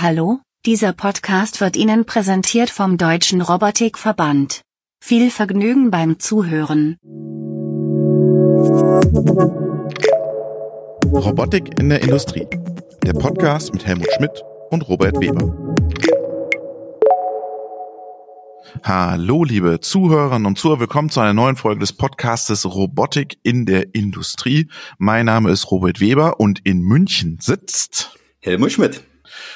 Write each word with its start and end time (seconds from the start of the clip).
Hallo, 0.00 0.38
dieser 0.64 0.92
Podcast 0.92 1.60
wird 1.60 1.76
Ihnen 1.76 2.04
präsentiert 2.04 2.70
vom 2.70 2.98
Deutschen 2.98 3.40
Robotikverband. 3.42 4.60
Viel 5.02 5.28
Vergnügen 5.32 5.90
beim 5.90 6.20
Zuhören. 6.20 6.98
Robotik 11.12 11.80
in 11.80 11.88
der 11.88 12.00
Industrie. 12.02 12.46
Der 13.02 13.12
Podcast 13.14 13.72
mit 13.72 13.88
Helmut 13.88 14.06
Schmidt 14.12 14.44
und 14.70 14.88
Robert 14.88 15.20
Weber. 15.20 15.52
Hallo, 18.84 19.42
liebe 19.42 19.80
Zuhörerinnen 19.80 20.46
und 20.46 20.58
Zuhörer, 20.58 20.78
willkommen 20.78 21.10
zu 21.10 21.18
einer 21.18 21.34
neuen 21.34 21.56
Folge 21.56 21.80
des 21.80 21.92
Podcastes 21.92 22.72
Robotik 22.72 23.38
in 23.42 23.66
der 23.66 23.96
Industrie. 23.96 24.70
Mein 24.98 25.26
Name 25.26 25.50
ist 25.50 25.72
Robert 25.72 25.98
Weber 25.98 26.38
und 26.38 26.60
in 26.64 26.82
München 26.82 27.38
sitzt 27.40 28.16
Helmut 28.40 28.70
Schmidt. 28.70 29.07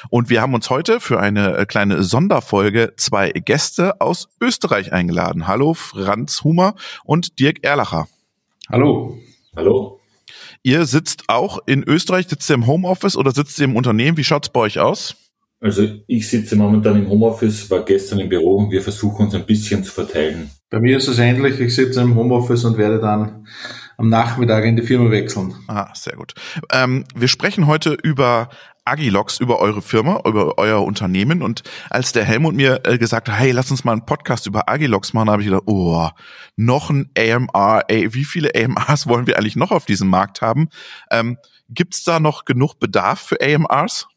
Und 0.09 0.29
wir 0.29 0.41
haben 0.41 0.53
uns 0.53 0.69
heute 0.69 0.99
für 0.99 1.19
eine 1.19 1.57
äh, 1.57 1.65
kleine 1.65 2.03
Sonderfolge 2.03 2.93
zwei 2.97 3.31
Gäste 3.31 3.99
aus 4.01 4.29
Österreich 4.41 4.93
eingeladen. 4.93 5.47
Hallo, 5.47 5.73
Franz 5.73 6.43
Humer 6.43 6.75
und 7.03 7.39
Dirk 7.39 7.63
Erlacher. 7.63 8.07
Hallo. 8.69 9.17
Hallo. 9.55 9.99
Ihr 10.63 10.85
sitzt 10.85 11.23
auch 11.27 11.59
in 11.65 11.83
Österreich, 11.83 12.27
sitzt 12.27 12.49
ihr 12.49 12.55
im 12.55 12.67
Homeoffice 12.67 13.17
oder 13.17 13.31
sitzt 13.31 13.59
ihr 13.59 13.65
im 13.65 13.75
Unternehmen? 13.75 14.17
Wie 14.17 14.23
schaut's 14.23 14.49
bei 14.49 14.61
euch 14.61 14.79
aus? 14.79 15.15
Also 15.59 15.87
ich 16.07 16.27
sitze 16.27 16.57
momentan 16.57 16.97
im 16.97 17.09
Homeoffice, 17.09 17.71
war 17.71 17.85
gestern 17.85 18.19
im 18.19 18.27
Büro 18.27 18.57
und 18.57 18.71
wir 18.71 18.81
versuchen 18.81 19.25
uns 19.25 19.35
ein 19.35 19.45
bisschen 19.45 19.83
zu 19.83 19.93
verteilen. 19.93 20.49
Bei 20.69 20.79
mir 20.79 20.97
ist 20.97 21.07
es 21.07 21.19
ähnlich, 21.19 21.59
ich 21.59 21.73
sitze 21.73 22.01
im 22.01 22.15
Homeoffice 22.15 22.65
und 22.65 22.77
werde 22.77 22.99
dann 22.99 23.47
am 23.97 24.09
Nachmittag 24.09 24.65
in 24.65 24.75
die 24.75 24.81
Firma 24.81 25.09
wechseln. 25.09 25.53
Ah, 25.67 25.87
sehr 25.93 26.17
gut. 26.17 26.33
Ähm, 26.71 27.05
wir 27.15 27.29
sprechen 27.29 27.67
heute 27.67 27.93
über 28.03 28.49
Agilox 28.85 29.39
über 29.39 29.59
eure 29.59 29.81
Firma, 29.81 30.21
über 30.25 30.57
euer 30.57 30.83
Unternehmen. 30.83 31.41
Und 31.41 31.63
als 31.89 32.11
der 32.11 32.23
Helmut 32.23 32.55
mir 32.55 32.81
äh, 32.85 32.97
gesagt 32.97 33.29
hat, 33.29 33.39
hey, 33.39 33.51
lass 33.51 33.71
uns 33.71 33.83
mal 33.83 33.93
einen 33.93 34.05
Podcast 34.05 34.47
über 34.47 34.69
Agilox 34.69 35.13
machen, 35.13 35.29
habe 35.29 35.41
ich 35.41 35.47
gedacht, 35.47 35.63
oh, 35.67 36.09
noch 36.55 36.89
ein 36.89 37.09
AMR, 37.17 37.83
ey, 37.87 38.13
wie 38.13 38.25
viele 38.25 38.51
AMRs 38.55 39.07
wollen 39.07 39.27
wir 39.27 39.37
eigentlich 39.37 39.55
noch 39.55 39.71
auf 39.71 39.85
diesem 39.85 40.09
Markt 40.09 40.41
haben? 40.41 40.69
Ähm, 41.11 41.37
Gibt 41.69 41.95
es 41.95 42.03
da 42.03 42.19
noch 42.19 42.45
genug 42.45 42.79
Bedarf 42.79 43.19
für 43.19 43.41
AMRs? 43.41 44.07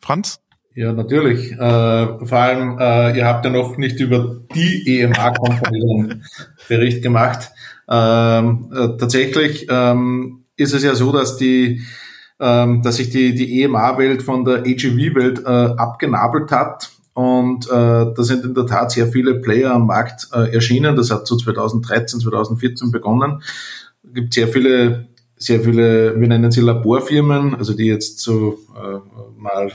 Franz? 0.00 0.40
Ja, 0.74 0.92
natürlich. 0.92 1.52
Äh, 1.52 1.56
vor 1.56 2.38
allem, 2.38 2.78
äh, 2.78 3.18
ihr 3.18 3.26
habt 3.26 3.44
ja 3.44 3.50
noch 3.50 3.76
nicht 3.76 3.98
über 3.98 4.40
die 4.54 5.00
EMA-Komponenten 5.00 6.24
Bericht 6.68 7.02
gemacht. 7.02 7.50
Ähm, 7.88 8.70
äh, 8.72 8.96
tatsächlich 8.96 9.66
ähm, 9.68 10.44
ist 10.56 10.72
es 10.72 10.84
ja 10.84 10.94
so, 10.94 11.10
dass 11.10 11.36
die 11.36 11.82
ähm, 12.40 12.82
dass 12.82 12.96
sich 12.96 13.10
die, 13.10 13.34
die 13.34 13.62
EMA-Welt 13.62 14.22
von 14.22 14.44
der 14.44 14.60
AGV-Welt 14.60 15.44
äh, 15.44 15.48
abgenabelt 15.76 16.50
hat. 16.50 16.90
Und 17.12 17.66
äh, 17.66 17.70
da 17.70 18.22
sind 18.22 18.44
in 18.44 18.54
der 18.54 18.66
Tat 18.66 18.92
sehr 18.92 19.08
viele 19.08 19.34
Player 19.34 19.72
am 19.74 19.86
Markt 19.86 20.28
äh, 20.32 20.52
erschienen. 20.54 20.96
Das 20.96 21.10
hat 21.10 21.26
so 21.26 21.36
2013, 21.36 22.20
2014 22.20 22.90
begonnen. 22.90 23.42
Es 24.02 24.14
gibt 24.14 24.32
sehr 24.32 24.48
viele, 24.48 25.08
sehr 25.36 25.60
viele, 25.60 26.18
wir 26.18 26.28
nennen 26.28 26.50
sie 26.50 26.62
Laborfirmen, 26.62 27.54
also 27.54 27.74
die 27.74 27.86
jetzt 27.86 28.20
so 28.20 28.58
äh, 28.74 28.98
mal 29.38 29.72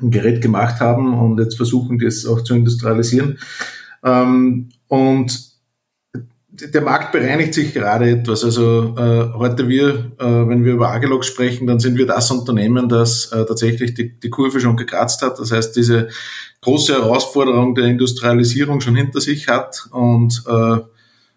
ein 0.00 0.10
Gerät 0.10 0.40
gemacht 0.40 0.80
haben 0.80 1.12
und 1.18 1.38
jetzt 1.38 1.56
versuchen, 1.56 1.98
das 1.98 2.24
auch 2.24 2.42
zu 2.42 2.54
industrialisieren. 2.54 3.38
Ähm, 4.02 4.70
und 4.88 5.51
der 6.52 6.82
Markt 6.82 7.12
bereinigt 7.12 7.54
sich 7.54 7.72
gerade 7.72 8.10
etwas. 8.10 8.44
Also 8.44 8.94
äh, 8.96 9.32
heute 9.34 9.68
wir, 9.68 10.12
äh, 10.18 10.24
wenn 10.24 10.64
wir 10.64 10.74
über 10.74 10.90
Agilox 10.90 11.26
sprechen, 11.26 11.66
dann 11.66 11.80
sind 11.80 11.96
wir 11.96 12.06
das 12.06 12.30
Unternehmen, 12.30 12.90
das 12.90 13.32
äh, 13.32 13.46
tatsächlich 13.46 13.94
die, 13.94 14.18
die 14.18 14.30
Kurve 14.30 14.60
schon 14.60 14.76
gekratzt 14.76 15.22
hat. 15.22 15.38
Das 15.38 15.50
heißt, 15.50 15.74
diese 15.74 16.08
große 16.60 16.92
Herausforderung 16.92 17.74
der 17.74 17.86
Industrialisierung 17.86 18.82
schon 18.82 18.96
hinter 18.96 19.22
sich 19.22 19.48
hat. 19.48 19.88
Und 19.92 20.44
äh, 20.46 20.78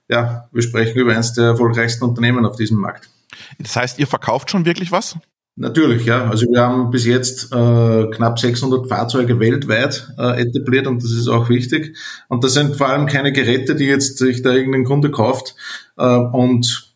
ja, 0.09 0.49
wir 0.51 0.61
sprechen 0.61 0.97
über 0.99 1.13
eines 1.13 1.33
der 1.33 1.45
erfolgreichsten 1.45 2.03
Unternehmen 2.03 2.45
auf 2.45 2.57
diesem 2.57 2.77
Markt. 2.77 3.09
Das 3.57 3.75
heißt, 3.75 3.99
ihr 3.99 4.07
verkauft 4.07 4.51
schon 4.51 4.65
wirklich 4.65 4.91
was? 4.91 5.17
Natürlich, 5.57 6.05
ja. 6.05 6.29
Also 6.29 6.47
wir 6.47 6.59
haben 6.59 6.91
bis 6.91 7.05
jetzt 7.05 7.53
äh, 7.53 8.07
knapp 8.11 8.37
600 8.39 8.89
Fahrzeuge 8.89 9.39
weltweit 9.39 10.11
äh, 10.17 10.41
etabliert 10.41 10.85
und 10.85 11.01
das 11.01 11.11
ist 11.11 11.29
auch 11.29 11.47
wichtig. 11.49 11.97
Und 12.27 12.43
das 12.43 12.53
sind 12.53 12.75
vor 12.75 12.89
allem 12.89 13.05
keine 13.05 13.31
Geräte, 13.31 13.75
die 13.75 13.85
jetzt 13.85 14.17
sich 14.17 14.41
da 14.41 14.51
irgendein 14.51 14.83
Kunde 14.83 15.11
kauft 15.11 15.55
äh, 15.97 16.05
und 16.05 16.93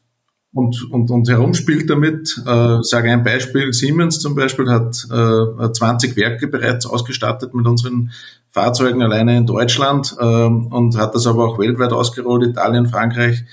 und, 0.52 0.92
und, 0.92 1.12
und 1.12 1.30
herumspielt 1.30 1.90
damit. 1.90 2.42
Äh, 2.46 2.78
sage 2.82 3.12
ein 3.12 3.24
Beispiel, 3.24 3.72
Siemens 3.72 4.20
zum 4.20 4.36
Beispiel 4.36 4.70
hat 4.70 5.06
äh, 5.12 5.72
20 5.72 6.18
Werke 6.18 6.48
bereits 6.48 6.86
ausgestattet 6.86 7.54
mit 7.54 7.68
unseren 7.68 8.12
Fahrzeugen 8.52 9.02
alleine 9.04 9.38
in 9.38 9.46
Deutschland 9.46 10.16
äh, 10.20 10.24
und 10.24 10.98
hat 10.98 11.14
das 11.14 11.28
aber 11.28 11.46
auch 11.46 11.60
weltweit 11.60 11.94
ausgerollt, 11.94 12.48
Italien, 12.48 12.88
Frankreich, 12.88 13.46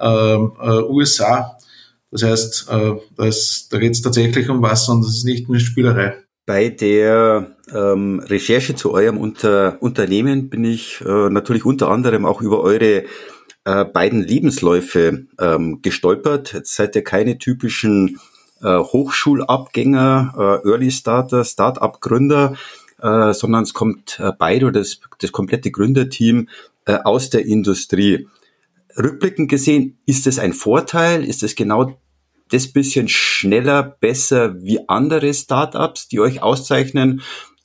äh, 0.00 0.06
äh, 0.06 0.82
USA. 0.88 1.56
Das 2.10 2.22
heißt, 2.22 2.66
äh, 2.70 2.92
das, 3.16 3.68
da 3.70 3.78
geht 3.78 3.92
es 3.92 4.02
tatsächlich 4.02 4.48
um 4.48 4.62
was 4.62 4.88
und 4.88 5.02
das 5.02 5.16
ist 5.16 5.24
nicht 5.24 5.48
eine 5.48 5.60
Spielerei. 5.60 6.16
Bei 6.46 6.68
der 6.68 7.56
ähm, 7.72 8.20
Recherche 8.20 8.74
zu 8.74 8.92
eurem 8.92 9.18
Unter 9.18 9.80
Unternehmen 9.80 10.50
bin 10.50 10.64
ich 10.64 11.00
äh, 11.02 11.30
natürlich 11.30 11.64
unter 11.64 11.90
anderem 11.90 12.26
auch 12.26 12.42
über 12.42 12.60
eure 12.60 13.04
äh, 13.64 13.84
beiden 13.84 14.22
Lebensläufe 14.22 15.26
ähm, 15.38 15.82
gestolpert. 15.82 16.52
Jetzt 16.52 16.74
seid 16.74 16.96
ihr 16.96 17.04
keine 17.04 17.38
typischen 17.38 18.18
äh, 18.62 18.78
Hochschulabgänger, 18.78 20.34
äh, 20.64 20.68
Early 20.68 20.90
Starter, 20.90 21.44
Start-up-Gründer, 21.44 22.56
äh, 23.00 23.32
sondern 23.32 23.62
es 23.62 23.74
kommt 23.74 24.18
äh, 24.18 24.32
beide 24.36 24.66
oder 24.66 24.80
das, 24.80 25.00
das 25.18 25.32
komplette 25.32 25.70
Gründerteam 25.70 26.48
äh, 26.86 26.94
aus 27.04 27.30
der 27.30 27.46
Industrie. 27.46 28.28
Rückblickend 28.98 29.48
gesehen, 29.48 29.98
ist 30.04 30.26
es 30.26 30.38
ein 30.38 30.52
Vorteil? 30.52 31.24
Ist 31.24 31.42
es 31.42 31.54
genau 31.54 31.99
das 32.50 32.72
bisschen 32.72 33.08
schneller, 33.08 33.82
besser 34.00 34.62
wie 34.62 34.80
andere 34.88 35.32
Startups, 35.32 36.08
die 36.08 36.20
euch 36.20 36.42
auszeichnen? 36.42 37.22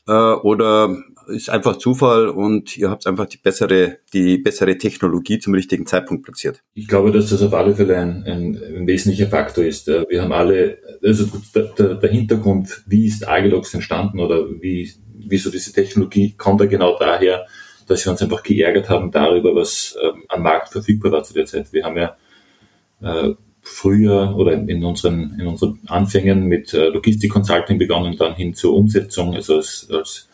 Äh, 0.07 0.12
oder 0.12 0.97
ist 1.28 1.50
einfach 1.50 1.78
Zufall 1.78 2.28
und 2.28 2.78
ihr 2.78 2.90
habt 2.90 3.07
einfach 3.07 3.25
die 3.25 3.38
bessere, 3.38 3.97
die 4.13 4.38
bessere 4.38 4.78
Technologie 4.78 5.40
zum 5.40 5.53
richtigen 5.53 5.85
Zeitpunkt 5.85 6.24
platziert? 6.24 6.62
Ich 6.74 6.88
glaube, 6.88 7.12
dass 7.12 7.29
das 7.29 7.41
auf 7.41 7.53
alle 7.53 7.75
Fälle 7.75 7.97
ein, 7.97 8.24
ein, 8.24 8.62
ein 8.78 8.88
wesentlicher 8.88 9.28
Faktor 9.28 9.63
ist. 9.63 9.88
Wir 9.88 10.22
haben 10.22 10.31
alle, 10.31 10.78
also 11.03 11.25
der, 11.53 11.95
der 11.95 12.09
Hintergrund, 12.09 12.84
wie 12.85 13.07
ist 13.07 13.28
Agilox 13.28 13.74
entstanden 13.74 14.19
oder 14.19 14.45
wie, 14.62 14.91
wieso 15.28 15.50
diese 15.50 15.74
Technologie 15.74 16.35
kommt 16.38 16.62
da 16.62 16.66
genau 16.66 16.97
daher, 17.00 17.45
dass 17.88 18.06
wir 18.06 18.12
uns 18.12 18.22
einfach 18.22 18.44
geärgert 18.44 18.90
haben 18.90 19.12
darüber, 19.12 19.56
was 19.56 19.95
ähm, 20.01 20.24
am 20.29 20.44
Markt 20.44 20.69
verfügbar 20.69 21.12
war 21.12 21.24
zu 21.24 21.34
der 21.34 21.45
Zeit. 21.45 21.72
Wir 21.72 21.85
haben 21.85 21.97
ja 21.97 22.16
äh, 23.01 23.34
früher 23.67 24.35
oder 24.37 24.53
in 24.53 24.85
unseren, 24.85 25.37
in 25.39 25.47
unseren 25.47 25.79
Anfängen 25.87 26.45
mit 26.45 26.73
äh, 26.73 26.89
Logistik-Consulting 26.89 27.79
begonnen, 27.79 28.15
dann 28.15 28.35
hin 28.35 28.53
zur 28.53 28.75
Umsetzung, 28.75 29.33
also 29.33 29.55
als, 29.55 29.87
als 29.91 30.27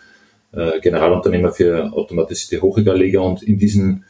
äh, 0.51 0.81
Generalunternehmer 0.81 1.53
für 1.53 1.93
automatisierte 1.93 2.61
Hochregalleger 2.61 3.23
und 3.23 3.41
in 3.41 3.57
diesen 3.57 4.03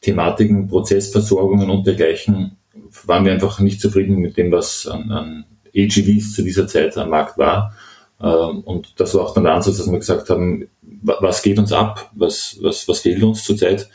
Thematiken, 0.00 0.66
Prozessversorgungen 0.66 1.68
und 1.68 1.86
dergleichen 1.86 2.56
waren 3.04 3.26
wir 3.26 3.32
einfach 3.32 3.60
nicht 3.60 3.82
zufrieden 3.82 4.16
mit 4.16 4.38
dem, 4.38 4.50
was 4.50 4.86
an, 4.86 5.10
an 5.10 5.44
AGVs 5.76 6.32
zu 6.32 6.42
dieser 6.42 6.66
Zeit 6.66 6.96
am 6.96 7.10
Markt 7.10 7.36
war. 7.36 7.74
Ähm, 8.18 8.60
und 8.60 8.98
das 8.98 9.14
war 9.14 9.26
auch 9.26 9.34
dann 9.34 9.44
der 9.44 9.54
Ansatz, 9.54 9.76
dass 9.76 9.90
wir 9.90 9.98
gesagt 9.98 10.30
haben, 10.30 10.68
was 11.02 11.42
geht 11.42 11.58
uns 11.58 11.72
ab, 11.72 12.10
was, 12.14 12.56
was, 12.62 12.88
was 12.88 13.00
fehlt 13.00 13.22
uns 13.22 13.44
zurzeit? 13.44 13.90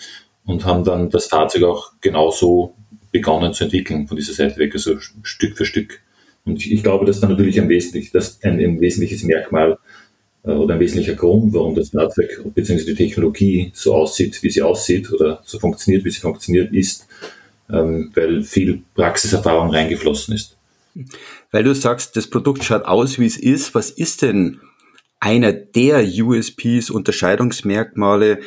Und 0.45 0.63
haben 0.65 0.83
dann 0.83 1.09
das 1.09 1.25
Fahrzeug 1.25 1.63
auch 1.63 1.91
genauso 2.01 2.75
begonnen 3.11 3.53
zu 3.53 3.65
entwickeln 3.65 4.07
von 4.07 4.17
dieser 4.17 4.33
Seite 4.33 4.57
weg, 4.57 4.73
also 4.73 4.97
Stück 5.23 5.57
für 5.57 5.65
Stück. 5.65 5.99
Und 6.45 6.65
ich, 6.65 6.83
glaube, 6.83 7.05
dass 7.05 7.19
dann 7.19 7.31
natürlich 7.31 7.59
ein, 7.59 7.69
wesentlich, 7.69 8.11
das 8.11 8.39
ein, 8.43 8.59
ein 8.59 8.79
wesentliches 8.79 9.23
Merkmal 9.23 9.77
äh, 10.43 10.51
oder 10.51 10.75
ein 10.75 10.79
wesentlicher 10.79 11.15
Grund, 11.15 11.53
warum 11.53 11.75
das 11.75 11.89
Fahrzeug 11.89 12.41
bzw. 12.53 12.85
die 12.85 12.95
Technologie 12.95 13.71
so 13.73 13.93
aussieht, 13.95 14.41
wie 14.41 14.49
sie 14.49 14.61
aussieht 14.61 15.11
oder 15.11 15.41
so 15.45 15.59
funktioniert, 15.59 16.05
wie 16.05 16.11
sie 16.11 16.21
funktioniert, 16.21 16.73
ist, 16.73 17.07
ähm, 17.71 18.11
weil 18.15 18.43
viel 18.43 18.81
Praxiserfahrung 18.95 19.71
reingeflossen 19.71 20.35
ist. 20.35 20.55
Weil 21.51 21.63
du 21.63 21.73
sagst, 21.73 22.15
das 22.15 22.27
Produkt 22.27 22.63
schaut 22.63 22.85
aus, 22.85 23.19
wie 23.19 23.25
es 23.25 23.37
ist. 23.37 23.75
Was 23.75 23.89
ist 23.89 24.21
denn 24.21 24.59
einer 25.19 25.51
der 25.51 26.03
USPs, 26.03 26.89
Unterscheidungsmerkmale? 26.89 28.39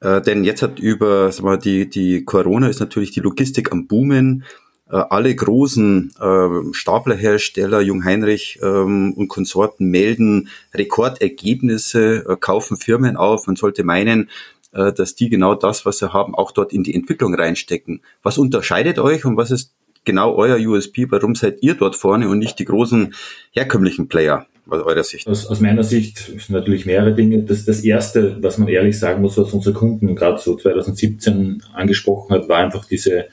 Äh, 0.00 0.22
denn 0.22 0.44
jetzt 0.44 0.62
hat 0.62 0.78
über, 0.78 1.32
sag 1.32 1.44
mal, 1.44 1.58
die, 1.58 1.88
die 1.88 2.24
Corona 2.24 2.68
ist 2.68 2.80
natürlich 2.80 3.10
die 3.10 3.20
Logistik 3.20 3.72
am 3.72 3.86
Boomen. 3.86 4.44
Äh, 4.90 4.96
alle 4.96 5.34
großen 5.34 6.12
äh, 6.18 6.72
Staplerhersteller, 6.72 7.80
Jungheinrich 7.80 8.58
ähm, 8.62 9.12
und 9.14 9.28
Konsorten 9.28 9.90
melden 9.90 10.48
Rekordergebnisse, 10.74 12.24
äh, 12.28 12.36
kaufen 12.36 12.76
Firmen 12.76 13.16
auf. 13.16 13.46
Man 13.46 13.56
sollte 13.56 13.84
meinen, 13.84 14.30
äh, 14.72 14.92
dass 14.92 15.14
die 15.14 15.28
genau 15.28 15.54
das, 15.54 15.84
was 15.84 15.98
sie 15.98 16.12
haben, 16.12 16.34
auch 16.34 16.52
dort 16.52 16.72
in 16.72 16.84
die 16.84 16.94
Entwicklung 16.94 17.34
reinstecken. 17.34 18.00
Was 18.22 18.38
unterscheidet 18.38 18.98
euch 18.98 19.24
und 19.24 19.36
was 19.36 19.50
ist 19.50 19.74
genau 20.04 20.34
euer 20.34 20.56
USP? 20.58 21.10
Warum 21.10 21.34
seid 21.34 21.62
ihr 21.62 21.74
dort 21.74 21.96
vorne 21.96 22.28
und 22.28 22.38
nicht 22.38 22.58
die 22.58 22.64
großen 22.64 23.14
herkömmlichen 23.50 24.08
Player? 24.08 24.46
Aus 24.68 24.82
eurer 24.84 25.04
Sicht? 25.04 25.26
Aus, 25.26 25.46
aus 25.46 25.60
meiner 25.60 25.84
Sicht 25.84 26.18
sind 26.18 26.50
natürlich 26.50 26.86
mehrere 26.86 27.14
Dinge. 27.14 27.42
Das, 27.42 27.64
das 27.64 27.80
erste, 27.80 28.42
was 28.42 28.58
man 28.58 28.68
ehrlich 28.68 28.98
sagen 28.98 29.22
muss, 29.22 29.38
was 29.38 29.52
unsere 29.52 29.74
Kunden 29.74 30.14
gerade 30.14 30.38
so 30.38 30.56
2017 30.56 31.62
angesprochen 31.72 32.34
hat, 32.34 32.48
war 32.48 32.58
einfach 32.58 32.84
diese 32.84 33.26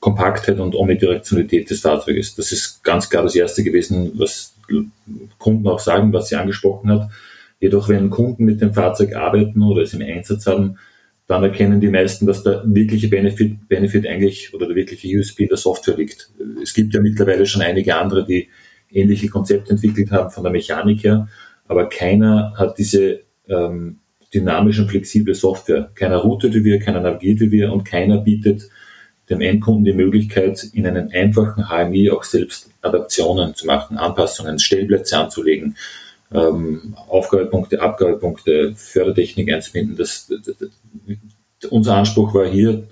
Kompaktheit 0.00 0.58
und 0.58 0.74
Omnidirektionalität 0.74 1.70
des 1.70 1.80
Fahrzeuges. 1.80 2.34
Das 2.34 2.52
ist 2.52 2.82
ganz 2.82 3.08
klar 3.08 3.22
das 3.22 3.34
erste 3.34 3.62
gewesen, 3.62 4.12
was 4.16 4.54
Kunden 5.38 5.66
auch 5.68 5.78
sagen, 5.78 6.12
was 6.12 6.28
sie 6.28 6.36
angesprochen 6.36 6.90
hat. 6.90 7.10
Jedoch, 7.60 7.88
wenn 7.88 8.10
Kunden 8.10 8.44
mit 8.44 8.60
dem 8.60 8.74
Fahrzeug 8.74 9.14
arbeiten 9.14 9.62
oder 9.62 9.82
es 9.82 9.94
im 9.94 10.02
Einsatz 10.02 10.46
haben, 10.46 10.78
dann 11.28 11.44
erkennen 11.44 11.80
die 11.80 11.88
meisten, 11.88 12.26
dass 12.26 12.42
der 12.42 12.62
wirkliche 12.66 13.08
Benefit, 13.08 13.68
Benefit 13.68 14.06
eigentlich 14.06 14.52
oder 14.52 14.66
der 14.66 14.74
wirkliche 14.74 15.16
USP 15.16 15.46
der 15.46 15.56
Software 15.56 15.96
liegt. 15.96 16.30
Es 16.62 16.74
gibt 16.74 16.92
ja 16.92 17.00
mittlerweile 17.00 17.46
schon 17.46 17.62
einige 17.62 17.96
andere, 17.96 18.26
die 18.26 18.48
ähnliche 18.92 19.28
Konzepte 19.28 19.72
entwickelt 19.72 20.10
haben 20.10 20.30
von 20.30 20.42
der 20.42 20.52
Mechanik 20.52 21.04
her, 21.04 21.28
aber 21.66 21.88
keiner 21.88 22.54
hat 22.56 22.78
diese 22.78 23.20
ähm, 23.48 23.98
dynamische 24.34 24.82
und 24.82 24.88
flexible 24.88 25.34
Software. 25.34 25.90
Keiner 25.94 26.18
routet 26.18 26.54
wie 26.54 26.64
wir, 26.64 26.78
keiner 26.78 27.00
navigiert 27.00 27.40
wie 27.40 27.50
wir 27.50 27.72
und 27.72 27.84
keiner 27.84 28.18
bietet 28.18 28.68
dem 29.30 29.40
Endkunden 29.40 29.84
die 29.84 29.92
Möglichkeit, 29.92 30.62
in 30.72 30.86
einen 30.86 31.10
einfachen 31.12 31.68
HMI 31.68 32.10
auch 32.10 32.24
selbst 32.24 32.70
Adaptionen 32.82 33.54
zu 33.54 33.66
machen, 33.66 33.96
Anpassungen, 33.96 34.58
Stellplätze 34.58 35.16
anzulegen, 35.16 35.76
ähm, 36.32 36.96
Aufgabepunkte, 37.08 37.80
Abgabepunkte, 37.80 38.74
Fördertechnik 38.74 39.52
einzubinden. 39.52 39.96
Das, 39.96 40.26
das, 40.28 40.56
das, 40.56 41.70
unser 41.70 41.96
Anspruch 41.96 42.34
war 42.34 42.46
hier, 42.46 42.84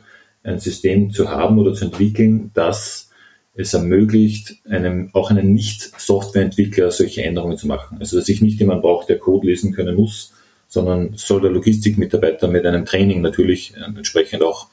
ein 0.43 0.59
System 0.59 1.11
zu 1.11 1.29
haben 1.29 1.59
oder 1.59 1.75
zu 1.75 1.85
entwickeln, 1.85 2.51
das 2.55 3.10
es 3.55 3.75
ermöglicht, 3.75 4.57
einem, 4.69 5.11
auch 5.13 5.31
einem 5.31 5.53
Nicht-Softwareentwickler 5.53 6.91
solche 6.91 7.23
Änderungen 7.23 7.57
zu 7.57 7.67
machen. 7.67 7.99
Also 7.99 8.19
dass 8.19 8.29
ich 8.29 8.41
nicht 8.41 8.61
jemand 8.61 8.83
brauche, 8.83 9.07
der 9.07 9.19
Code 9.19 9.47
lesen 9.47 9.73
können 9.73 9.97
muss, 9.97 10.33
sondern 10.69 11.13
soll 11.17 11.41
der 11.41 11.51
Logistikmitarbeiter 11.51 12.49
mit 12.49 12.65
einem 12.65 12.85
Training 12.85 13.21
natürlich 13.23 13.75
äh, 13.77 13.85
entsprechend 13.85 14.43
auch 14.43 14.69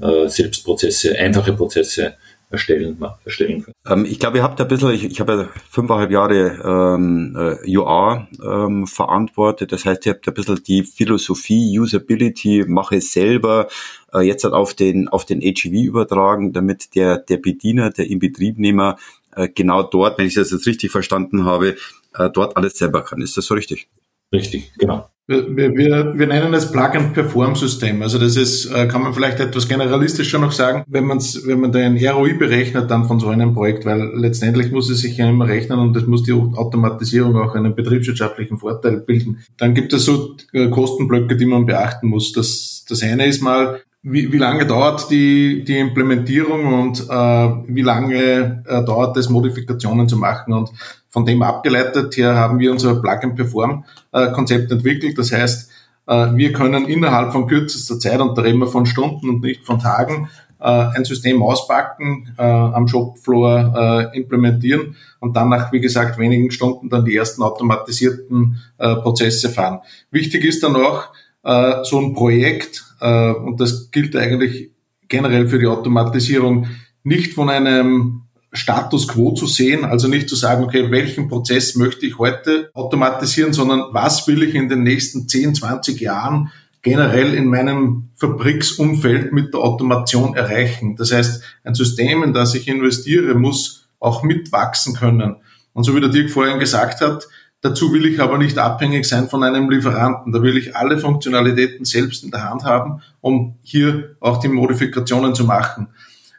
äh, 0.00 0.28
Selbstprozesse, 0.28 1.18
einfache 1.18 1.52
Prozesse 1.52 2.14
erstellen, 2.50 2.98
erstellen 3.24 3.62
können. 3.62 3.74
Ähm, 3.86 4.04
ich 4.04 4.18
glaube, 4.18 4.38
ihr 4.38 4.42
habt 4.42 4.60
ein 4.60 4.68
bisschen, 4.68 4.90
ich, 4.90 5.04
ich 5.04 5.20
habe 5.20 5.32
ja 5.32 5.48
fünfeinhalb 5.70 6.10
Jahre 6.10 6.96
ähm, 6.96 7.36
äh, 7.36 7.76
UR 7.76 8.28
ähm, 8.44 8.86
verantwortet. 8.86 9.72
Das 9.72 9.84
heißt, 9.84 10.04
ihr 10.06 10.12
habt 10.12 10.26
ein 10.26 10.34
bisschen 10.34 10.62
die 10.64 10.82
Philosophie, 10.82 11.78
Usability, 11.78 12.64
mache 12.66 12.96
es 12.96 13.12
selber, 13.12 13.68
äh, 14.12 14.20
jetzt 14.20 14.44
halt 14.44 14.54
auf 14.54 14.74
den, 14.74 15.08
auf 15.08 15.24
den 15.24 15.40
HEV 15.40 15.66
übertragen, 15.66 16.52
damit 16.52 16.94
der, 16.96 17.18
der 17.18 17.36
Bediener, 17.36 17.90
der 17.90 18.10
Inbetriebnehmer 18.10 18.96
äh, 19.36 19.48
genau 19.48 19.82
dort, 19.84 20.18
wenn 20.18 20.26
ich 20.26 20.34
das 20.34 20.50
jetzt 20.50 20.66
richtig 20.66 20.90
verstanden 20.90 21.44
habe, 21.44 21.76
äh, 22.14 22.30
dort 22.30 22.56
alles 22.56 22.76
selber 22.76 23.02
kann. 23.02 23.22
Ist 23.22 23.36
das 23.36 23.46
so 23.46 23.54
richtig? 23.54 23.88
Richtig, 24.32 24.72
genau. 24.76 25.08
Wir, 25.30 25.72
wir, 25.76 26.18
wir 26.18 26.26
nennen 26.26 26.52
es 26.54 26.72
Plug-and-Perform-System. 26.72 28.02
Also 28.02 28.18
das 28.18 28.34
ist, 28.34 28.66
äh, 28.66 28.88
kann 28.88 29.02
man 29.02 29.14
vielleicht 29.14 29.38
etwas 29.38 29.68
generalistischer 29.68 30.40
noch 30.40 30.50
sagen, 30.50 30.82
wenn, 30.88 31.04
man's, 31.04 31.46
wenn 31.46 31.60
man 31.60 31.70
den 31.70 31.96
ROI 32.04 32.34
berechnet 32.34 32.90
dann 32.90 33.04
von 33.04 33.20
so 33.20 33.28
einem 33.28 33.54
Projekt, 33.54 33.86
weil 33.86 34.10
letztendlich 34.16 34.72
muss 34.72 34.90
es 34.90 35.02
sich 35.02 35.16
ja 35.18 35.30
immer 35.30 35.46
rechnen 35.46 35.78
und 35.78 35.96
es 35.96 36.04
muss 36.08 36.24
die 36.24 36.32
Automatisierung 36.32 37.36
auch 37.36 37.54
einen 37.54 37.76
betriebswirtschaftlichen 37.76 38.58
Vorteil 38.58 39.02
bilden. 39.02 39.38
Dann 39.56 39.72
gibt 39.74 39.92
es 39.92 40.04
so 40.04 40.34
äh, 40.52 40.68
Kostenblöcke, 40.68 41.36
die 41.36 41.46
man 41.46 41.64
beachten 41.64 42.08
muss. 42.08 42.32
Das, 42.32 42.84
das 42.88 43.00
eine 43.04 43.26
ist 43.26 43.40
mal, 43.40 43.82
wie, 44.02 44.32
wie 44.32 44.38
lange 44.38 44.66
dauert 44.66 45.10
die, 45.10 45.62
die 45.64 45.78
Implementierung 45.78 46.72
und 46.72 47.00
äh, 47.00 47.74
wie 47.74 47.82
lange 47.82 48.62
äh, 48.66 48.84
dauert 48.84 49.16
es, 49.16 49.28
Modifikationen 49.28 50.08
zu 50.08 50.16
machen. 50.16 50.54
Und 50.54 50.70
von 51.08 51.26
dem 51.26 51.42
abgeleitet 51.42 52.16
her 52.16 52.34
haben 52.34 52.58
wir 52.58 52.72
unser 52.72 53.00
Plug-and-Perform-Konzept 53.00 54.70
entwickelt. 54.72 55.18
Das 55.18 55.32
heißt, 55.32 55.70
äh, 56.06 56.34
wir 56.34 56.52
können 56.52 56.86
innerhalb 56.86 57.32
von 57.32 57.46
kürzester 57.46 57.98
Zeit, 57.98 58.20
und 58.20 58.36
da 58.38 58.42
reden 58.42 58.58
wir 58.58 58.68
von 58.68 58.86
Stunden 58.86 59.28
und 59.28 59.42
nicht 59.42 59.66
von 59.66 59.78
Tagen, 59.78 60.30
äh, 60.60 60.64
ein 60.64 61.04
System 61.04 61.42
auspacken, 61.42 62.34
äh, 62.38 62.42
am 62.42 62.88
Shopfloor 62.88 64.12
implementieren 64.14 64.96
und 65.20 65.36
dann 65.36 65.50
nach, 65.50 65.72
wie 65.72 65.80
gesagt, 65.80 66.18
wenigen 66.18 66.50
Stunden 66.50 66.88
dann 66.88 67.04
die 67.04 67.16
ersten 67.16 67.42
automatisierten 67.42 68.60
Prozesse 68.78 69.50
fahren. 69.50 69.80
Wichtig 70.10 70.44
ist 70.44 70.62
dann 70.62 70.76
auch, 70.76 71.08
so 71.42 71.98
ein 71.98 72.12
Projekt 72.12 72.89
äh, 73.00 73.32
und 73.32 73.60
das 73.60 73.90
gilt 73.90 74.14
eigentlich 74.16 74.70
generell 75.08 75.48
für 75.48 75.58
die 75.58 75.66
Automatisierung, 75.66 76.68
nicht 77.02 77.34
von 77.34 77.50
einem 77.50 78.22
Status 78.52 79.06
quo 79.06 79.32
zu 79.32 79.46
sehen, 79.46 79.84
also 79.84 80.08
nicht 80.08 80.28
zu 80.28 80.34
sagen, 80.34 80.64
okay, 80.64 80.90
welchen 80.90 81.28
Prozess 81.28 81.76
möchte 81.76 82.06
ich 82.06 82.18
heute 82.18 82.70
automatisieren, 82.74 83.52
sondern 83.52 83.84
was 83.92 84.26
will 84.26 84.42
ich 84.42 84.54
in 84.54 84.68
den 84.68 84.82
nächsten 84.82 85.28
10, 85.28 85.54
20 85.54 86.00
Jahren 86.00 86.50
generell 86.82 87.34
in 87.34 87.46
meinem 87.46 88.10
Fabriksumfeld 88.16 89.32
mit 89.32 89.52
der 89.52 89.60
Automation 89.60 90.34
erreichen. 90.34 90.96
Das 90.96 91.12
heißt, 91.12 91.42
ein 91.62 91.74
System, 91.74 92.22
in 92.22 92.32
das 92.32 92.54
ich 92.54 92.68
investiere, 92.68 93.34
muss 93.34 93.88
auch 93.98 94.22
mitwachsen 94.22 94.94
können. 94.94 95.36
Und 95.72 95.84
so 95.84 95.94
wie 95.94 96.00
der 96.00 96.10
Dirk 96.10 96.30
vorhin 96.30 96.58
gesagt 96.58 97.00
hat, 97.00 97.28
Dazu 97.62 97.92
will 97.92 98.06
ich 98.06 98.20
aber 98.20 98.38
nicht 98.38 98.56
abhängig 98.56 99.06
sein 99.06 99.28
von 99.28 99.42
einem 99.42 99.68
Lieferanten. 99.68 100.32
Da 100.32 100.42
will 100.42 100.56
ich 100.56 100.76
alle 100.76 100.98
Funktionalitäten 100.98 101.84
selbst 101.84 102.24
in 102.24 102.30
der 102.30 102.48
Hand 102.48 102.64
haben, 102.64 103.02
um 103.20 103.56
hier 103.62 104.16
auch 104.20 104.38
die 104.38 104.48
Modifikationen 104.48 105.34
zu 105.34 105.44
machen. 105.44 105.88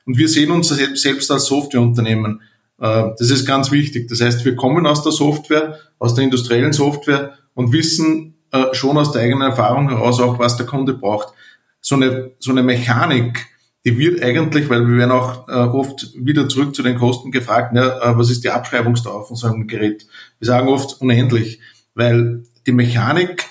Und 0.05 0.17
wir 0.17 0.27
sehen 0.27 0.49
uns 0.49 0.69
selbst 0.69 1.29
als 1.29 1.45
Softwareunternehmen. 1.45 2.41
Äh, 2.79 3.09
das 3.17 3.29
ist 3.29 3.45
ganz 3.45 3.71
wichtig. 3.71 4.07
Das 4.07 4.19
heißt, 4.19 4.43
wir 4.45 4.55
kommen 4.55 4.87
aus 4.87 5.03
der 5.03 5.11
Software, 5.11 5.77
aus 5.99 6.15
der 6.15 6.23
industriellen 6.23 6.73
Software 6.73 7.37
und 7.53 7.71
wissen 7.71 8.33
äh, 8.51 8.73
schon 8.73 8.97
aus 8.97 9.11
der 9.11 9.21
eigenen 9.21 9.43
Erfahrung 9.43 9.89
heraus 9.89 10.19
auch, 10.19 10.39
was 10.39 10.57
der 10.57 10.65
Kunde 10.65 10.95
braucht. 10.95 11.33
So 11.81 11.95
eine, 11.95 12.31
so 12.39 12.51
eine 12.51 12.63
Mechanik, 12.63 13.45
die 13.85 13.97
wird 13.97 14.21
eigentlich, 14.21 14.69
weil 14.69 14.87
wir 14.87 14.97
werden 14.97 15.11
auch 15.11 15.47
äh, 15.47 15.53
oft 15.53 16.13
wieder 16.15 16.47
zurück 16.47 16.75
zu 16.75 16.83
den 16.83 16.97
Kosten 16.97 17.31
gefragt, 17.31 17.73
ne, 17.73 17.99
äh, 18.01 18.17
was 18.17 18.29
ist 18.29 18.43
die 18.43 18.49
Abschreibungsdauer 18.49 19.25
von 19.25 19.35
so 19.35 19.47
einem 19.47 19.67
Gerät? 19.67 20.05
Wir 20.39 20.45
sagen 20.45 20.67
oft 20.67 21.01
unendlich, 21.01 21.59
weil 21.95 22.43
die 22.67 22.71
Mechanik, 22.71 23.45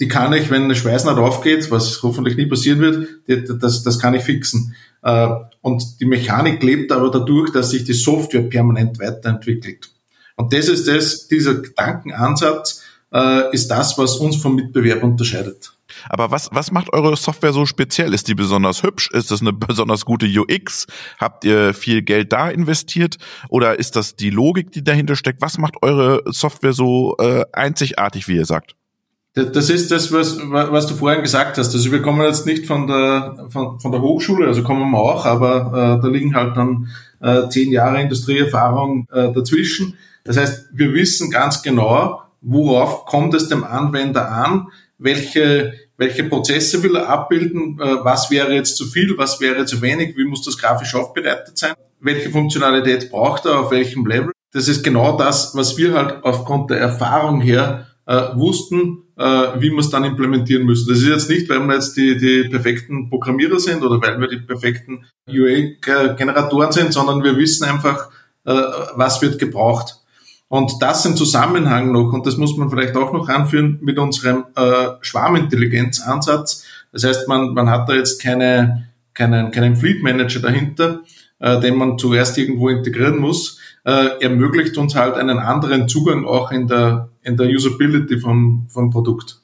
die 0.00 0.08
kann 0.08 0.32
ich, 0.32 0.50
wenn 0.50 0.64
eine 0.64 0.74
Schweißnaht 0.74 1.18
aufgeht, 1.18 1.70
was 1.70 2.02
hoffentlich 2.02 2.36
nie 2.36 2.46
passieren 2.46 2.80
wird, 2.80 3.08
die, 3.28 3.44
das, 3.58 3.82
das 3.82 3.98
kann 3.98 4.14
ich 4.14 4.22
fixen. 4.22 4.74
Äh, 5.02 5.28
und 5.60 6.00
die 6.00 6.06
Mechanik 6.06 6.62
lebt 6.62 6.90
aber 6.90 7.10
dadurch, 7.10 7.52
dass 7.52 7.70
sich 7.70 7.84
die 7.84 7.92
Software 7.92 8.42
permanent 8.42 8.98
weiterentwickelt. 8.98 9.90
Und 10.36 10.52
das 10.52 10.68
ist 10.68 10.88
das, 10.88 11.28
dieser 11.28 11.56
Gedankenansatz 11.56 12.82
äh, 13.12 13.54
ist 13.54 13.68
das, 13.70 13.98
was 13.98 14.16
uns 14.16 14.36
vom 14.36 14.56
Mitbewerb 14.56 15.02
unterscheidet. 15.02 15.72
Aber 16.08 16.30
was, 16.30 16.48
was 16.52 16.70
macht 16.70 16.92
eure 16.92 17.16
Software 17.16 17.52
so 17.52 17.66
speziell? 17.66 18.14
Ist 18.14 18.28
die 18.28 18.34
besonders 18.34 18.82
hübsch? 18.82 19.10
Ist 19.12 19.30
das 19.30 19.40
eine 19.40 19.52
besonders 19.52 20.04
gute 20.04 20.26
UX? 20.26 20.86
Habt 21.18 21.44
ihr 21.44 21.74
viel 21.74 22.02
Geld 22.02 22.32
da 22.32 22.48
investiert? 22.48 23.16
Oder 23.48 23.78
ist 23.78 23.96
das 23.96 24.16
die 24.16 24.30
Logik, 24.30 24.72
die 24.72 24.84
dahinter 24.84 25.16
steckt? 25.16 25.42
Was 25.42 25.58
macht 25.58 25.82
eure 25.82 26.22
Software 26.26 26.72
so 26.72 27.16
äh, 27.18 27.44
einzigartig, 27.52 28.28
wie 28.28 28.36
ihr 28.36 28.46
sagt? 28.46 28.74
Das 29.34 29.68
ist 29.68 29.90
das, 29.90 30.12
was, 30.12 30.38
was 30.48 30.86
du 30.86 30.94
vorhin 30.94 31.22
gesagt 31.22 31.58
hast. 31.58 31.74
Also 31.74 31.90
wir 31.90 32.02
kommen 32.02 32.22
jetzt 32.22 32.46
nicht 32.46 32.66
von 32.66 32.86
der, 32.86 33.48
von, 33.48 33.80
von 33.80 33.90
der 33.90 34.00
Hochschule, 34.00 34.46
also 34.46 34.62
kommen 34.62 34.88
wir 34.92 34.98
auch, 34.98 35.26
aber 35.26 35.98
äh, 35.98 36.02
da 36.02 36.06
liegen 36.06 36.36
halt 36.36 36.56
dann 36.56 36.88
äh, 37.20 37.48
zehn 37.48 37.72
Jahre 37.72 38.00
Industrieerfahrung 38.00 39.08
äh, 39.10 39.32
dazwischen. 39.32 39.98
Das 40.22 40.36
heißt, 40.36 40.68
wir 40.72 40.92
wissen 40.94 41.32
ganz 41.32 41.62
genau, 41.62 42.22
worauf 42.42 43.06
kommt 43.06 43.34
es 43.34 43.48
dem 43.48 43.64
Anwender 43.64 44.30
an, 44.30 44.68
welche 44.98 45.72
welche 45.96 46.24
Prozesse 46.24 46.82
will 46.82 46.96
er 46.96 47.08
abbilden, 47.08 47.78
äh, 47.80 48.04
was 48.04 48.30
wäre 48.30 48.52
jetzt 48.54 48.76
zu 48.76 48.86
viel, 48.86 49.16
was 49.16 49.40
wäre 49.40 49.64
zu 49.66 49.80
wenig, 49.82 50.16
wie 50.16 50.24
muss 50.24 50.42
das 50.42 50.58
grafisch 50.58 50.94
aufbereitet 50.94 51.56
sein, 51.56 51.74
welche 52.00 52.30
Funktionalität 52.30 53.10
braucht 53.10 53.46
er, 53.46 53.60
auf 53.60 53.70
welchem 53.70 54.06
Level. 54.06 54.32
Das 54.52 54.68
ist 54.68 54.82
genau 54.82 55.16
das, 55.16 55.54
was 55.54 55.76
wir 55.76 55.94
halt 55.94 56.24
aufgrund 56.24 56.70
der 56.70 56.78
Erfahrung 56.78 57.40
her 57.40 57.88
äh, 58.06 58.22
wussten, 58.34 59.04
äh, 59.16 59.24
wie 59.58 59.70
wir 59.70 59.78
es 59.78 59.90
dann 59.90 60.04
implementieren 60.04 60.64
müssen. 60.64 60.88
Das 60.88 60.98
ist 60.98 61.08
jetzt 61.08 61.30
nicht, 61.30 61.48
weil 61.48 61.60
wir 61.60 61.74
jetzt 61.74 61.96
die, 61.96 62.16
die 62.18 62.48
perfekten 62.48 63.08
Programmierer 63.08 63.58
sind 63.58 63.82
oder 63.82 64.00
weil 64.00 64.20
wir 64.20 64.28
die 64.28 64.38
perfekten 64.38 65.06
UA-Generatoren 65.28 66.72
sind, 66.72 66.92
sondern 66.92 67.22
wir 67.22 67.36
wissen 67.36 67.64
einfach, 67.64 68.10
äh, 68.44 68.52
was 68.94 69.22
wird 69.22 69.38
gebraucht. 69.38 70.03
Und 70.48 70.82
das 70.82 71.04
im 71.06 71.16
Zusammenhang 71.16 71.92
noch, 71.92 72.12
und 72.12 72.26
das 72.26 72.36
muss 72.36 72.56
man 72.56 72.70
vielleicht 72.70 72.96
auch 72.96 73.12
noch 73.12 73.28
anführen, 73.28 73.78
mit 73.80 73.98
unserem 73.98 74.44
äh, 74.54 74.88
Schwarmintelligenzansatz. 75.00 76.64
Das 76.92 77.04
heißt, 77.04 77.28
man, 77.28 77.54
man 77.54 77.70
hat 77.70 77.88
da 77.88 77.94
jetzt 77.94 78.22
keine, 78.22 78.88
keinen, 79.14 79.50
keinen 79.50 79.76
Fleet 79.76 80.02
Manager 80.02 80.40
dahinter, 80.40 81.00
äh, 81.40 81.60
den 81.60 81.76
man 81.76 81.98
zuerst 81.98 82.38
irgendwo 82.38 82.68
integrieren 82.68 83.18
muss, 83.18 83.58
äh, 83.84 84.22
ermöglicht 84.22 84.78
uns 84.78 84.94
halt 84.94 85.14
einen 85.14 85.38
anderen 85.38 85.88
Zugang 85.88 86.24
auch 86.24 86.52
in 86.52 86.68
der, 86.68 87.08
in 87.22 87.36
der 87.36 87.48
Usability 87.48 88.18
vom, 88.18 88.66
vom 88.68 88.90
Produkt. 88.90 89.40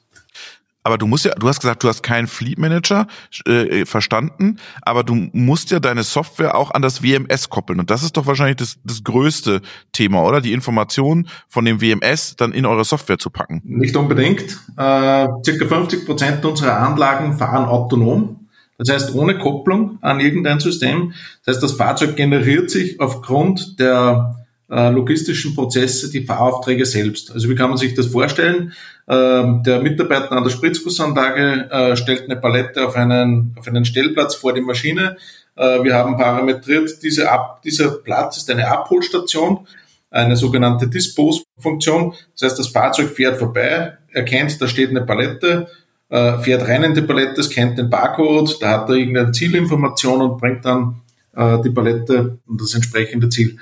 Aber 0.83 0.97
du 0.97 1.07
musst 1.07 1.25
ja, 1.25 1.33
du 1.35 1.47
hast 1.47 1.59
gesagt, 1.59 1.83
du 1.83 1.87
hast 1.87 2.01
keinen 2.01 2.27
Fleet 2.27 2.57
Manager 2.57 3.07
äh, 3.45 3.85
verstanden, 3.85 4.57
aber 4.81 5.03
du 5.03 5.13
musst 5.33 5.71
ja 5.71 5.79
deine 5.79 6.03
Software 6.03 6.55
auch 6.55 6.71
an 6.71 6.81
das 6.81 7.03
WMS 7.03 7.49
koppeln. 7.49 7.79
Und 7.79 7.89
das 7.89 8.03
ist 8.03 8.17
doch 8.17 8.25
wahrscheinlich 8.25 8.57
das, 8.57 8.77
das 8.83 9.03
größte 9.03 9.61
Thema, 9.91 10.23
oder? 10.23 10.41
Die 10.41 10.53
Informationen 10.53 11.27
von 11.47 11.65
dem 11.65 11.81
WMS 11.81 12.35
dann 12.35 12.51
in 12.51 12.65
eure 12.65 12.83
Software 12.83 13.19
zu 13.19 13.29
packen. 13.29 13.61
Nicht 13.63 13.95
unbedingt. 13.95 14.57
Äh, 14.77 15.27
circa 15.45 15.67
50 15.67 16.05
Prozent 16.05 16.45
unserer 16.45 16.77
Anlagen 16.77 17.37
fahren 17.37 17.65
autonom. 17.65 18.47
Das 18.77 18.89
heißt, 18.89 19.13
ohne 19.13 19.37
Kopplung 19.37 19.99
an 20.01 20.19
irgendein 20.19 20.59
System. 20.59 21.13
Das 21.45 21.55
heißt, 21.55 21.63
das 21.63 21.73
Fahrzeug 21.73 22.15
generiert 22.15 22.71
sich 22.71 22.99
aufgrund 22.99 23.79
der 23.79 24.40
äh, 24.71 24.89
logistischen 24.89 25.53
Prozesse 25.53 26.09
die 26.09 26.23
Fahraufträge 26.23 26.85
selbst. 26.85 27.31
Also 27.31 27.49
wie 27.49 27.55
kann 27.55 27.69
man 27.69 27.77
sich 27.77 27.93
das 27.93 28.07
vorstellen? 28.07 28.73
Ähm, 29.07 29.63
der 29.63 29.81
Mitarbeiter 29.81 30.31
an 30.31 30.43
der 30.43 30.49
Spritzgussanlage 30.49 31.69
äh, 31.69 31.95
stellt 31.97 32.23
eine 32.23 32.37
Palette 32.39 32.87
auf 32.87 32.95
einen, 32.95 33.53
auf 33.59 33.67
einen 33.67 33.83
Stellplatz 33.83 34.35
vor 34.35 34.53
die 34.53 34.61
Maschine. 34.61 35.17
Äh, 35.57 35.83
wir 35.83 35.93
haben 35.93 36.15
parametriert, 36.15 37.03
diese 37.03 37.29
Ab, 37.29 37.61
dieser 37.63 37.89
Platz 37.89 38.37
ist 38.37 38.49
eine 38.49 38.67
Abholstation, 38.69 39.67
eine 40.09 40.37
sogenannte 40.37 40.87
Dispose-Funktion. 40.87 42.13
Das 42.33 42.51
heißt, 42.51 42.59
das 42.59 42.67
Fahrzeug 42.67 43.09
fährt 43.09 43.39
vorbei, 43.39 43.97
erkennt, 44.13 44.61
da 44.61 44.67
steht 44.67 44.91
eine 44.91 45.01
Palette, 45.01 45.67
äh, 46.07 46.37
fährt 46.39 46.65
rein 46.65 46.83
in 46.83 46.93
die 46.93 47.01
Palette, 47.01 47.43
scannt 47.43 47.77
den 47.77 47.89
Barcode, 47.89 48.61
da 48.61 48.69
hat 48.69 48.89
er 48.89 48.95
irgendeine 48.95 49.33
Zielinformation 49.33 50.21
und 50.21 50.39
bringt 50.39 50.63
dann 50.65 51.01
die 51.33 51.69
Palette 51.69 52.39
und 52.45 52.59
das 52.59 52.73
entsprechende 52.73 53.29
Ziel 53.29 53.57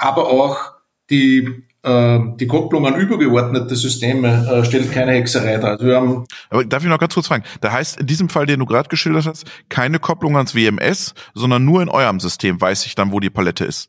aber 0.00 0.28
auch 0.28 0.72
die 1.10 1.64
äh, 1.82 2.18
die 2.36 2.46
Kopplung 2.46 2.86
an 2.86 2.96
übergeordnete 2.96 3.74
Systeme 3.74 4.46
äh, 4.50 4.64
stellt 4.64 4.92
keine 4.92 5.12
Hexerei 5.12 5.56
dar. 5.58 5.72
Also 5.72 5.86
wir 5.86 5.96
haben 5.96 6.26
aber 6.50 6.64
darf 6.64 6.82
ich 6.82 6.88
noch 6.88 6.98
ganz 6.98 7.14
kurz 7.14 7.28
fragen? 7.28 7.44
Da 7.60 7.72
heißt 7.72 8.00
in 8.00 8.06
diesem 8.06 8.28
Fall, 8.28 8.46
den 8.46 8.60
du 8.60 8.66
gerade 8.66 8.88
geschildert 8.88 9.26
hast, 9.26 9.44
keine 9.68 9.98
Kopplung 9.98 10.36
ans 10.36 10.54
WMS, 10.54 11.14
sondern 11.34 11.64
nur 11.64 11.82
in 11.82 11.88
eurem 11.88 12.20
System 12.20 12.60
weiß 12.60 12.86
ich 12.86 12.94
dann, 12.94 13.12
wo 13.12 13.20
die 13.20 13.30
Palette 13.30 13.64
ist. 13.64 13.88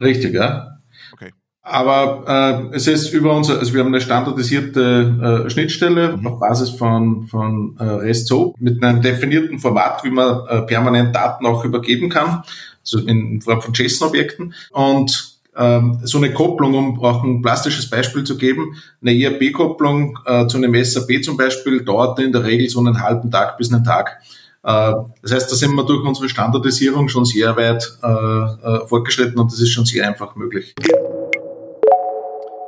Richtig, 0.00 0.34
ja. 0.34 0.78
Okay. 1.12 1.32
Aber 1.62 2.70
äh, 2.72 2.74
es 2.74 2.86
ist 2.86 3.12
über 3.12 3.36
unser, 3.36 3.58
also 3.58 3.72
wir 3.72 3.80
haben 3.80 3.88
eine 3.88 4.00
standardisierte 4.00 5.44
äh, 5.46 5.50
Schnittstelle 5.50 6.16
mhm. 6.16 6.26
auf 6.26 6.40
Basis 6.40 6.70
von, 6.70 7.26
von 7.28 7.76
äh, 7.78 7.84
REST 7.84 8.26
SOAP 8.26 8.56
mit 8.58 8.82
einem 8.82 9.02
definierten 9.02 9.58
Format, 9.60 10.02
wie 10.02 10.10
man 10.10 10.40
äh, 10.48 10.62
permanent 10.62 11.14
Daten 11.14 11.46
auch 11.46 11.64
übergeben 11.64 12.08
kann 12.08 12.42
also 12.80 12.98
in 13.06 13.40
Form 13.40 13.62
von 13.62 13.74
JSON-Objekten. 13.74 14.54
Und 14.70 15.40
ähm, 15.56 16.00
so 16.04 16.18
eine 16.18 16.32
Kopplung, 16.32 16.74
um 16.74 17.04
auch 17.04 17.22
ein 17.22 17.42
plastisches 17.42 17.90
Beispiel 17.90 18.24
zu 18.24 18.38
geben, 18.38 18.76
eine 19.02 19.12
ERP-Kopplung 19.12 20.18
äh, 20.24 20.46
zu 20.46 20.56
einem 20.56 20.82
SAP 20.82 21.22
zum 21.24 21.36
Beispiel 21.36 21.84
dauert 21.84 22.18
in 22.20 22.32
der 22.32 22.44
Regel 22.44 22.68
so 22.68 22.78
einen 22.78 23.02
halben 23.02 23.30
Tag 23.30 23.58
bis 23.58 23.72
einen 23.72 23.84
Tag. 23.84 24.20
Äh, 24.62 24.92
das 25.22 25.32
heißt, 25.32 25.50
da 25.50 25.56
sind 25.56 25.74
wir 25.74 25.84
durch 25.84 26.06
unsere 26.06 26.28
Standardisierung 26.28 27.08
schon 27.08 27.24
sehr 27.24 27.56
weit 27.56 27.98
äh, 28.02 28.06
äh 28.06 28.86
fortgeschritten 28.86 29.38
und 29.38 29.52
das 29.52 29.60
ist 29.60 29.70
schon 29.70 29.86
sehr 29.86 30.06
einfach 30.06 30.36
möglich. 30.36 30.74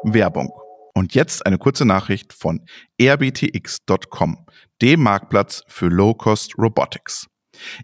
Werbung. 0.05 0.51
Und 0.95 1.15
jetzt 1.15 1.47
eine 1.47 1.59
kurze 1.59 1.85
Nachricht 1.85 2.33
von 2.33 2.61
rbtx.com, 3.01 4.47
dem 4.83 5.03
Marktplatz 5.03 5.63
für 5.67 5.87
Low-Cost 5.87 6.59
Robotics. 6.59 7.29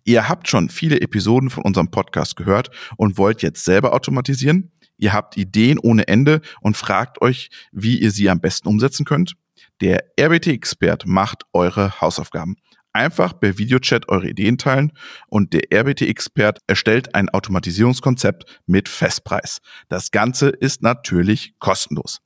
Ihr 0.05 0.29
habt 0.29 0.49
schon 0.49 0.69
viele 0.69 1.01
Episoden 1.01 1.51
von 1.51 1.65
unserem 1.65 1.91
Podcast 1.91 2.37
gehört 2.37 2.71
und 2.97 3.19
wollt 3.19 3.43
jetzt 3.43 3.65
selber 3.65 3.93
automatisieren? 3.93 4.73
Ihr 4.97 5.13
habt 5.13 5.37
Ideen 5.37 5.79
ohne 5.79 6.09
Ende 6.09 6.41
und 6.61 6.77
fragt 6.77 7.23
euch, 7.23 7.51
wie 7.73 7.99
ihr 7.99 8.11
sie 8.11 8.29
am 8.29 8.41
besten 8.41 8.69
umsetzen 8.69 9.05
könnt? 9.05 9.35
Der 9.81 10.05
RBT-Expert 10.21 11.07
macht 11.07 11.45
eure 11.53 12.01
Hausaufgaben. 12.01 12.57
Einfach 12.93 13.39
per 13.39 13.59
Videochat 13.59 14.09
eure 14.09 14.29
Ideen 14.29 14.59
teilen 14.59 14.93
und 15.29 15.53
der 15.53 15.63
RBT-Expert 15.73 16.59
erstellt 16.67 17.15
ein 17.15 17.29
Automatisierungskonzept 17.29 18.61
mit 18.67 18.89
Festpreis. 18.89 19.61
Das 19.89 20.11
Ganze 20.11 20.49
ist 20.49 20.83
natürlich 20.83 21.55
kostenlos. 21.61 22.21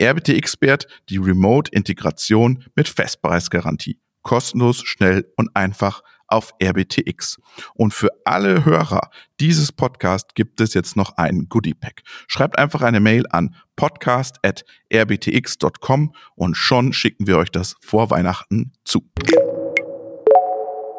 RBT-Expert, 0.00 0.86
die 1.10 1.18
Remote-Integration 1.18 2.64
mit 2.74 2.88
Festpreisgarantie. 2.88 3.98
Kostenlos, 4.22 4.82
schnell 4.84 5.30
und 5.36 5.54
einfach 5.54 6.02
auf 6.26 6.52
RBTX. 6.62 7.40
Und 7.74 7.94
für 7.94 8.10
alle 8.24 8.64
Hörer 8.64 9.10
dieses 9.40 9.72
Podcast 9.72 10.34
gibt 10.34 10.60
es 10.60 10.74
jetzt 10.74 10.96
noch 10.96 11.16
ein 11.16 11.46
Goodie 11.48 11.74
Pack. 11.74 12.02
Schreibt 12.26 12.58
einfach 12.58 12.82
eine 12.82 12.98
Mail 13.00 13.24
an 13.30 13.54
podcast.rbtx.com 13.76 16.14
und 16.36 16.56
schon 16.56 16.92
schicken 16.92 17.26
wir 17.26 17.38
euch 17.38 17.50
das 17.50 17.76
vor 17.80 18.10
Weihnachten 18.10 18.72
zu. 18.84 19.02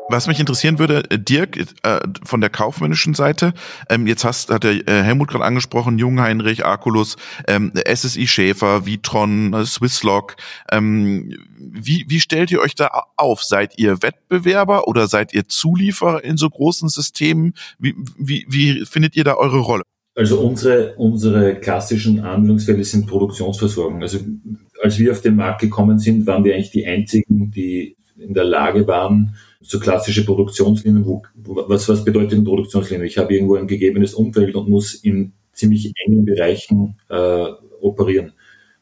Was 0.08 0.28
mich 0.28 0.40
interessieren 0.40 0.78
würde, 0.78 1.04
äh, 1.10 1.18
Dirk, 1.18 1.58
äh, 1.58 2.00
von 2.24 2.40
der 2.40 2.52
kaufmännischen 2.52 3.16
Seite, 3.16 3.54
ähm, 3.90 4.06
jetzt 4.06 4.24
hast, 4.24 4.52
hat 4.52 4.64
der 4.64 4.88
äh, 4.88 5.04
Helmut 5.04 5.30
gerade 5.30 5.44
angesprochen, 5.44 5.98
Jungheinrich, 5.98 6.64
Arculus, 6.64 7.16
ähm, 7.48 7.72
SSI 7.76 8.28
Schäfer, 8.28 8.86
Vitron, 8.86 9.54
äh, 9.54 9.66
Swisslog. 9.66 10.36
Ähm, 10.72 11.34
wie, 11.58 12.06
wie 12.08 12.20
stellt 12.20 12.52
ihr 12.52 12.60
euch 12.60 12.76
da 12.76 12.90
auf? 13.16 13.44
Seid 13.44 13.80
ihr 13.80 14.04
Wettbewerber 14.04 14.88
oder 14.88 15.08
seid 15.08 15.34
ihr 15.34 15.48
Zulieferer 15.48 16.24
in 16.24 16.38
so 16.38 16.50
großen 16.50 16.88
Systemen? 16.88 17.56
Wie, 17.80 17.96
wie, 18.18 18.46
wie 18.48 18.86
findet 18.86 19.16
ihr 19.16 19.24
da 19.24 19.36
eure 19.36 19.60
Rolle? 19.60 19.84
Also 20.14 20.40
unsere, 20.40 20.94
unsere 20.96 21.56
klassischen 21.56 22.20
Anwendungsfälle 22.20 22.84
sind 22.84 23.08
Produktionsversorgung. 23.08 24.02
Also 24.04 24.20
als 24.84 25.00
wir 25.00 25.12
auf 25.12 25.22
den 25.22 25.36
Markt 25.36 25.62
gekommen 25.62 25.98
sind, 25.98 26.28
waren 26.28 26.44
wir 26.44 26.54
eigentlich 26.54 26.72
die 26.72 26.86
einzigen, 26.86 27.52
die 27.52 27.98
in 28.18 28.34
der 28.34 28.46
Lage 28.46 28.88
waren, 28.88 29.36
so 29.67 29.79
klassische 29.79 30.25
Produktionslinien, 30.25 31.05
wo, 31.05 31.22
was, 31.67 31.89
was 31.89 32.03
bedeutet 32.03 32.34
eine 32.34 32.43
Produktionslinie? 32.43 33.05
Ich 33.05 33.17
habe 33.17 33.34
irgendwo 33.34 33.55
ein 33.55 33.67
gegebenes 33.67 34.13
Umfeld 34.13 34.55
und 34.55 34.69
muss 34.69 34.93
in 34.93 35.34
ziemlich 35.53 35.93
engen 36.05 36.25
Bereichen 36.25 36.98
äh, 37.10 37.45
operieren. 37.81 38.34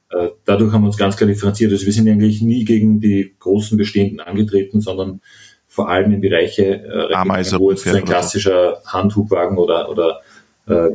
Äh, 0.09 0.29
dadurch 0.45 0.71
haben 0.71 0.81
wir 0.83 0.87
uns 0.87 0.97
ganz 0.97 1.15
klar 1.15 1.27
differenziert. 1.27 1.71
Also 1.71 1.85
wir 1.85 1.93
sind 1.93 2.09
eigentlich 2.09 2.41
nie 2.41 2.65
gegen 2.65 2.99
die 2.99 3.33
großen 3.39 3.77
Bestehenden 3.77 4.19
angetreten, 4.19 4.81
sondern 4.81 5.21
vor 5.67 5.89
allem 5.89 6.11
in 6.11 6.21
Bereiche, 6.21 6.83
äh, 6.83 7.13
Ameise, 7.13 7.59
wo 7.59 7.71
jetzt 7.71 7.87
ein 7.87 8.03
klassischer 8.05 8.81
Handhubwagen 8.85 9.57
oder, 9.57 9.89
oder 9.89 10.21
äh, 10.67 10.89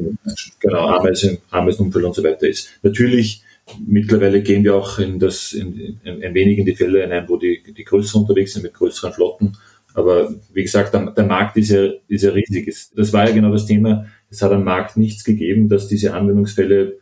genau, 0.61 0.87
Ameisen, 0.87 1.39
Ameisenumfeld 1.51 2.05
und 2.05 2.15
so 2.15 2.23
weiter 2.23 2.47
ist. 2.47 2.71
Natürlich 2.83 3.43
Mittlerweile 3.87 4.43
gehen 4.43 4.65
wir 4.65 4.75
auch 4.75 4.99
in 4.99 5.19
das, 5.19 5.53
in, 5.53 5.99
in, 6.03 6.23
ein 6.23 6.35
wenig 6.35 6.59
in 6.59 6.65
die 6.65 6.75
Fälle 6.75 7.03
hinein, 7.03 7.29
wo 7.29 7.37
die, 7.37 7.63
die 7.63 7.85
Größeren 7.85 8.23
unterwegs 8.23 8.55
sind 8.55 8.63
mit 8.63 8.75
größeren 8.75 9.13
Flotten. 9.13 9.57
Aber 9.99 10.33
wie 10.53 10.63
gesagt, 10.63 10.95
der, 10.95 11.11
der 11.11 11.27
Markt 11.27 11.57
ist 11.57 11.71
ja, 11.71 11.89
ist 12.07 12.23
ja 12.23 12.31
riesig. 12.31 12.73
Das 12.95 13.13
war 13.13 13.29
ja 13.29 13.35
genau 13.35 13.51
das 13.51 13.67
Thema. 13.67 14.07
Es 14.31 14.41
hat 14.43 14.53
am 14.53 14.63
Markt 14.63 14.97
nichts 14.97 15.25
gegeben, 15.25 15.69
dass 15.69 15.89
diese 15.89 16.15
Anwendungsfälle 16.15 16.99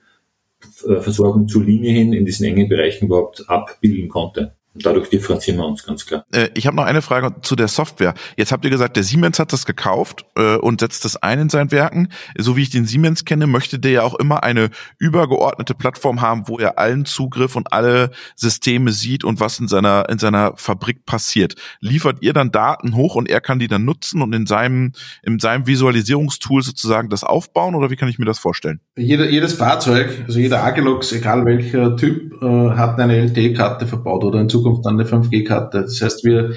äh, 0.88 1.00
Versorgung 1.00 1.46
zur 1.46 1.62
Linie 1.62 1.92
hin 1.92 2.14
in 2.14 2.24
diesen 2.24 2.46
engen 2.46 2.68
Bereichen 2.68 3.06
überhaupt 3.06 3.44
abbilden 3.48 4.08
konnte. 4.08 4.55
Dadurch 4.83 5.09
differenzieren 5.11 5.59
wir 5.59 5.66
uns 5.66 5.85
ganz 5.85 6.06
klar. 6.06 6.25
Äh, 6.33 6.49
ich 6.54 6.66
habe 6.66 6.76
noch 6.76 6.85
eine 6.85 7.02
Frage 7.02 7.40
zu 7.42 7.56
der 7.56 7.68
Software. 7.68 8.14
Jetzt 8.37 8.52
habt 8.52 8.64
ihr 8.64 8.71
gesagt, 8.71 8.97
der 8.97 9.02
Siemens 9.02 9.38
hat 9.38 9.52
das 9.52 9.66
gekauft 9.66 10.26
äh, 10.37 10.56
und 10.56 10.80
setzt 10.80 11.04
das 11.04 11.16
ein 11.23 11.40
in 11.40 11.49
seinen 11.49 11.71
Werken. 11.73 12.09
So 12.37 12.56
wie 12.56 12.62
ich 12.62 12.71
den 12.71 12.87
Siemens 12.87 13.25
kenne, 13.25 13.47
möchte 13.47 13.78
der 13.78 13.90
ja 13.90 14.02
auch 14.02 14.14
immer 14.14 14.42
eine 14.42 14.71
übergeordnete 14.99 15.75
Plattform 15.75 16.21
haben, 16.21 16.49
wo 16.49 16.59
er 16.59 16.78
allen 16.78 17.04
Zugriff 17.04 17.56
und 17.56 17.73
alle 17.73 18.11
Systeme 18.35 18.92
sieht 18.92 19.25
und 19.25 19.40
was 19.40 19.59
in 19.59 19.68
seiner 19.68 20.09
in 20.09 20.18
seiner 20.18 20.54
Fabrik 20.56 21.06
passiert. 21.06 21.54
Liefert 21.80 22.18
ihr 22.21 22.33
dann 22.33 22.50
Daten 22.50 22.97
hoch 22.97 23.14
und 23.14 23.28
er 23.28 23.40
kann 23.40 23.59
die 23.59 23.68
dann 23.68 23.85
nutzen 23.85 24.23
und 24.23 24.35
in 24.35 24.47
seinem 24.47 24.92
in 25.23 25.38
seinem 25.38 25.66
Visualisierungstool 25.66 26.62
sozusagen 26.62 27.09
das 27.09 27.25
aufbauen 27.25 27.75
oder 27.75 27.90
wie 27.90 27.97
kann 27.97 28.09
ich 28.09 28.18
mir 28.18 28.25
das 28.25 28.38
vorstellen? 28.38 28.80
Jeder, 28.97 29.28
jedes 29.28 29.54
Fahrzeug, 29.54 30.25
also 30.26 30.38
jeder 30.38 30.62
Agilux, 30.64 31.12
egal 31.12 31.45
welcher 31.45 31.97
Typ, 31.97 32.42
äh, 32.42 32.47
hat 32.47 32.99
eine 32.99 33.16
LTE-Karte 33.16 33.87
verbaut 33.87 34.25
oder 34.25 34.40
in 34.40 34.49
Zukunft 34.49 34.65
Zukunft 34.66 34.85
dann 34.85 35.00
eine 35.00 35.08
5G-Karte. 35.08 35.82
Das 35.82 36.02
heißt, 36.02 36.25
wir 36.25 36.54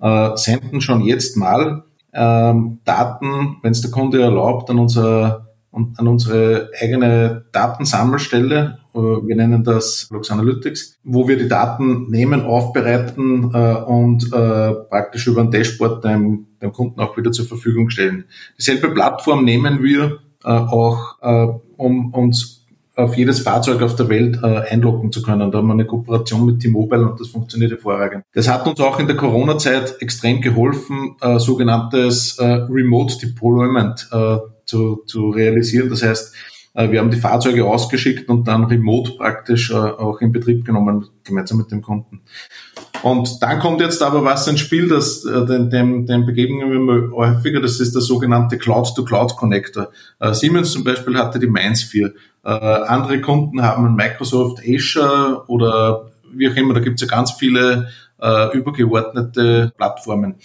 äh, 0.00 0.36
senden 0.36 0.80
schon 0.80 1.02
jetzt 1.02 1.36
mal 1.36 1.84
ähm, 2.12 2.78
Daten, 2.84 3.56
wenn 3.62 3.72
es 3.72 3.80
der 3.80 3.90
Kunde 3.90 4.22
erlaubt, 4.22 4.70
an, 4.70 4.78
unser, 4.78 5.48
an 5.72 6.08
unsere 6.08 6.70
eigene 6.80 7.46
Datensammelstelle. 7.52 8.78
Äh, 8.94 8.98
wir 8.98 9.36
nennen 9.36 9.64
das 9.64 10.08
Lux 10.10 10.30
Analytics, 10.30 10.98
wo 11.02 11.26
wir 11.26 11.36
die 11.36 11.48
Daten 11.48 12.08
nehmen, 12.10 12.42
aufbereiten 12.42 13.50
äh, 13.52 13.74
und 13.74 14.32
äh, 14.32 14.72
praktisch 14.88 15.26
über 15.26 15.40
ein 15.40 15.50
Dashboard 15.50 16.04
dem, 16.04 16.46
dem 16.62 16.72
Kunden 16.72 17.00
auch 17.00 17.16
wieder 17.16 17.32
zur 17.32 17.46
Verfügung 17.46 17.90
stellen. 17.90 18.24
Dieselbe 18.56 18.90
Plattform 18.90 19.44
nehmen 19.44 19.82
wir 19.82 20.18
äh, 20.44 20.48
auch, 20.48 21.16
äh, 21.22 21.48
um 21.76 22.14
uns 22.14 22.57
auf 22.98 23.16
jedes 23.16 23.40
Fahrzeug 23.40 23.80
auf 23.82 23.94
der 23.94 24.08
Welt 24.08 24.38
äh, 24.42 24.46
einloggen 24.70 25.12
zu 25.12 25.22
können. 25.22 25.50
Da 25.50 25.58
haben 25.58 25.68
wir 25.68 25.72
eine 25.72 25.86
Kooperation 25.86 26.44
mit 26.44 26.60
T-Mobile 26.60 27.08
und 27.08 27.20
das 27.20 27.28
funktioniert 27.28 27.70
hervorragend. 27.70 28.24
Das 28.34 28.48
hat 28.48 28.66
uns 28.66 28.80
auch 28.80 28.98
in 28.98 29.06
der 29.06 29.16
Corona-Zeit 29.16 29.96
extrem 30.00 30.40
geholfen, 30.40 31.16
äh, 31.20 31.38
sogenanntes 31.38 32.38
äh, 32.38 32.44
Remote 32.44 33.18
Deployment 33.18 34.08
äh, 34.10 34.38
zu, 34.66 35.02
zu 35.06 35.30
realisieren. 35.30 35.88
Das 35.88 36.02
heißt, 36.02 36.34
äh, 36.74 36.90
wir 36.90 37.00
haben 37.00 37.10
die 37.10 37.18
Fahrzeuge 37.18 37.64
ausgeschickt 37.64 38.28
und 38.28 38.46
dann 38.48 38.64
remote 38.64 39.12
praktisch 39.12 39.70
äh, 39.70 39.74
auch 39.74 40.20
in 40.20 40.32
Betrieb 40.32 40.64
genommen, 40.64 41.06
gemeinsam 41.24 41.58
mit 41.58 41.70
dem 41.70 41.82
Kunden. 41.82 42.22
Und 43.02 43.42
dann 43.42 43.60
kommt 43.60 43.80
jetzt 43.80 44.02
aber 44.02 44.24
was 44.24 44.46
ins 44.48 44.60
Spiel, 44.60 44.88
das, 44.88 45.24
äh, 45.24 45.46
dem, 45.46 46.06
dem, 46.06 46.26
begegnen 46.26 46.70
wir 46.70 47.12
häufiger, 47.12 47.60
das 47.60 47.80
ist 47.80 47.94
der 47.94 48.02
sogenannte 48.02 48.58
Cloud-to-Cloud-Connector. 48.58 49.90
Äh, 50.20 50.34
Siemens 50.34 50.72
zum 50.72 50.84
Beispiel 50.84 51.16
hatte 51.16 51.38
die 51.38 51.46
Mindsphere. 51.46 52.14
Äh, 52.44 52.50
andere 52.50 53.20
Kunden 53.20 53.62
haben 53.62 53.94
Microsoft 53.94 54.62
Azure 54.66 55.44
oder 55.48 56.10
wie 56.32 56.48
auch 56.48 56.56
immer, 56.56 56.74
da 56.74 56.80
gibt 56.80 57.00
es 57.00 57.08
ja 57.08 57.14
ganz 57.14 57.32
viele 57.32 57.88
äh, 58.20 58.56
übergeordnete 58.56 59.72
Plattformen. 59.76 60.36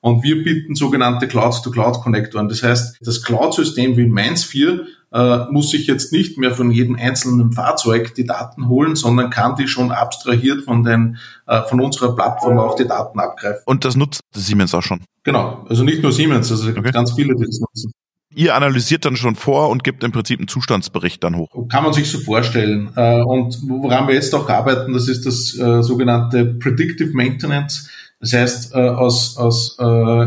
Und 0.00 0.24
wir 0.24 0.42
bieten 0.42 0.74
sogenannte 0.74 1.28
Cloud-to-Cloud-Konnektoren. 1.28 2.48
Das 2.48 2.62
heißt, 2.64 2.98
das 3.02 3.22
Cloud-System 3.22 3.96
wie 3.96 4.06
Mindsphere 4.06 4.86
äh, 5.12 5.44
muss 5.50 5.70
sich 5.70 5.86
jetzt 5.86 6.12
nicht 6.12 6.38
mehr 6.38 6.52
von 6.52 6.72
jedem 6.72 6.96
einzelnen 6.96 7.52
Fahrzeug 7.52 8.14
die 8.14 8.24
Daten 8.24 8.68
holen, 8.68 8.96
sondern 8.96 9.30
kann 9.30 9.54
die 9.54 9.68
schon 9.68 9.92
abstrahiert 9.92 10.64
von 10.64 10.82
den 10.82 11.18
äh, 11.46 11.62
von 11.62 11.80
unserer 11.80 12.16
Plattform 12.16 12.58
auch 12.58 12.74
die 12.74 12.86
Daten 12.86 13.20
abgreifen. 13.20 13.62
Und 13.66 13.84
das 13.84 13.94
nutzt 13.94 14.22
Siemens 14.34 14.74
auch 14.74 14.82
schon. 14.82 15.02
Genau, 15.22 15.64
also 15.68 15.84
nicht 15.84 16.02
nur 16.02 16.12
Siemens, 16.12 16.50
also 16.50 16.68
es 16.68 16.74
gibt 16.74 16.84
okay. 16.84 16.92
ganz 16.92 17.12
viele, 17.12 17.36
die 17.36 17.44
das 17.44 17.60
nutzen. 17.60 17.92
Ihr 18.34 18.54
analysiert 18.54 19.04
dann 19.04 19.16
schon 19.16 19.34
vor 19.34 19.68
und 19.68 19.84
gibt 19.84 20.04
im 20.04 20.12
Prinzip 20.12 20.38
einen 20.38 20.48
Zustandsbericht 20.48 21.22
dann 21.22 21.36
hoch. 21.36 21.68
Kann 21.68 21.84
man 21.84 21.92
sich 21.92 22.10
so 22.10 22.18
vorstellen. 22.18 22.90
Äh, 22.96 23.20
und 23.22 23.58
woran 23.68 24.08
wir 24.08 24.14
jetzt 24.14 24.34
auch 24.34 24.48
arbeiten, 24.48 24.92
das 24.92 25.08
ist 25.08 25.26
das 25.26 25.56
äh, 25.58 25.82
sogenannte 25.82 26.44
Predictive 26.44 27.12
Maintenance. 27.12 27.90
Das 28.20 28.32
heißt, 28.32 28.74
äh, 28.74 28.78
aus, 28.78 29.36
aus 29.36 29.76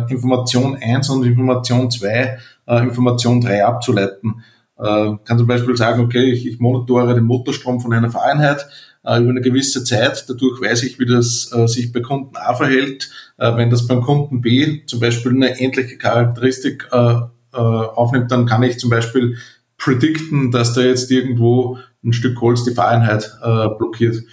Information 0.10 0.78
1 0.82 1.10
und 1.10 1.26
Information 1.26 1.90
2 1.90 2.38
Information 2.68 3.42
3 3.42 3.64
abzuleiten. 3.64 4.44
Kann 4.76 5.38
zum 5.38 5.48
Beispiel 5.48 5.78
sagen, 5.78 6.02
okay, 6.04 6.32
ich, 6.32 6.46
ich 6.46 6.60
monitore 6.60 7.14
den 7.14 7.24
Motorstrom 7.24 7.80
von 7.80 7.94
einer 7.94 8.10
Fahreinheit 8.10 8.68
über 9.04 9.30
eine 9.30 9.40
gewisse 9.40 9.84
Zeit. 9.84 10.26
Dadurch 10.28 10.60
weiß 10.60 10.84
ich, 10.84 11.00
wie 11.00 11.06
das 11.06 11.44
sich 11.68 11.94
bei 11.94 12.02
Kunden 12.02 12.36
A 12.36 12.56
verhält. 12.56 13.12
Wenn 13.38 13.70
das 13.70 13.88
beim 13.88 14.02
Kunden 14.02 14.42
B 14.42 14.82
zum 14.88 15.00
Beispiel 15.00 15.32
eine 15.32 15.60
ähnliche 15.62 15.98
Charakteristik 15.98 16.88
äh, 16.92 17.22
aufnimmt, 17.60 18.32
dann 18.32 18.46
kann 18.46 18.64
ich 18.64 18.80
zum 18.80 18.90
Beispiel 18.90 19.38
predikten, 19.78 20.52
dass 20.52 20.74
da 20.74 20.82
jetzt 20.82 21.12
irgendwo 21.12 21.78
ein 22.04 22.14
Stück 22.14 22.40
Holz 22.42 22.64
die 22.64 22.74
Fahreinheit 22.74 23.32
äh, 23.44 23.68
blockiert. 23.78 24.24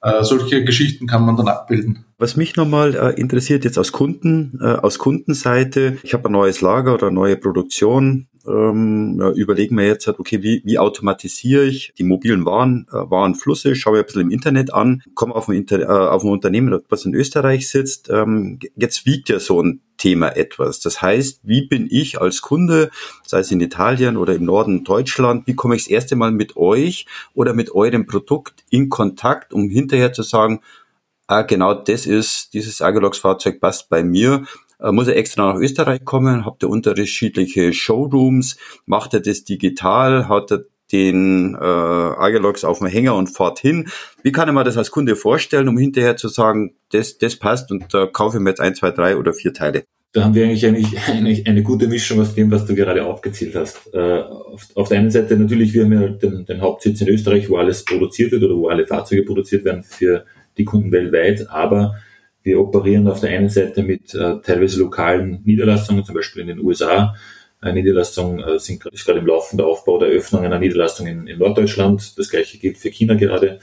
Äh, 0.00 0.24
solche 0.24 0.64
Geschichten 0.64 1.06
kann 1.06 1.24
man 1.24 1.36
dann 1.36 1.48
abbilden. 1.48 2.04
Was 2.18 2.36
mich 2.36 2.56
nochmal 2.56 2.94
äh, 2.94 3.20
interessiert 3.20 3.64
jetzt 3.64 3.78
aus 3.78 3.92
Kunden, 3.92 4.58
äh, 4.60 4.74
aus 4.74 4.98
Kundenseite, 4.98 5.98
ich 6.02 6.12
habe 6.14 6.28
ein 6.28 6.32
neues 6.32 6.60
Lager 6.60 6.94
oder 6.94 7.06
eine 7.06 7.14
neue 7.14 7.36
Produktion, 7.36 8.26
ähm, 8.46 9.20
überlegen 9.36 9.76
wir 9.76 9.86
jetzt, 9.86 10.06
halt, 10.06 10.18
okay, 10.18 10.42
wie, 10.42 10.62
wie 10.64 10.78
automatisiere 10.78 11.64
ich 11.64 11.92
die 11.98 12.04
mobilen 12.04 12.44
Waren, 12.44 12.86
äh, 12.90 12.94
Warenflüsse, 12.94 13.74
schaue 13.74 13.98
ich 13.98 14.00
ein 14.00 14.06
bisschen 14.06 14.22
im 14.22 14.30
Internet 14.30 14.72
an, 14.72 15.02
komme 15.14 15.34
auf 15.34 15.48
ein, 15.48 15.56
Inter 15.56 15.80
äh, 15.80 15.86
auf 15.86 16.24
ein 16.24 16.30
Unternehmen, 16.30 16.80
was 16.88 17.04
in 17.04 17.14
Österreich 17.14 17.68
sitzt. 17.68 18.10
Ähm, 18.10 18.58
jetzt 18.76 19.06
wiegt 19.06 19.28
ja 19.28 19.38
so 19.38 19.62
ein 19.62 19.80
Thema 19.96 20.36
etwas. 20.36 20.80
Das 20.80 21.00
heißt, 21.00 21.40
wie 21.44 21.66
bin 21.66 21.86
ich 21.88 22.20
als 22.20 22.42
Kunde, 22.42 22.90
sei 23.24 23.38
es 23.38 23.50
in 23.52 23.60
Italien 23.60 24.16
oder 24.16 24.34
im 24.34 24.44
Norden 24.44 24.82
Deutschland, 24.82 25.46
wie 25.46 25.54
komme 25.54 25.76
ich 25.76 25.84
das 25.84 25.90
erste 25.90 26.16
Mal 26.16 26.32
mit 26.32 26.56
euch 26.56 27.06
oder 27.34 27.54
mit 27.54 27.72
eurem 27.72 28.06
Produkt 28.06 28.64
in 28.70 28.88
Kontakt, 28.88 29.52
um 29.52 29.68
hinterher 29.68 30.12
zu 30.12 30.22
sagen, 30.24 30.60
ah, 31.28 31.42
genau 31.42 31.74
das 31.74 32.06
ist, 32.06 32.52
dieses 32.54 32.82
Agilox-Fahrzeug 32.82 33.60
passt 33.60 33.88
bei 33.88 34.02
mir, 34.02 34.44
muss 34.90 35.06
er 35.06 35.16
extra 35.16 35.52
nach 35.52 35.60
Österreich 35.60 36.04
kommen, 36.04 36.44
habt 36.44 36.62
ihr 36.62 36.70
unterschiedliche 36.70 37.72
Showrooms, 37.72 38.56
macht 38.86 39.14
er 39.14 39.20
das 39.20 39.44
digital, 39.44 40.28
hat 40.28 40.50
er 40.50 40.64
den 40.92 41.54
äh, 41.54 41.64
Agilox 41.64 42.64
auf 42.64 42.78
dem 42.78 42.86
Hänger 42.86 43.14
und 43.14 43.28
fahrt 43.28 43.58
hin. 43.58 43.88
Wie 44.22 44.32
kann 44.32 44.48
ich 44.48 44.54
mir 44.54 44.64
das 44.64 44.76
als 44.76 44.90
Kunde 44.90 45.16
vorstellen, 45.16 45.68
um 45.68 45.78
hinterher 45.78 46.16
zu 46.16 46.28
sagen, 46.28 46.74
das, 46.90 47.18
das 47.18 47.36
passt 47.36 47.70
und 47.70 47.94
da 47.94 48.04
äh, 48.04 48.08
kaufe 48.12 48.36
ich 48.36 48.42
mir 48.42 48.50
jetzt 48.50 48.60
ein, 48.60 48.74
zwei, 48.74 48.90
drei 48.90 49.16
oder 49.16 49.32
vier 49.32 49.54
Teile? 49.54 49.84
Da 50.12 50.24
haben 50.24 50.34
wir 50.34 50.44
eigentlich, 50.44 50.66
eigentlich 50.66 50.98
eine, 51.08 51.42
eine 51.46 51.62
gute 51.62 51.88
Mischung 51.88 52.20
aus 52.20 52.34
dem, 52.34 52.50
was 52.50 52.66
du 52.66 52.74
gerade 52.74 53.04
aufgezählt 53.06 53.54
hast. 53.54 53.88
Äh, 53.94 54.20
auf, 54.20 54.68
auf 54.74 54.88
der 54.88 54.98
einen 54.98 55.10
Seite 55.10 55.36
natürlich, 55.36 55.72
wir 55.72 55.84
haben 55.84 55.92
ja 55.92 56.08
den, 56.08 56.44
den 56.44 56.60
Hauptsitz 56.60 57.00
in 57.00 57.08
Österreich, 57.08 57.48
wo 57.48 57.56
alles 57.56 57.84
produziert 57.84 58.32
wird 58.32 58.42
oder 58.42 58.56
wo 58.56 58.68
alle 58.68 58.86
Fahrzeuge 58.86 59.22
produziert 59.22 59.64
werden 59.64 59.82
für 59.82 60.26
die 60.58 60.64
Kunden 60.66 60.92
weltweit, 60.92 61.48
aber 61.48 61.94
wir 62.42 62.60
operieren 62.60 63.08
auf 63.08 63.20
der 63.20 63.30
einen 63.30 63.48
Seite 63.48 63.82
mit 63.82 64.14
äh, 64.14 64.40
teilweise 64.42 64.80
lokalen 64.80 65.42
Niederlassungen, 65.44 66.04
zum 66.04 66.14
Beispiel 66.14 66.42
in 66.42 66.48
den 66.48 66.60
USA. 66.60 67.14
Eine 67.60 67.74
Niederlassung 67.74 68.40
äh, 68.40 68.58
sind, 68.58 68.84
ist 68.86 69.04
gerade 69.04 69.20
im 69.20 69.26
Laufen 69.26 69.56
der 69.56 69.66
Aufbau 69.66 69.98
der 69.98 70.08
Öffnung 70.08 70.44
einer 70.44 70.58
Niederlassung 70.58 71.06
in, 71.06 71.26
in 71.26 71.38
Norddeutschland. 71.38 72.18
Das 72.18 72.28
gleiche 72.28 72.58
gilt 72.58 72.78
für 72.78 72.90
China 72.90 73.14
gerade. 73.14 73.60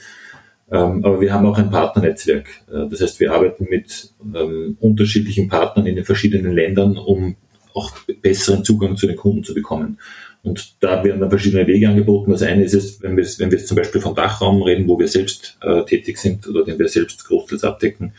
Ähm, 0.72 1.04
aber 1.04 1.20
wir 1.20 1.34
haben 1.34 1.46
auch 1.46 1.58
ein 1.58 1.70
Partnernetzwerk. 1.70 2.48
Äh, 2.72 2.88
das 2.88 3.00
heißt, 3.00 3.20
wir 3.20 3.32
arbeiten 3.32 3.66
mit 3.68 4.10
ähm, 4.34 4.76
unterschiedlichen 4.80 5.48
Partnern 5.48 5.86
in 5.86 5.96
den 5.96 6.04
verschiedenen 6.04 6.52
Ländern, 6.52 6.96
um 6.96 7.36
auch 7.74 7.92
besseren 8.22 8.64
Zugang 8.64 8.96
zu 8.96 9.06
den 9.06 9.16
Kunden 9.16 9.44
zu 9.44 9.54
bekommen. 9.54 9.98
Und 10.42 10.82
da 10.82 11.04
werden 11.04 11.20
dann 11.20 11.28
verschiedene 11.28 11.66
Wege 11.66 11.88
angeboten. 11.88 12.30
Das 12.30 12.42
eine 12.42 12.64
ist 12.64 12.74
es, 12.74 13.02
wenn 13.02 13.16
wir, 13.16 13.26
wenn 13.38 13.50
wir 13.50 13.58
zum 13.58 13.76
Beispiel 13.76 14.00
vom 14.00 14.14
Dachraum 14.14 14.62
reden, 14.62 14.88
wo 14.88 14.98
wir 14.98 15.08
selbst 15.08 15.58
äh, 15.60 15.84
tätig 15.84 16.16
sind 16.18 16.48
oder 16.48 16.64
den 16.64 16.78
wir 16.78 16.88
selbst 16.88 17.24
großteils 17.26 17.64
abdecken, 17.64 18.14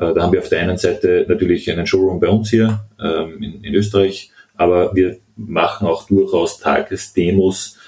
da 0.00 0.22
haben 0.22 0.32
wir 0.32 0.40
auf 0.40 0.48
der 0.48 0.60
einen 0.60 0.78
Seite 0.78 1.26
natürlich 1.28 1.70
einen 1.70 1.86
Showroom 1.86 2.20
bei 2.20 2.28
uns 2.28 2.50
hier 2.50 2.80
ähm, 3.00 3.42
in, 3.42 3.64
in 3.64 3.74
Österreich, 3.74 4.30
aber 4.56 4.94
wir 4.94 5.18
machen 5.36 5.86
auch 5.86 6.06
durchaus 6.06 6.58
Tagesdemos 6.58 7.78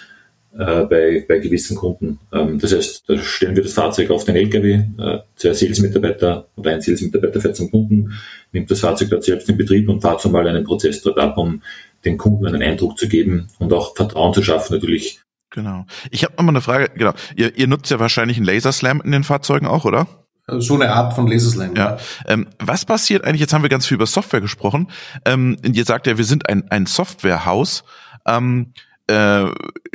äh, 0.59 0.85
bei, 0.85 1.25
bei 1.27 1.38
gewissen 1.38 1.77
Kunden. 1.77 2.18
Ähm, 2.33 2.59
das 2.59 2.75
heißt, 2.75 3.05
da 3.07 3.16
stellen 3.18 3.57
wir 3.57 3.62
das 3.62 3.72
Fahrzeug 3.72 4.11
auf 4.11 4.25
den 4.25 4.37
LKW, 4.37 4.72
äh, 4.98 5.18
zwei 5.37 5.55
Sales-Mitarbeiter 5.55 6.46
oder 6.57 6.72
ein 6.72 6.81
Sales-Mitarbeiter 6.81 7.40
fährt 7.40 7.57
zum 7.57 7.70
Kunden, 7.70 8.12
nimmt 8.53 8.70
das 8.70 8.81
Fahrzeug 8.81 9.09
dort 9.11 9.25
selbst 9.25 9.48
in 9.48 9.57
Betrieb 9.57 9.88
und 9.88 10.03
fahrt 10.03 10.20
so 10.20 10.29
mal 10.29 10.46
einen 10.46 10.64
Prozess 10.64 11.01
dort 11.03 11.18
ab, 11.18 11.38
um 11.38 11.62
den 12.05 12.18
Kunden 12.18 12.46
einen 12.46 12.62
Eindruck 12.62 12.98
zu 12.98 13.09
geben 13.09 13.48
und 13.59 13.72
auch 13.72 13.96
Vertrauen 13.96 14.35
zu 14.35 14.42
schaffen 14.42 14.75
natürlich. 14.75 15.20
Genau. 15.51 15.87
Ich 16.11 16.25
habe 16.25 16.35
nochmal 16.35 16.55
eine 16.55 16.62
Frage, 16.62 16.90
genau. 16.94 17.12
Ihr, 17.37 17.57
ihr 17.57 17.66
nutzt 17.66 17.90
ja 17.90 18.01
wahrscheinlich 18.01 18.38
einen 18.38 18.46
Laserslam 18.46 19.01
in 19.03 19.12
den 19.12 19.25
Fahrzeugen 19.25 19.66
auch, 19.66 19.85
oder? 19.85 20.07
So 20.46 20.74
eine 20.74 20.92
Art 20.92 21.14
von 21.14 21.28
Laserslam. 21.28 21.76
Ja. 21.76 21.98
Ähm, 22.26 22.48
was 22.59 22.85
passiert 22.85 23.24
eigentlich, 23.24 23.40
jetzt 23.40 23.52
haben 23.52 23.62
wir 23.62 23.68
ganz 23.68 23.87
viel 23.87 23.94
über 23.94 24.07
Software 24.07 24.40
gesprochen, 24.40 24.88
ähm, 25.24 25.57
ihr 25.62 25.85
sagt 25.85 26.07
ja, 26.07 26.18
wir 26.18 26.24
sind 26.24 26.48
ein, 26.48 26.70
ein 26.70 26.87
Softwarehaus. 26.87 27.85
Ähm, 28.26 28.72
äh, 29.07 29.46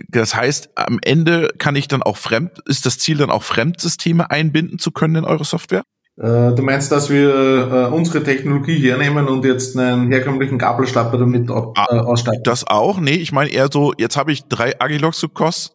das 0.07 0.36
heißt, 0.36 0.69
am 0.75 0.99
Ende 1.01 1.49
kann 1.57 1.75
ich 1.75 1.88
dann 1.88 2.01
auch 2.01 2.17
fremd, 2.17 2.60
ist 2.65 2.86
das 2.86 2.97
Ziel 2.97 3.17
dann 3.17 3.29
auch 3.29 3.43
Fremdsysteme 3.43 4.31
einbinden 4.31 4.79
zu 4.79 4.91
können 4.91 5.15
in 5.15 5.25
eure 5.25 5.45
Software? 5.45 5.83
Äh, 6.19 6.56
du 6.56 6.63
meinst, 6.63 6.91
dass 6.91 7.12
wir 7.12 7.30
äh, 7.71 7.86
unsere 7.93 8.23
Technologie 8.23 8.80
hernehmen 8.80 9.27
und 9.27 9.45
jetzt 9.45 9.77
einen 9.77 10.12
herkömmlichen 10.12 10.58
Gabelstapler 10.58 11.19
damit 11.19 11.47
ah, 11.51 11.73
äh, 11.91 11.99
ausstatten? 11.99 12.41
Das 12.43 12.65
auch? 12.65 12.99
Nee, 12.99 13.15
ich 13.15 13.32
meine 13.32 13.51
eher 13.51 13.69
so, 13.71 13.93
jetzt 13.99 14.17
habe 14.17 14.32
ich 14.32 14.45
drei 14.45 14.82
Agilox 14.82 15.23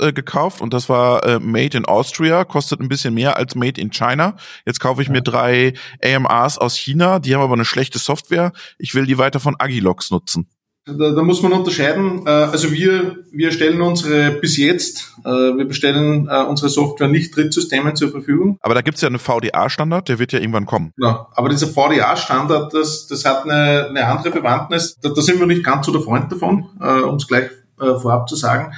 äh, 0.00 0.12
gekauft 0.12 0.60
und 0.60 0.74
das 0.74 0.88
war 0.88 1.24
äh, 1.24 1.38
Made 1.38 1.76
in 1.76 1.84
Austria, 1.84 2.44
kostet 2.44 2.80
ein 2.80 2.88
bisschen 2.88 3.14
mehr 3.14 3.36
als 3.36 3.54
Made 3.54 3.80
in 3.80 3.90
China. 3.90 4.34
Jetzt 4.66 4.80
kaufe 4.80 5.00
ich 5.00 5.08
mir 5.08 5.22
drei 5.22 5.74
AMRs 6.04 6.58
aus 6.58 6.76
China, 6.76 7.20
die 7.20 7.36
haben 7.36 7.42
aber 7.42 7.54
eine 7.54 7.64
schlechte 7.64 8.00
Software. 8.00 8.50
Ich 8.78 8.96
will 8.96 9.06
die 9.06 9.18
weiter 9.18 9.38
von 9.38 9.54
Agilox 9.60 10.10
nutzen. 10.10 10.48
Da, 10.84 11.12
da, 11.12 11.22
muss 11.22 11.42
man 11.42 11.52
unterscheiden. 11.52 12.26
Äh, 12.26 12.30
also 12.30 12.72
wir, 12.72 13.18
wir 13.30 13.52
stellen 13.52 13.80
unsere 13.80 14.32
bis 14.32 14.56
jetzt, 14.56 15.14
äh, 15.24 15.28
wir 15.28 15.64
bestellen 15.64 16.28
äh, 16.28 16.42
unsere 16.42 16.68
Software 16.68 17.06
nicht 17.06 17.36
Drittsystemen 17.36 17.94
zur 17.94 18.10
Verfügung. 18.10 18.58
Aber 18.62 18.74
da 18.74 18.82
gibt 18.82 18.96
es 18.96 19.02
ja 19.02 19.06
einen 19.06 19.20
VDA-Standard, 19.20 20.08
der 20.08 20.18
wird 20.18 20.32
ja 20.32 20.40
irgendwann 20.40 20.66
kommen. 20.66 20.92
Genau. 20.96 21.28
Aber 21.34 21.48
dieser 21.48 21.68
VDA-Standard, 21.68 22.74
das, 22.74 23.06
das 23.06 23.24
hat 23.24 23.44
eine, 23.44 23.86
eine 23.90 24.06
andere 24.06 24.30
Bewandtnis. 24.30 24.96
Da, 25.00 25.10
da 25.10 25.22
sind 25.22 25.38
wir 25.38 25.46
nicht 25.46 25.62
ganz 25.62 25.86
so 25.86 25.92
der 25.92 26.02
Freund 26.02 26.32
davon, 26.32 26.68
um 26.80 27.14
es 27.14 27.28
gleich 27.28 27.50
vorab 27.78 28.28
zu 28.28 28.36
sagen 28.36 28.72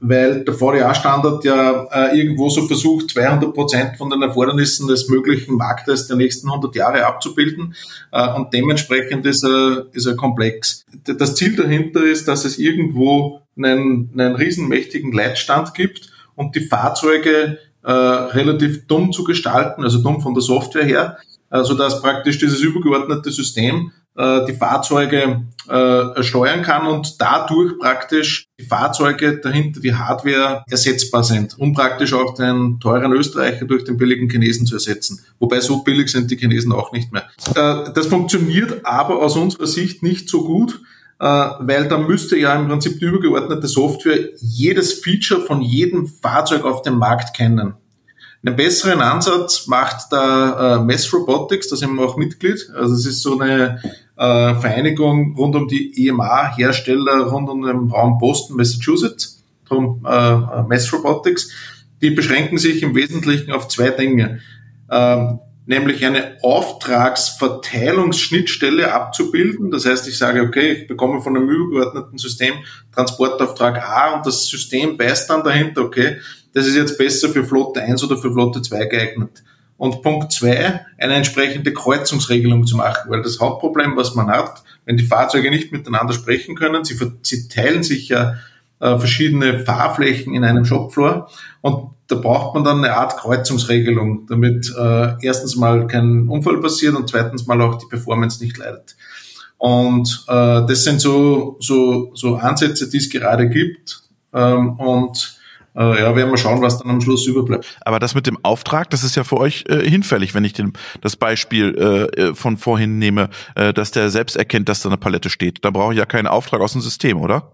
weil 0.00 0.44
der 0.44 0.54
VDA-Standard 0.54 1.44
ja 1.44 1.86
äh, 1.90 2.18
irgendwo 2.18 2.48
so 2.48 2.66
versucht, 2.66 3.10
200 3.10 3.52
Prozent 3.54 3.96
von 3.96 4.10
den 4.10 4.22
Erfordernissen 4.22 4.88
des 4.88 5.08
möglichen 5.08 5.56
Marktes 5.56 6.06
der 6.06 6.16
nächsten 6.16 6.48
100 6.48 6.74
Jahre 6.74 7.06
abzubilden 7.06 7.74
äh, 8.12 8.34
und 8.34 8.52
dementsprechend 8.52 9.26
ist 9.26 9.44
er, 9.44 9.86
ist 9.92 10.06
er 10.06 10.16
komplex. 10.16 10.84
Das 11.04 11.34
Ziel 11.34 11.56
dahinter 11.56 12.04
ist, 12.04 12.28
dass 12.28 12.44
es 12.44 12.58
irgendwo 12.58 13.40
einen, 13.56 14.10
einen 14.14 14.36
riesenmächtigen 14.36 15.12
Leitstand 15.12 15.74
gibt 15.74 16.10
und 16.34 16.54
die 16.54 16.60
Fahrzeuge 16.60 17.58
äh, 17.82 17.92
relativ 17.92 18.86
dumm 18.86 19.12
zu 19.12 19.24
gestalten, 19.24 19.84
also 19.84 20.02
dumm 20.02 20.20
von 20.20 20.34
der 20.34 20.42
Software 20.42 20.84
her, 20.84 21.18
also 21.48 21.74
dass 21.74 22.02
praktisch 22.02 22.38
dieses 22.38 22.60
übergeordnete 22.60 23.30
System 23.30 23.92
äh, 23.92 24.05
die 24.18 24.54
Fahrzeuge 24.54 25.42
äh, 25.68 26.22
steuern 26.22 26.62
kann 26.62 26.86
und 26.86 27.20
dadurch 27.20 27.78
praktisch 27.78 28.46
die 28.58 28.64
Fahrzeuge 28.64 29.38
dahinter, 29.38 29.80
die 29.80 29.94
Hardware 29.94 30.62
ersetzbar 30.70 31.24
sind, 31.24 31.58
um 31.58 31.72
praktisch 31.74 32.12
auch 32.12 32.34
den 32.34 32.78
teuren 32.78 33.12
Österreicher 33.12 33.64
durch 33.66 33.84
den 33.84 33.96
billigen 33.96 34.30
Chinesen 34.30 34.66
zu 34.66 34.76
ersetzen. 34.76 35.24
Wobei 35.40 35.60
so 35.60 35.82
billig 35.82 36.10
sind 36.10 36.30
die 36.30 36.36
Chinesen 36.36 36.72
auch 36.72 36.92
nicht 36.92 37.12
mehr. 37.12 37.24
Äh, 37.54 37.92
das 37.92 38.06
funktioniert 38.06 38.86
aber 38.86 39.20
aus 39.20 39.36
unserer 39.36 39.66
Sicht 39.66 40.02
nicht 40.02 40.28
so 40.28 40.44
gut, 40.44 40.80
äh, 41.18 41.24
weil 41.24 41.88
da 41.88 41.98
müsste 41.98 42.36
ja 42.36 42.54
im 42.54 42.68
Prinzip 42.68 43.00
die 43.00 43.06
übergeordnete 43.06 43.66
Software 43.66 44.28
jedes 44.38 44.94
Feature 45.00 45.40
von 45.40 45.62
jedem 45.62 46.06
Fahrzeug 46.06 46.64
auf 46.64 46.82
dem 46.82 46.98
Markt 46.98 47.36
kennen. 47.36 47.74
Einen 48.44 48.54
besseren 48.54 49.00
Ansatz 49.00 49.66
macht 49.66 50.12
der 50.12 50.78
äh, 50.78 50.84
Mess 50.84 51.12
Robotics, 51.12 51.68
da 51.68 51.76
sind 51.76 51.94
wir 51.94 52.06
auch 52.06 52.16
Mitglied. 52.16 52.70
Also 52.76 52.94
es 52.94 53.04
ist 53.04 53.22
so 53.22 53.40
eine 53.40 53.80
äh, 54.16 54.54
Vereinigung 54.54 55.34
rund 55.36 55.56
um 55.56 55.68
die 55.68 56.06
EMA-Hersteller 56.06 57.28
rund 57.28 57.48
um 57.48 57.62
den 57.62 57.90
Raum 57.90 58.18
Boston, 58.18 58.56
Massachusetts, 58.56 59.44
darum 59.68 60.04
äh, 60.08 60.62
Mess 60.64 60.92
Robotics. 60.92 61.50
Die 62.02 62.10
beschränken 62.10 62.58
sich 62.58 62.82
im 62.82 62.94
Wesentlichen 62.94 63.52
auf 63.52 63.68
zwei 63.68 63.88
Dinge. 63.90 64.40
Ähm, 64.90 65.38
nämlich 65.66 66.04
eine 66.06 66.38
Auftragsverteilungsschnittstelle 66.42 68.92
abzubilden. 68.92 69.70
Das 69.70 69.84
heißt, 69.84 70.08
ich 70.08 70.16
sage, 70.16 70.40
okay, 70.42 70.72
ich 70.72 70.86
bekomme 70.86 71.20
von 71.20 71.36
einem 71.36 71.46
übergeordneten 71.48 72.16
System 72.18 72.54
Transportauftrag 72.94 73.82
A 73.82 74.14
und 74.14 74.24
das 74.24 74.46
System 74.46 74.98
weiß 74.98 75.26
dann 75.26 75.44
dahinter, 75.44 75.82
okay, 75.82 76.16
das 76.54 76.66
ist 76.66 76.76
jetzt 76.76 76.96
besser 76.96 77.28
für 77.28 77.44
Flotte 77.44 77.82
1 77.82 78.02
oder 78.04 78.16
für 78.16 78.32
Flotte 78.32 78.62
2 78.62 78.86
geeignet. 78.86 79.42
Und 79.78 80.02
Punkt 80.02 80.32
2, 80.32 80.86
eine 80.98 81.14
entsprechende 81.14 81.72
Kreuzungsregelung 81.72 82.66
zu 82.66 82.76
machen, 82.76 83.10
weil 83.10 83.22
das 83.22 83.40
Hauptproblem, 83.40 83.96
was 83.96 84.14
man 84.14 84.28
hat, 84.28 84.62
wenn 84.86 84.96
die 84.96 85.04
Fahrzeuge 85.04 85.50
nicht 85.50 85.70
miteinander 85.70 86.14
sprechen 86.14 86.54
können, 86.54 86.84
sie, 86.84 86.98
sie 87.22 87.48
teilen 87.48 87.82
sich 87.82 88.08
ja 88.08 88.36
äh, 88.80 88.98
verschiedene 88.98 89.60
Fahrflächen 89.60 90.34
in 90.34 90.44
einem 90.44 90.64
Shopfloor 90.64 91.28
und 91.60 91.90
da 92.08 92.16
braucht 92.16 92.54
man 92.54 92.64
dann 92.64 92.84
eine 92.84 92.94
Art 92.94 93.16
Kreuzungsregelung, 93.16 94.26
damit 94.28 94.72
äh, 94.78 95.14
erstens 95.20 95.56
mal 95.56 95.86
kein 95.86 96.28
Unfall 96.28 96.60
passiert 96.60 96.94
und 96.94 97.08
zweitens 97.08 97.46
mal 97.46 97.60
auch 97.60 97.78
die 97.78 97.86
Performance 97.86 98.42
nicht 98.42 98.56
leidet. 98.56 98.96
Und 99.58 100.24
äh, 100.28 100.66
das 100.66 100.84
sind 100.84 101.00
so, 101.00 101.56
so, 101.60 102.12
so 102.14 102.36
Ansätze, 102.36 102.88
die 102.88 102.98
es 102.98 103.10
gerade 103.10 103.48
gibt. 103.48 104.02
Ähm, 104.32 104.78
und 104.78 105.35
äh, 105.76 106.00
ja, 106.00 106.16
werden 106.16 106.30
wir 106.30 106.38
schauen, 106.38 106.62
was 106.62 106.78
dann 106.78 106.90
am 106.90 107.00
Schluss 107.00 107.26
überbleibt. 107.26 107.78
Aber 107.82 107.98
das 107.98 108.14
mit 108.14 108.26
dem 108.26 108.38
Auftrag, 108.42 108.90
das 108.90 109.04
ist 109.04 109.16
ja 109.16 109.24
für 109.24 109.36
euch 109.36 109.64
äh, 109.68 109.88
hinfällig, 109.88 110.34
wenn 110.34 110.44
ich 110.44 110.52
den, 110.52 110.72
das 111.00 111.16
Beispiel 111.16 111.74
äh, 112.16 112.20
äh 112.20 112.34
von 112.34 112.56
vorhin 112.56 112.98
nehme, 112.98 113.28
äh, 113.54 113.72
dass 113.72 113.90
der 113.90 114.10
selbst 114.10 114.36
erkennt, 114.36 114.68
dass 114.68 114.82
da 114.82 114.88
eine 114.88 114.98
Palette 114.98 115.30
steht. 115.30 115.64
Da 115.64 115.70
brauche 115.70 115.92
ich 115.92 115.98
ja 115.98 116.06
keinen 116.06 116.26
Auftrag 116.26 116.60
aus 116.60 116.72
dem 116.72 116.80
System, 116.80 117.20
oder? 117.20 117.52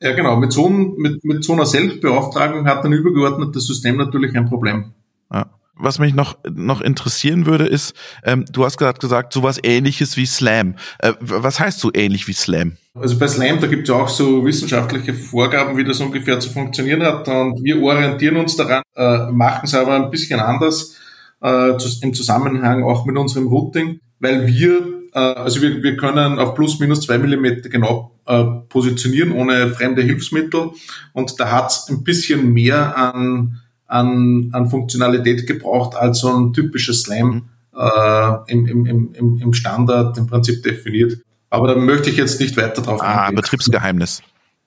Ja, 0.00 0.12
genau. 0.12 0.36
Mit 0.36 0.52
so, 0.52 0.68
mit, 0.68 1.24
mit 1.24 1.44
so 1.44 1.54
einer 1.54 1.66
Selbstbeauftragung 1.66 2.66
hat 2.66 2.84
ein 2.84 2.92
übergeordnetes 2.92 3.66
System 3.66 3.96
natürlich 3.96 4.36
ein 4.36 4.46
Problem. 4.46 4.92
Ja. 5.32 5.46
Was 5.78 5.98
mich 5.98 6.14
noch, 6.14 6.38
noch 6.50 6.80
interessieren 6.80 7.46
würde, 7.46 7.66
ist, 7.66 7.94
ähm, 8.24 8.44
du 8.50 8.64
hast 8.64 8.78
gerade 8.78 8.98
gesagt, 8.98 9.32
sowas 9.32 9.58
ähnliches 9.62 10.16
wie 10.16 10.26
Slam. 10.26 10.76
Äh, 10.98 11.12
was 11.20 11.60
heißt 11.60 11.80
so 11.80 11.90
ähnlich 11.92 12.26
wie 12.28 12.32
Slam? 12.32 12.78
Also 12.94 13.18
bei 13.18 13.28
Slam, 13.28 13.60
da 13.60 13.66
gibt 13.66 13.82
es 13.82 13.88
ja 13.88 14.02
auch 14.02 14.08
so 14.08 14.44
wissenschaftliche 14.44 15.12
Vorgaben, 15.12 15.76
wie 15.76 15.84
das 15.84 16.00
ungefähr 16.00 16.40
zu 16.40 16.50
funktionieren 16.50 17.02
hat. 17.02 17.28
Und 17.28 17.62
wir 17.62 17.82
orientieren 17.82 18.36
uns 18.36 18.56
daran, 18.56 18.82
äh, 18.94 19.30
machen 19.30 19.62
es 19.64 19.74
aber 19.74 19.94
ein 19.96 20.10
bisschen 20.10 20.40
anders 20.40 20.96
äh, 21.42 21.72
im 22.02 22.14
Zusammenhang 22.14 22.82
auch 22.82 23.04
mit 23.04 23.16
unserem 23.16 23.48
Routing, 23.48 24.00
weil 24.18 24.46
wir 24.46 24.96
äh, 25.16 25.18
also 25.18 25.62
wir, 25.62 25.82
wir 25.82 25.96
können 25.96 26.38
auf 26.38 26.54
plus 26.54 26.78
minus 26.78 27.00
zwei 27.00 27.18
Millimeter 27.18 27.68
genau 27.68 28.12
äh, 28.26 28.44
positionieren 28.68 29.32
ohne 29.32 29.70
fremde 29.70 30.02
Hilfsmittel 30.02 30.70
und 31.12 31.40
da 31.40 31.50
hat 31.50 31.70
es 31.70 31.88
ein 31.88 32.04
bisschen 32.04 32.52
mehr 32.52 32.96
an, 32.96 33.62
an, 33.86 34.50
an 34.52 34.68
Funktionalität 34.68 35.46
gebraucht 35.46 35.96
als 35.96 36.20
so 36.20 36.32
ein 36.32 36.52
typisches 36.52 37.02
Slam 37.02 37.28
mhm. 37.28 37.42
äh, 37.78 38.52
im, 38.52 38.66
im, 38.66 39.12
im, 39.14 39.38
im 39.38 39.52
Standard 39.52 40.18
im 40.18 40.26
Prinzip 40.26 40.62
definiert. 40.62 41.18
Aber 41.50 41.68
da 41.68 41.76
möchte 41.76 42.10
ich 42.10 42.16
jetzt 42.16 42.40
nicht 42.40 42.56
weiter 42.56 42.82
drauf 42.82 43.00
ah, 43.02 43.22
eingehen. 43.22 43.36
Betriebsgeheimnis. 43.36 44.22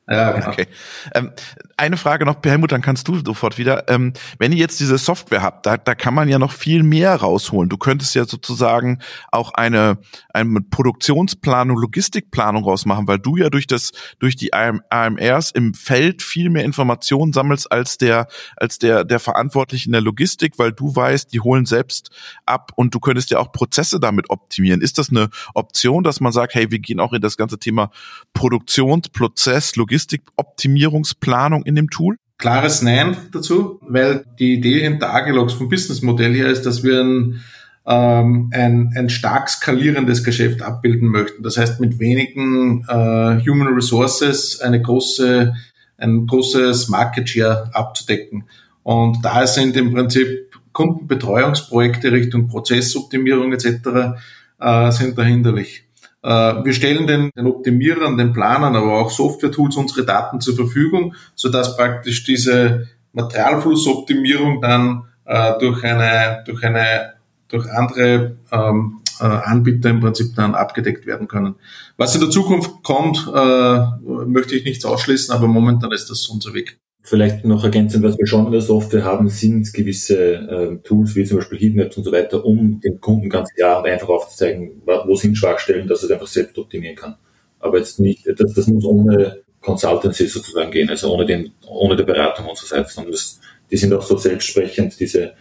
Ja, 0.10 0.32
genau. 0.32 0.48
Okay. 0.50 0.68
Ähm, 1.14 1.32
eine 1.78 1.98
Frage 1.98 2.26
noch, 2.26 2.36
Helmut, 2.44 2.72
dann 2.72 2.82
kannst 2.82 3.08
du 3.08 3.20
sofort 3.24 3.58
wieder. 3.58 3.90
Ähm, 3.90 4.14
wenn 4.38 4.52
ihr 4.52 4.58
jetzt 4.58 4.80
diese 4.80 4.98
Software 4.98 5.42
habt, 5.42 5.66
da, 5.66 5.78
da 5.78 5.96
kann 5.96 6.14
man 6.14 6.28
ja 6.28 6.40
noch 6.40 6.52
viel 6.52 6.84
mehr 6.84 7.16
rausholen. 7.16 7.70
Du 7.70 7.78
könntest 7.78 8.16
ja 8.16 8.26
sozusagen 8.26 9.00
auch 9.32 9.54
eine, 9.54 9.98
eine 10.34 10.62
Produktionsplanung, 10.62 11.78
Logistikplanung 11.78 12.64
rausmachen, 12.64 13.08
weil 13.08 13.20
du 13.20 13.38
ja 13.38 13.50
durch 13.50 13.68
das, 13.68 13.92
durch 14.20 14.36
die 14.36 14.52
AMRs 14.54 15.52
im 15.52 15.74
Feld 15.74 16.22
viel 16.22 16.50
mehr 16.50 16.64
Informationen 16.64 17.32
sammelst 17.32 17.72
als 17.72 17.98
der, 17.98 18.28
als 18.58 18.80
der, 18.80 19.04
der 19.04 19.20
Verantwortliche 19.20 19.86
in 19.88 19.94
der 19.94 20.02
Logistik, 20.02 20.58
weil 20.58 20.72
du 20.72 20.96
weißt, 20.96 21.32
die 21.32 21.40
holen 21.40 21.66
selbst 21.66 22.10
ab 22.46 22.72
und 22.76 22.94
du 22.96 23.00
könntest 23.00 23.32
ja 23.32 23.40
auch 23.40 23.52
Prozesse 23.52 24.00
damit 24.00 24.30
optimieren. 24.30 24.82
Ist 24.82 24.98
das 24.98 25.10
eine 25.10 25.30
Option, 25.54 26.04
dass 26.04 26.20
man 26.20 26.32
sagt, 26.32 26.56
hey, 26.56 26.72
wir 26.72 26.80
gehen 26.80 27.00
auch 27.00 27.14
in 27.14 27.22
das 27.22 27.38
ganze 27.38 27.60
Thema 27.60 27.92
Produktionsprozess, 28.34 29.76
Logistikoptimierungsplanung 30.00 31.64
in 31.64 31.76
dem 31.76 31.90
Tool? 31.90 32.18
Klares 32.38 32.82
Nein 32.82 33.18
dazu, 33.34 33.80
weil 33.82 34.24
die 34.40 34.54
Idee 34.54 34.82
hinter 34.82 35.14
Agilox 35.14 35.54
vom 35.54 35.68
Businessmodell 35.68 36.34
her 36.34 36.48
ist, 36.48 36.66
dass 36.66 36.84
wir 36.84 37.02
ein, 37.02 37.42
ähm, 37.86 38.50
ein, 38.54 38.94
ein 38.96 39.10
stark 39.10 39.50
skalierendes 39.50 40.24
Geschäft 40.24 40.62
abbilden 40.62 41.10
möchten. 41.10 41.44
Das 41.44 41.58
heißt, 41.58 41.82
mit 41.82 42.00
wenigen 42.00 42.86
äh, 42.88 43.46
Human 43.46 43.74
Resources 43.74 44.62
eine 44.62 44.82
große, 44.82 45.54
ein 45.98 46.28
großes 46.28 46.88
Market 46.88 47.30
Share 47.30 47.70
abzudecken. 47.74 48.46
Und 48.84 49.24
da 49.24 49.46
sind 49.46 49.76
im 49.76 49.94
Prinzip 49.94 50.50
Kundenbetreuungsprojekte 50.72 52.14
Richtung 52.14 52.48
Prozessoptimierung 52.48 53.52
etc. 53.52 54.18
Äh, 54.62 54.92
sind 54.92 55.18
da 55.18 55.24
hinderlich. 55.24 55.84
Äh, 56.22 56.30
wir 56.30 56.74
stellen 56.74 57.08
den, 57.08 57.30
den 57.36 57.48
Optimierern, 57.48 58.18
den 58.18 58.34
Planern, 58.34 58.76
aber 58.76 59.00
auch 59.00 59.12
Software-Tools 59.12 59.76
unsere 59.78 60.06
Daten 60.06 60.42
zur 60.42 60.56
Verfügung, 60.56 61.16
sodass 61.36 61.78
praktisch 61.78 62.24
diese 62.24 62.88
Materialflussoptimierung 63.14 64.62
dann 64.62 65.04
äh, 65.26 65.58
durch 65.60 65.84
eine, 65.84 66.44
durch 66.46 66.64
eine, 66.64 67.14
durch 67.48 67.70
andere 67.70 68.38
ähm, 68.52 69.02
äh, 69.20 69.26
Anbieter 69.26 69.90
im 69.90 70.00
Prinzip 70.00 70.36
dann 70.36 70.56
abgedeckt 70.56 71.06
werden 71.06 71.28
können. 71.28 71.56
Was 71.98 72.16
in 72.16 72.22
der 72.22 72.30
Zukunft 72.30 72.84
kommt, 72.84 73.28
äh, 73.34 73.80
möchte 74.26 74.56
ich 74.56 74.64
nichts 74.64 74.86
ausschließen, 74.86 75.34
aber 75.34 75.48
momentan 75.48 75.92
ist 75.92 76.10
das 76.10 76.28
unser 76.28 76.54
Weg. 76.54 76.80
Vielleicht 77.02 77.46
noch 77.46 77.64
ergänzend, 77.64 78.04
was 78.04 78.18
wir 78.18 78.28
schon 78.28 78.46
in 78.46 78.52
der 78.52 78.62
Software 78.62 79.04
haben, 79.04 79.30
sind 79.30 79.74
gewisse 79.74 80.18
äh, 80.18 80.78
Tools 80.84 81.16
wie 81.16 81.24
zum 81.24 81.38
Beispiel 81.38 81.58
Heatmaps 81.58 81.98
und 81.98 82.04
so 82.04 82.12
weiter, 82.12 82.44
um 82.46 82.82
dem 82.82 83.00
Kunden 83.00 83.30
ganz 83.30 83.50
klar 83.54 83.80
und 83.80 83.90
einfach 83.90 84.10
aufzuzeigen, 84.10 84.82
wo 84.86 85.16
sind 85.16 85.38
Schwachstellen, 85.38 85.88
dass 85.88 86.02
er 86.02 86.06
es 86.06 86.12
einfach 86.12 86.28
selbst 86.28 86.58
optimieren 86.58 86.96
kann. 86.96 87.16
Aber 87.60 87.78
jetzt 87.78 88.00
nicht, 88.00 88.28
das, 88.28 88.54
das 88.54 88.68
muss 88.68 88.86
ohne 88.86 89.42
Consultancy 89.62 90.28
sozusagen 90.28 90.72
gehen, 90.72 90.90
also 90.90 91.14
ohne, 91.14 91.26
den, 91.26 91.52
ohne 91.68 91.96
die 91.96 92.04
Beratung 92.04 92.46
unsererseits, 92.48 92.94
sondern 92.94 93.14
das, 93.14 93.40
die 93.72 93.78
sind 93.78 93.94
auch 93.94 94.04
so 94.04 94.18
selbstsprechend, 94.18 95.00
diese, 95.00 95.34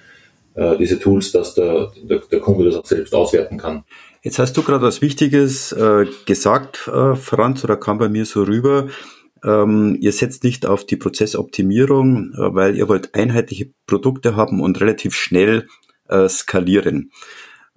äh, 0.55 0.77
diese 0.77 0.99
Tools, 0.99 1.33
dass 1.33 1.55
der, 1.55 1.93
der, 2.03 2.21
der 2.31 2.41
Kunde 2.41 2.65
das 2.65 2.77
auch 2.77 2.87
selbst 2.87 3.15
auswerten 3.15 3.59
kann. 3.59 3.85
Jetzt 4.23 4.39
hast 4.39 4.57
du 4.57 4.63
gerade 4.63 4.85
was 4.85 5.01
Wichtiges 5.01 5.73
äh, 5.73 6.07
gesagt, 6.27 6.89
äh, 6.89 7.15
Franz, 7.15 7.63
oder 7.63 7.77
kam 7.77 7.99
bei 7.99 8.09
mir 8.09 8.25
so 8.25 8.43
rüber. 8.43 8.89
Ähm, 9.45 9.97
ihr 10.01 10.13
setzt 10.13 10.45
nicht 10.45 10.67
auf 10.67 10.85
die 10.85 10.97
Prozessoptimierung, 10.97 12.33
äh, 12.35 12.55
weil 12.55 12.77
ihr 12.77 12.89
wollt 12.89 13.15
einheitliche 13.15 13.71
Produkte 13.87 14.37
haben 14.37 14.61
und 14.61 14.81
relativ 14.81 15.15
schnell 15.15 15.67
äh, 16.09 16.29
skalieren. 16.29 17.11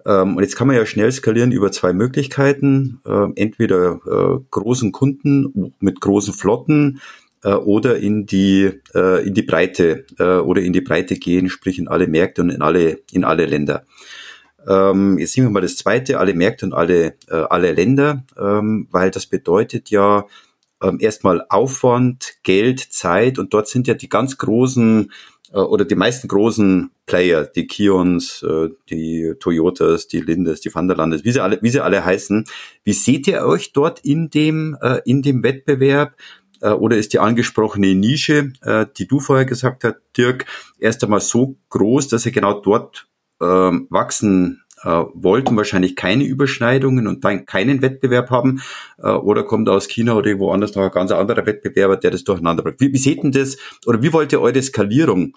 Ähm, 0.04 0.36
und 0.36 0.42
jetzt 0.42 0.56
kann 0.56 0.66
man 0.66 0.76
ja 0.76 0.86
schnell 0.86 1.12
skalieren 1.12 1.52
über 1.52 1.70
zwei 1.72 1.92
Möglichkeiten. 1.92 3.00
Äh, 3.06 3.28
entweder 3.36 4.00
äh, 4.06 4.44
großen 4.50 4.92
Kunden 4.92 5.74
mit 5.80 6.00
großen 6.00 6.34
Flotten 6.34 7.00
äh, 7.44 7.52
oder 7.52 7.98
in 7.98 8.26
die, 8.26 8.70
äh, 8.94 9.26
in 9.26 9.34
die 9.34 9.42
Breite 9.42 10.04
oder 10.18 10.62
in 10.62 10.72
die 10.72 10.80
Breite 10.80 11.16
gehen, 11.16 11.48
sprich 11.48 11.78
in 11.78 11.88
alle 11.88 12.06
Märkte 12.06 12.42
und 12.42 12.50
in 12.50 12.62
alle, 12.62 13.00
in 13.12 13.24
alle 13.24 13.46
Länder. 13.46 13.84
Ähm, 14.66 15.18
jetzt 15.18 15.36
nehmen 15.36 15.48
wir 15.48 15.52
mal 15.52 15.60
das 15.60 15.76
zweite, 15.76 16.18
alle 16.18 16.34
Märkte 16.34 16.66
und 16.66 16.72
alle, 16.72 17.16
alle 17.28 17.72
Länder, 17.72 18.24
ähm, 18.38 18.86
weil 18.92 19.10
das 19.10 19.26
bedeutet 19.26 19.90
ja, 19.90 20.24
ähm, 20.82 20.98
erstmal 21.00 21.46
Aufwand, 21.48 22.34
Geld, 22.42 22.80
Zeit 22.80 23.38
und 23.38 23.54
dort 23.54 23.68
sind 23.68 23.86
ja 23.86 23.94
die 23.94 24.08
ganz 24.08 24.38
großen 24.38 25.10
äh, 25.52 25.58
oder 25.58 25.84
die 25.84 25.94
meisten 25.94 26.28
großen 26.28 26.90
Player, 27.06 27.44
die 27.44 27.66
Kions, 27.66 28.42
äh, 28.42 28.68
die 28.90 29.34
Toyotas, 29.38 30.08
die 30.08 30.20
Lindes, 30.20 30.60
die 30.60 30.74
Vanderlandes, 30.74 31.24
wie 31.24 31.32
sie 31.32 31.40
alle, 31.40 31.58
wie 31.62 31.70
sie 31.70 31.82
alle 31.82 32.04
heißen. 32.04 32.44
Wie 32.84 32.92
seht 32.92 33.26
ihr 33.28 33.44
euch 33.44 33.72
dort 33.72 34.00
in 34.00 34.30
dem, 34.30 34.76
äh, 34.80 35.00
in 35.04 35.22
dem 35.22 35.42
Wettbewerb? 35.42 36.16
Oder 36.78 36.96
ist 36.96 37.12
die 37.12 37.18
angesprochene 37.18 37.92
Nische, 37.96 38.52
die 38.96 39.08
du 39.08 39.18
vorher 39.18 39.44
gesagt 39.44 39.82
hast, 39.82 39.96
Dirk, 40.16 40.46
erst 40.78 41.02
einmal 41.02 41.20
so 41.20 41.56
groß, 41.70 42.06
dass 42.06 42.24
ihr 42.24 42.30
genau 42.30 42.60
dort 42.60 43.08
ähm, 43.40 43.88
wachsen 43.90 44.61
äh, 44.84 45.04
wollten 45.14 45.56
wahrscheinlich 45.56 45.96
keine 45.96 46.24
Überschneidungen 46.24 47.06
und 47.06 47.24
dann 47.24 47.46
keinen 47.46 47.82
Wettbewerb 47.82 48.30
haben 48.30 48.62
äh, 48.98 49.10
oder 49.10 49.44
kommt 49.44 49.68
aus 49.68 49.88
China 49.88 50.14
oder 50.14 50.38
woanders 50.38 50.74
noch 50.74 50.82
ein 50.82 50.90
ganz 50.90 51.10
anderer 51.12 51.46
Wettbewerber, 51.46 51.96
der 51.96 52.10
das 52.10 52.24
durcheinander 52.24 52.62
bringt. 52.62 52.80
Wie, 52.80 52.92
wie 52.92 52.98
seht 52.98 53.22
denn 53.22 53.32
das 53.32 53.56
oder 53.86 54.02
wie 54.02 54.12
wollt 54.12 54.32
ihr 54.32 54.40
eure 54.40 54.62
Skalierung 54.62 55.36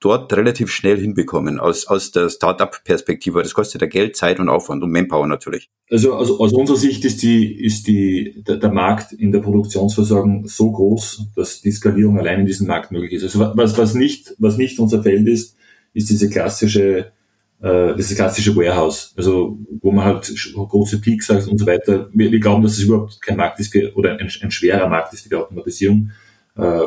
dort 0.00 0.32
relativ 0.34 0.70
schnell 0.70 0.98
hinbekommen 0.98 1.58
aus, 1.58 1.86
aus 1.86 2.12
der 2.12 2.28
Startup-Perspektive? 2.28 3.42
Das 3.42 3.54
kostet 3.54 3.80
ja 3.80 3.88
Geld, 3.88 4.16
Zeit 4.16 4.38
und 4.38 4.48
Aufwand 4.48 4.82
und 4.82 4.92
Manpower 4.92 5.26
natürlich. 5.26 5.68
Also, 5.90 6.14
also 6.14 6.38
aus 6.38 6.52
unserer 6.52 6.76
Sicht 6.76 7.04
ist 7.04 7.22
die, 7.22 7.60
ist 7.60 7.86
die, 7.86 8.42
der, 8.46 8.56
der 8.56 8.72
Markt 8.72 9.12
in 9.12 9.32
der 9.32 9.40
Produktionsversorgung 9.40 10.46
so 10.46 10.70
groß, 10.70 11.28
dass 11.34 11.60
die 11.60 11.72
Skalierung 11.72 12.18
allein 12.18 12.40
in 12.40 12.46
diesem 12.46 12.66
Markt 12.66 12.92
möglich 12.92 13.12
ist. 13.14 13.24
Also 13.24 13.52
was, 13.56 13.78
was 13.78 13.94
nicht, 13.94 14.34
was 14.38 14.58
nicht 14.58 14.78
unser 14.78 15.02
Feld 15.02 15.26
ist, 15.26 15.56
ist 15.94 16.10
diese 16.10 16.28
klassische 16.28 17.12
äh, 17.60 17.94
das 17.96 18.14
klassische 18.14 18.54
Warehouse, 18.54 19.12
also 19.16 19.58
wo 19.80 19.90
man 19.90 20.04
halt 20.04 20.32
große 20.54 21.00
Peaks 21.00 21.28
hat 21.28 21.46
und 21.48 21.58
so 21.58 21.66
weiter. 21.66 22.08
Wir, 22.12 22.30
wir 22.30 22.40
glauben, 22.40 22.62
dass 22.62 22.72
es 22.72 22.80
überhaupt 22.80 23.20
kein 23.22 23.36
Markt 23.36 23.60
ist 23.60 23.72
für, 23.72 23.94
oder 23.94 24.18
ein, 24.18 24.30
ein 24.42 24.50
schwerer 24.50 24.88
Markt 24.88 25.12
ist 25.12 25.22
für 25.22 25.28
die 25.28 25.36
Automatisierung. 25.36 26.10
Äh, 26.56 26.80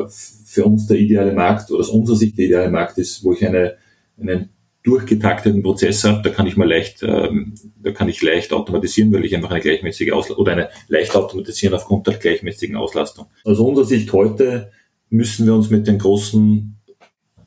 für 0.44 0.64
uns 0.64 0.86
der 0.86 0.98
ideale 0.98 1.32
Markt 1.32 1.70
oder 1.70 1.80
aus 1.80 1.90
unserer 1.90 2.16
Sicht 2.16 2.36
der 2.36 2.46
ideale 2.46 2.70
Markt 2.70 2.98
ist, 2.98 3.22
wo 3.22 3.32
ich 3.32 3.46
eine, 3.46 3.76
einen 4.20 4.50
durchgetakteten 4.82 5.62
Prozess 5.62 6.02
habe, 6.04 6.22
da 6.22 6.30
kann 6.30 6.46
ich 6.46 6.56
mal 6.56 6.68
leicht, 6.68 7.02
ähm, 7.02 7.54
da 7.80 7.92
kann 7.92 8.08
ich 8.08 8.22
leicht 8.22 8.52
automatisieren, 8.52 9.12
weil 9.12 9.24
ich 9.24 9.36
einfach 9.36 9.50
eine 9.50 9.60
gleichmäßige 9.60 10.12
Auslastung 10.12 10.38
oder 10.38 10.52
eine 10.52 10.70
leicht 10.88 11.14
automatisieren 11.14 11.74
aufgrund 11.74 12.06
der 12.06 12.14
gleichmäßigen 12.14 12.76
Auslastung. 12.76 13.26
Aus 13.44 13.58
unserer 13.58 13.84
Sicht 13.84 14.12
heute 14.12 14.72
müssen 15.10 15.46
wir 15.46 15.54
uns 15.54 15.70
mit 15.70 15.86
den 15.86 15.98
großen 15.98 16.79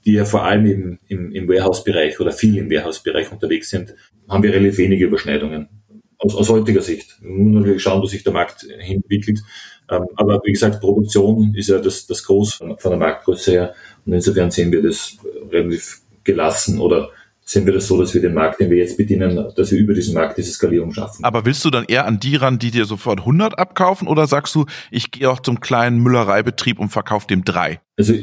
die 0.05 0.13
ja 0.13 0.25
vor 0.25 0.43
allem 0.43 0.65
im, 0.65 0.99
im, 1.07 1.31
im 1.31 1.47
Warehouse-Bereich 1.47 2.19
oder 2.19 2.31
viel 2.31 2.57
im 2.57 2.69
Warehouse-Bereich 2.69 3.31
unterwegs 3.31 3.69
sind, 3.69 3.95
haben 4.27 4.43
wir 4.43 4.53
relativ 4.53 4.77
wenige 4.77 5.05
Überschneidungen. 5.05 5.69
Aus, 6.17 6.35
aus 6.35 6.49
heutiger 6.49 6.81
Sicht. 6.81 7.17
Müssen 7.21 7.53
natürlich 7.53 7.83
schauen, 7.83 8.01
wo 8.01 8.05
sich 8.05 8.23
der 8.23 8.33
Markt 8.33 8.65
entwickelt. 8.79 9.41
Ähm, 9.89 10.05
aber 10.15 10.41
wie 10.45 10.53
gesagt, 10.53 10.79
Produktion 10.79 11.53
ist 11.55 11.69
ja 11.69 11.79
das, 11.79 12.07
das 12.07 12.23
Groß 12.23 12.53
von 12.53 12.77
der 12.91 12.97
Marktgröße 12.97 13.51
her. 13.51 13.75
Und 14.05 14.13
insofern 14.13 14.51
sehen 14.51 14.71
wir 14.71 14.81
das 14.81 15.17
relativ 15.51 16.01
gelassen 16.23 16.79
oder 16.79 17.09
sehen 17.45 17.65
wir 17.65 17.73
das 17.73 17.87
so, 17.87 17.99
dass 17.99 18.13
wir 18.13 18.21
den 18.21 18.33
Markt, 18.33 18.59
den 18.59 18.69
wir 18.69 18.77
jetzt 18.77 18.97
bedienen, 18.97 19.51
dass 19.55 19.71
wir 19.71 19.79
über 19.79 19.93
diesen 19.93 20.13
Markt 20.13 20.37
diese 20.37 20.51
Skalierung 20.51 20.93
schaffen. 20.93 21.23
Aber 21.23 21.45
willst 21.45 21.63
du 21.65 21.69
dann 21.69 21.85
eher 21.85 22.05
an 22.05 22.19
die 22.19 22.35
ran, 22.35 22.59
die 22.59 22.71
dir 22.71 22.85
sofort 22.85 23.19
100 23.19 23.59
abkaufen 23.59 24.07
oder 24.07 24.27
sagst 24.27 24.55
du, 24.55 24.65
ich 24.91 25.11
gehe 25.11 25.29
auch 25.29 25.39
zum 25.39 25.59
kleinen 25.59 25.99
Müllereibetrieb 25.99 26.79
und 26.79 26.89
verkaufe 26.89 27.27
dem 27.27 27.43
drei? 27.43 27.79
Also 27.97 28.13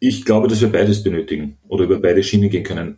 ich 0.00 0.24
glaube, 0.24 0.48
dass 0.48 0.60
wir 0.60 0.72
beides 0.72 1.04
benötigen 1.04 1.58
oder 1.68 1.84
über 1.84 2.00
beide 2.00 2.22
Schienen 2.22 2.50
gehen 2.50 2.64
können. 2.64 2.96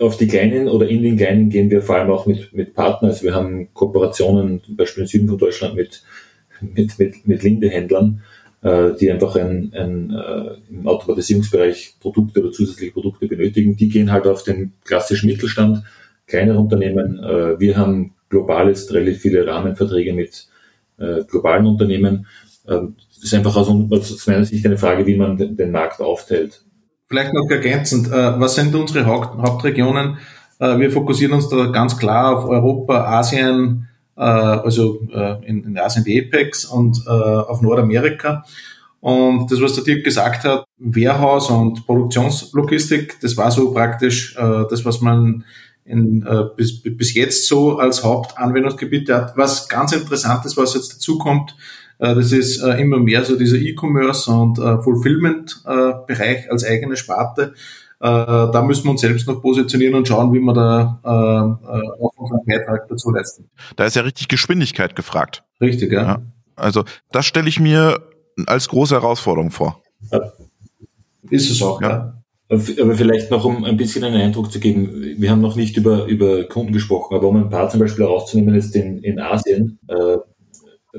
Auf 0.00 0.16
die 0.16 0.28
kleinen 0.28 0.68
oder 0.68 0.88
in 0.88 1.02
den 1.02 1.16
kleinen 1.16 1.50
gehen 1.50 1.70
wir 1.70 1.82
vor 1.82 1.96
allem 1.96 2.10
auch 2.10 2.26
mit, 2.26 2.52
mit 2.54 2.74
Partnern. 2.74 3.10
Also 3.10 3.24
wir 3.24 3.34
haben 3.34 3.68
Kooperationen, 3.74 4.62
zum 4.64 4.76
Beispiel 4.76 5.02
im 5.02 5.08
Süden 5.08 5.28
von 5.28 5.38
Deutschland 5.38 5.74
mit, 5.74 6.02
mit, 6.60 6.98
mit, 6.98 7.28
mit 7.28 7.42
Lindehändlern 7.42 8.22
die 8.64 9.12
einfach 9.12 9.36
ein, 9.36 9.72
ein, 9.74 10.10
äh, 10.10 10.54
im 10.70 10.86
Automatisierungsbereich 10.86 11.96
Produkte 12.00 12.40
oder 12.40 12.50
zusätzliche 12.50 12.92
Produkte 12.92 13.26
benötigen. 13.26 13.76
Die 13.76 13.90
gehen 13.90 14.10
halt 14.10 14.26
auf 14.26 14.42
den 14.42 14.72
klassischen 14.84 15.28
Mittelstand, 15.28 15.82
kleinere 16.26 16.58
Unternehmen. 16.58 17.22
Äh, 17.22 17.60
wir 17.60 17.76
haben 17.76 18.14
global 18.30 18.68
jetzt 18.68 18.92
relativ 18.92 19.20
viele 19.20 19.46
Rahmenverträge 19.46 20.12
mit 20.12 20.48
äh, 20.98 21.24
globalen 21.24 21.66
Unternehmen. 21.66 22.26
Ähm, 22.66 22.96
das 23.14 23.24
ist 23.24 23.34
einfach 23.34 23.56
aus, 23.56 23.68
aus 23.68 24.26
meiner 24.26 24.44
Sicht 24.44 24.64
eine 24.64 24.78
Frage, 24.78 25.06
wie 25.06 25.16
man 25.16 25.36
den, 25.36 25.56
den 25.56 25.70
Markt 25.70 26.00
aufteilt. 26.00 26.62
Vielleicht 27.06 27.34
noch 27.34 27.48
ergänzend, 27.50 28.08
äh, 28.08 28.40
was 28.40 28.54
sind 28.54 28.74
unsere 28.74 29.06
Haupt 29.06 29.36
Hauptregionen? 29.36 30.18
Äh, 30.58 30.78
wir 30.78 30.90
fokussieren 30.90 31.34
uns 31.34 31.48
da 31.48 31.66
ganz 31.66 31.98
klar 31.98 32.38
auf 32.38 32.48
Europa, 32.48 33.04
Asien, 33.18 33.88
äh, 33.88 33.93
also 34.22 35.00
äh, 35.12 35.44
in, 35.46 35.64
in 35.64 35.78
Asien 35.78 36.04
die 36.04 36.20
Apex 36.20 36.64
und 36.64 37.02
äh, 37.06 37.10
auf 37.10 37.62
Nordamerika. 37.62 38.44
Und 39.00 39.50
das, 39.50 39.60
was 39.60 39.74
der 39.74 39.84
Dirk 39.84 40.02
gesagt 40.02 40.44
hat, 40.44 40.64
Warehouse 40.78 41.50
und 41.50 41.84
Produktionslogistik, 41.84 43.20
das 43.20 43.36
war 43.36 43.50
so 43.50 43.72
praktisch 43.72 44.34
äh, 44.36 44.64
das, 44.70 44.84
was 44.84 45.02
man 45.02 45.44
in, 45.84 46.24
äh, 46.26 46.44
bis, 46.56 46.80
bis 46.82 47.12
jetzt 47.12 47.46
so 47.46 47.76
als 47.76 48.02
Hauptanwendungsgebiet 48.02 49.10
hat. 49.10 49.36
Was 49.36 49.68
ganz 49.68 49.92
interessant 49.92 50.46
ist, 50.46 50.56
was 50.56 50.74
jetzt 50.74 50.94
dazu 50.94 51.18
kommt, 51.18 51.54
äh, 51.98 52.14
das 52.14 52.32
ist 52.32 52.62
äh, 52.62 52.80
immer 52.80 52.98
mehr 52.98 53.24
so 53.24 53.36
dieser 53.36 53.58
E-Commerce 53.58 54.30
und 54.30 54.58
äh, 54.58 54.80
Fulfillment-Bereich 54.82 56.46
äh, 56.46 56.48
als 56.48 56.64
eigene 56.64 56.96
Sparte. 56.96 57.52
Äh, 58.00 58.06
da 58.06 58.62
müssen 58.62 58.84
wir 58.84 58.90
uns 58.90 59.00
selbst 59.00 59.26
noch 59.26 59.40
positionieren 59.40 59.94
und 59.94 60.08
schauen, 60.08 60.32
wie 60.32 60.40
wir 60.40 60.52
da 60.52 61.00
äh, 61.04 61.08
äh, 61.08 62.02
auch 62.02 62.12
unseren 62.16 62.44
Beitrag 62.46 62.88
dazu 62.88 63.10
leisten. 63.10 63.48
Da 63.76 63.84
ist 63.84 63.96
ja 63.96 64.02
richtig 64.02 64.28
Geschwindigkeit 64.28 64.96
gefragt. 64.96 65.44
Richtig, 65.60 65.92
ja. 65.92 66.02
ja. 66.02 66.22
Also 66.56 66.84
das 67.12 67.26
stelle 67.26 67.48
ich 67.48 67.60
mir 67.60 68.00
als 68.46 68.68
große 68.68 68.94
Herausforderung 68.94 69.50
vor. 69.50 69.82
Ja. 70.12 70.32
Ist 71.30 71.50
es 71.50 71.62
auch, 71.62 71.80
ja. 71.80 71.88
ja. 71.88 72.20
Aber 72.50 72.94
vielleicht 72.94 73.30
noch, 73.30 73.44
um 73.44 73.64
ein 73.64 73.76
bisschen 73.76 74.04
einen 74.04 74.20
Eindruck 74.20 74.52
zu 74.52 74.60
geben, 74.60 75.14
wir 75.16 75.30
haben 75.30 75.40
noch 75.40 75.56
nicht 75.56 75.76
über, 75.76 76.04
über 76.04 76.44
Kunden 76.44 76.72
gesprochen, 76.72 77.16
aber 77.16 77.28
um 77.28 77.36
ein 77.36 77.48
paar 77.48 77.70
zum 77.70 77.80
Beispiel 77.80 78.04
herauszunehmen, 78.04 78.54
ist 78.54 78.76
in, 78.76 78.98
in 78.98 79.18
Asien, 79.18 79.78
äh, 79.88 80.18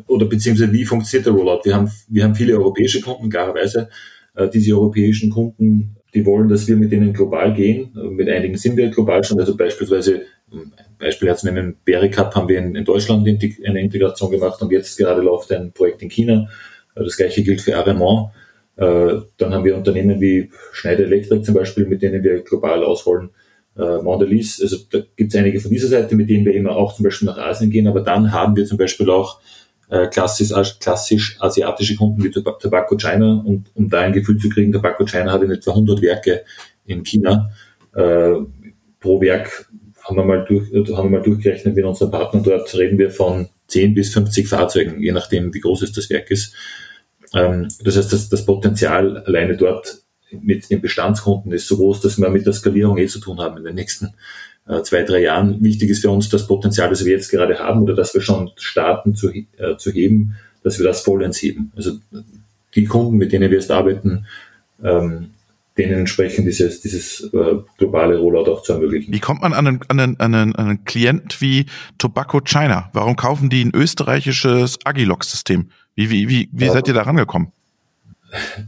oder 0.08 0.26
beziehungsweise 0.26 0.74
wie 0.74 0.86
funktioniert 0.86 1.28
der 1.28 1.34
Rollout? 1.34 1.62
Wir 1.64 1.76
haben, 1.76 1.92
wir 2.10 2.24
haben 2.24 2.36
viele 2.36 2.54
europäische 2.58 3.02
Kunden, 3.02 3.30
klarerweise. 3.30 3.90
Äh, 4.34 4.50
diese 4.50 4.74
europäischen 4.74 5.30
Kunden 5.30 5.96
die 6.16 6.26
wollen, 6.26 6.48
dass 6.48 6.68
wir 6.68 6.78
mit 6.78 6.92
denen 6.92 7.14
global 7.14 7.54
gehen. 7.54 7.92
Mit 8.12 8.30
einigen 8.30 8.58
sind 8.58 8.78
wir 8.78 8.90
global 8.90 9.24
schon. 9.24 9.40
Also 9.40 9.56
beispielsweise, 9.56 10.22
Beispiel 10.98 11.28
jetzt 11.28 11.44
nehmen, 11.44 11.76
Berry 11.84 12.10
Cup 12.10 12.34
haben 12.36 12.48
wir 12.48 12.58
in, 12.58 12.76
in 12.76 12.86
Deutschland 12.86 13.28
eine 13.28 13.82
Integration 13.82 14.32
gemacht 14.32 14.62
und 14.62 14.72
jetzt 14.72 14.98
gerade 14.98 15.22
läuft 15.22 15.52
ein 15.52 15.74
Projekt 15.74 16.02
in 16.02 16.10
China. 16.10 16.48
Das 16.96 17.18
gleiche 17.18 17.44
gilt 17.44 17.62
für 17.62 17.78
Aremont. 17.78 18.32
Äh, 18.78 19.22
dann 19.38 19.54
haben 19.54 19.66
wir 19.66 19.76
Unternehmen 19.76 20.20
wie 20.20 20.50
Schneider 20.72 21.04
Electric 21.04 21.44
zum 21.44 21.56
Beispiel, 21.56 21.86
mit 21.86 22.02
denen 22.02 22.24
wir 22.24 22.42
global 22.42 22.84
ausrollen. 22.84 23.30
Äh, 23.78 24.02
Mondelez, 24.02 24.62
also 24.62 24.78
da 24.90 25.00
gibt 25.16 25.34
es 25.34 25.40
einige 25.40 25.60
von 25.60 25.72
dieser 25.72 25.88
Seite, 25.88 26.16
mit 26.16 26.30
denen 26.30 26.46
wir 26.46 26.54
immer 26.54 26.78
auch 26.78 26.96
zum 26.96 27.04
Beispiel 27.04 27.26
nach 27.26 27.38
Asien 27.38 27.70
gehen, 27.70 27.88
aber 27.88 28.02
dann 28.02 28.32
haben 28.32 28.56
wir 28.56 28.66
zum 28.66 28.78
Beispiel 28.78 29.10
auch 29.10 29.40
äh, 29.90 30.08
klassisch, 30.08 30.52
klassisch 30.80 31.38
asiatische 31.40 31.96
Kunden 31.96 32.24
wie 32.24 32.32
Tobacco 32.32 32.96
China 32.98 33.44
und 33.46 33.68
um 33.74 33.90
da 33.90 34.02
ein 34.02 34.14
Gefühl 34.14 34.38
zu 34.38 34.50
kriegen, 34.50 34.72
Tobacco 34.72 35.06
China 35.06 35.32
hat 35.32 35.44
in 35.44 35.52
etwa 35.52 35.72
100 35.72 36.02
Werke 36.02 36.44
in 36.86 37.04
China. 37.04 37.52
Äh, 37.94 38.36
pro 39.00 39.22
Werk 39.22 39.70
haben 40.04 40.18
wir, 40.18 40.26
mal 40.26 40.46
durch, 40.46 40.70
haben 40.96 41.12
wir 41.12 41.20
mal 41.20 41.24
durchgerechnet 41.24 41.76
mit 41.76 41.86
unseren 41.86 42.12
Partnern 42.12 42.44
dort, 42.44 42.74
reden 42.76 42.98
wir 42.98 43.12
von 43.12 43.50
10 43.68 43.94
bis 43.94 44.14
50 44.14 44.48
Fahrzeugen, 44.48 45.02
je 45.02 45.12
nachdem, 45.12 45.54
wie 45.54 45.60
groß 45.60 45.82
es 45.84 45.92
das 45.92 46.10
Werk 46.10 46.30
ist. 46.30 46.54
Ähm, 47.34 47.68
das 47.84 47.98
heißt, 47.98 48.14
das, 48.14 48.30
das 48.30 48.46
Potenzial 48.46 49.18
alleine 49.18 49.58
dort 49.58 50.02
mit 50.32 50.70
den 50.70 50.82
Bestandskunden 50.82 51.52
ist 51.52 51.68
so 51.68 51.78
groß, 51.78 52.02
dass 52.02 52.20
wir 52.20 52.30
mit 52.30 52.46
der 52.46 52.54
Skalierung 52.54 52.98
eh 52.98 53.08
zu 53.08 53.20
tun 53.20 53.40
haben 53.40 53.58
in 53.58 53.64
den 53.64 53.76
nächsten 53.76 54.08
äh, 54.08 54.10
zwei, 54.84 55.04
drei 55.04 55.22
Jahren. 55.22 55.64
Wichtig 55.64 55.90
ist 55.90 56.02
für 56.02 56.10
uns 56.10 56.30
das 56.30 56.48
Potenzial, 56.48 56.90
das 56.90 57.06
wir 57.06 57.12
jetzt 57.12 57.30
gerade 57.30 57.60
haben 57.60 57.82
oder 57.82 57.96
das 57.96 58.14
wir 58.14 58.22
schon 58.22 58.52
starten 58.58 59.16
zu, 59.16 59.30
äh, 59.32 59.78
zu 59.78 59.92
heben, 59.92 60.36
dass 60.64 60.80
wir 60.80 60.86
das 60.86 61.02
vollends 61.02 61.42
heben. 61.42 61.72
Also 61.76 62.00
die 62.74 62.86
Kunden, 62.86 63.18
mit 63.18 63.32
denen 63.32 63.52
wir 63.52 63.58
jetzt 63.58 63.72
arbeiten, 63.72 64.26
ähm, 64.84 65.32
denen 65.78 66.00
entsprechend 66.00 66.48
dieses, 66.48 66.82
dieses 66.82 67.22
äh, 67.34 67.58
globale 67.78 68.18
Rollout 68.18 68.50
auch 68.50 68.64
zu 68.64 68.74
ermöglichen. 68.74 69.14
Wie 69.14 69.20
kommt 69.20 69.42
man 69.42 69.54
an 69.54 69.68
einen, 69.68 69.80
an 69.88 70.00
einen, 70.00 70.20
an 70.20 70.34
einen, 70.34 70.56
an 70.56 70.68
einen 70.68 70.86
Klient 70.86 71.42
wie 71.42 71.66
Tobacco 71.98 72.40
China? 72.42 72.90
Warum 72.94 73.16
kaufen 73.16 73.50
die 73.50 73.64
ein 73.64 73.72
österreichisches 73.74 74.80
Agilox-System? 74.86 75.70
Wie, 75.96 76.10
wie, 76.10 76.30
wie, 76.30 76.50
wie 76.52 76.70
seid 76.70 76.88
ihr 76.88 76.94
da 76.94 77.04
rangekommen? 77.04 77.52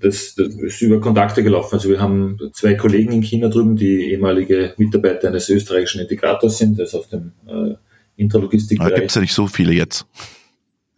Das, 0.02 0.36
das 0.36 0.48
ist 0.56 0.82
über 0.82 1.00
Kontakte 1.00 1.44
gelaufen. 1.44 1.76
Also 1.76 1.90
wir 1.90 2.00
haben 2.00 2.38
zwei 2.54 2.76
Kollegen 2.76 3.12
in 3.12 3.22
China 3.22 3.50
drüben, 3.50 3.76
die 3.76 4.12
ehemalige 4.12 4.74
Mitarbeiter 4.78 5.30
eines 5.30 5.50
österreichischen 5.50 6.02
Integrators 6.02 6.58
sind, 6.58 6.80
das 6.80 6.94
auf 6.96 7.08
dem 7.08 7.34
äh, 7.48 7.76
Intralogistikbereich. 8.16 8.92
Da 8.92 9.00
gibt 9.00 9.10
es 9.10 9.16
ja 9.16 9.22
nicht 9.22 9.34
so 9.34 9.48
viele 9.48 9.74
jetzt. 9.74 10.06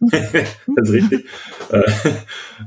das 0.00 0.88
ist 0.88 0.92
richtig. 0.92 1.26
äh, 1.70 1.82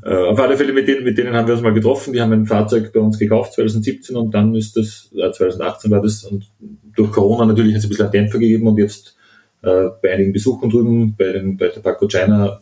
äh, 0.05 0.29
auf 0.29 0.39
alle 0.39 0.55
Fälle, 0.55 0.71
mit 0.71 0.87
denen, 0.87 1.03
mit 1.03 1.17
denen 1.17 1.33
haben 1.33 1.47
wir 1.47 1.55
uns 1.55 1.63
mal 1.63 1.73
getroffen. 1.73 2.13
Die 2.13 2.21
haben 2.21 2.31
ein 2.31 2.45
Fahrzeug 2.45 2.93
bei 2.93 2.99
uns 2.99 3.17
gekauft 3.17 3.53
2017 3.53 4.15
und 4.15 4.31
dann 4.35 4.53
ist 4.53 4.77
das, 4.77 5.09
äh, 5.15 5.31
2018 5.31 5.89
war 5.89 6.01
das 6.01 6.23
und 6.23 6.51
durch 6.95 7.11
Corona 7.11 7.45
natürlich 7.45 7.73
hat 7.73 7.79
es 7.79 7.85
ein 7.85 7.89
bisschen 7.89 8.05
einen 8.05 8.11
Dämpfer 8.11 8.37
gegeben 8.37 8.67
und 8.67 8.77
jetzt 8.77 9.17
äh, 9.63 9.89
bei 10.01 10.13
einigen 10.13 10.31
Besuchen 10.31 10.69
drüben, 10.69 11.15
bei, 11.17 11.31
den, 11.31 11.57
bei 11.57 11.69
der 11.69 11.81
Paco 11.81 12.07
China 12.07 12.61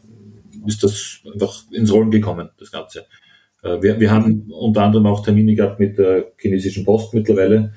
ist 0.66 0.84
das 0.84 1.20
einfach 1.34 1.64
ins 1.72 1.92
Rollen 1.92 2.12
gekommen, 2.12 2.50
das 2.58 2.72
Ganze. 2.72 3.06
Äh, 3.62 3.82
wir, 3.82 4.00
wir 4.00 4.12
haben 4.12 4.52
unter 4.52 4.84
anderem 4.84 5.06
auch 5.06 5.24
Termine 5.24 5.56
gehabt 5.56 5.80
mit 5.80 5.98
der 5.98 6.32
chinesischen 6.38 6.86
Post 6.86 7.14
mittlerweile 7.14 7.74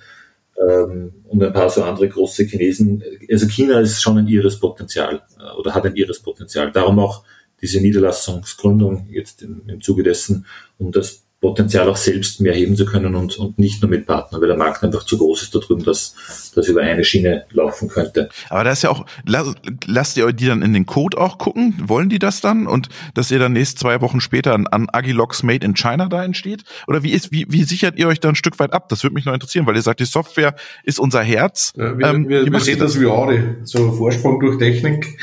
ähm, 0.58 1.12
und 1.24 1.42
ein 1.42 1.52
paar 1.52 1.70
so 1.70 1.82
andere 1.82 2.08
große 2.08 2.44
Chinesen. 2.44 3.02
Also 3.30 3.46
China 3.48 3.80
ist 3.80 4.02
schon 4.02 4.18
ein 4.18 4.28
ihres 4.28 4.60
Potenzial 4.60 5.22
äh, 5.38 5.58
oder 5.58 5.74
hat 5.74 5.84
ein 5.84 5.96
ihres 5.96 6.20
Potenzial. 6.20 6.72
Darum 6.72 6.98
auch 6.98 7.24
diese 7.60 7.80
Niederlassungsgründung 7.80 9.08
jetzt 9.10 9.42
im, 9.42 9.62
im 9.68 9.80
Zuge 9.80 10.02
dessen, 10.02 10.46
um 10.78 10.92
das 10.92 11.23
Potenzial 11.44 11.90
auch 11.90 11.98
selbst 11.98 12.40
mehr 12.40 12.54
heben 12.54 12.74
zu 12.74 12.86
können 12.86 13.14
und, 13.14 13.38
und 13.38 13.58
nicht 13.58 13.82
nur 13.82 13.90
mit 13.90 14.06
Partnern, 14.06 14.40
weil 14.40 14.48
der 14.48 14.56
Markt 14.56 14.82
einfach 14.82 15.04
zu 15.04 15.18
groß 15.18 15.42
ist 15.42 15.54
da 15.54 15.58
drüben, 15.58 15.84
dass 15.84 16.52
das 16.54 16.68
über 16.68 16.80
eine 16.80 17.04
Schiene 17.04 17.44
laufen 17.50 17.90
könnte. 17.90 18.30
Aber 18.48 18.64
da 18.64 18.72
ist 18.72 18.82
ja 18.82 18.88
auch, 18.88 19.04
lasst 19.26 20.16
ihr 20.16 20.32
die 20.32 20.46
dann 20.46 20.62
in 20.62 20.72
den 20.72 20.86
Code 20.86 21.18
auch 21.18 21.36
gucken? 21.36 21.74
Wollen 21.84 22.08
die 22.08 22.18
das 22.18 22.40
dann? 22.40 22.66
Und 22.66 22.88
dass 23.12 23.30
ihr 23.30 23.38
dann 23.38 23.52
nächst 23.52 23.78
zwei 23.78 24.00
Wochen 24.00 24.22
später 24.22 24.54
an, 24.54 24.66
an 24.68 24.88
Agilox 24.90 25.42
Made 25.42 25.66
in 25.66 25.74
China 25.74 26.08
da 26.08 26.24
entsteht? 26.24 26.64
Oder 26.86 27.02
wie 27.02 27.10
ist, 27.10 27.30
wie, 27.30 27.44
wie 27.50 27.64
sichert 27.64 27.98
ihr 27.98 28.08
euch 28.08 28.20
da 28.20 28.30
ein 28.30 28.36
Stück 28.36 28.58
weit 28.58 28.72
ab? 28.72 28.88
Das 28.88 29.02
würde 29.02 29.12
mich 29.12 29.26
noch 29.26 29.34
interessieren, 29.34 29.66
weil 29.66 29.76
ihr 29.76 29.82
sagt, 29.82 30.00
die 30.00 30.06
Software 30.06 30.54
ist 30.82 30.98
unser 30.98 31.22
Herz. 31.22 31.74
Ja, 31.76 31.98
wir, 31.98 32.06
ähm, 32.06 32.26
wir, 32.26 32.50
wir 32.50 32.60
sehen 32.60 32.78
das 32.78 32.98
wie 32.98 33.04
Audi, 33.04 33.42
so 33.64 33.92
Vorsprung 33.92 34.40
durch 34.40 34.56
Technik. 34.56 35.18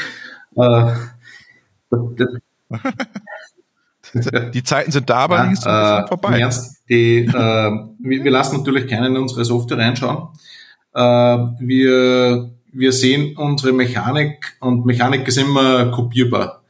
Äh, 0.56 0.94
Die 4.14 4.64
Zeiten 4.64 4.92
sind 4.92 5.10
da, 5.10 5.18
aber 5.18 5.38
ja, 5.38 5.56
sind 5.56 5.66
äh, 5.66 6.08
vorbei. 6.08 6.40
Ernst, 6.40 6.84
die, 6.90 7.20
äh, 7.20 7.32
wir, 7.32 8.24
wir, 8.24 8.32
lassen 8.32 8.58
natürlich 8.58 8.88
keinen 8.88 9.16
in 9.16 9.22
unsere 9.22 9.46
Software 9.46 9.78
reinschauen. 9.78 10.30
Äh, 10.94 11.02
wir, 11.02 12.52
wir 12.74 12.92
sehen 12.92 13.38
unsere 13.38 13.74
Mechanik 13.74 14.58
und 14.60 14.86
Mechanik 14.86 15.28
ist 15.28 15.38
immer 15.38 15.92
kopierbar. 15.92 16.62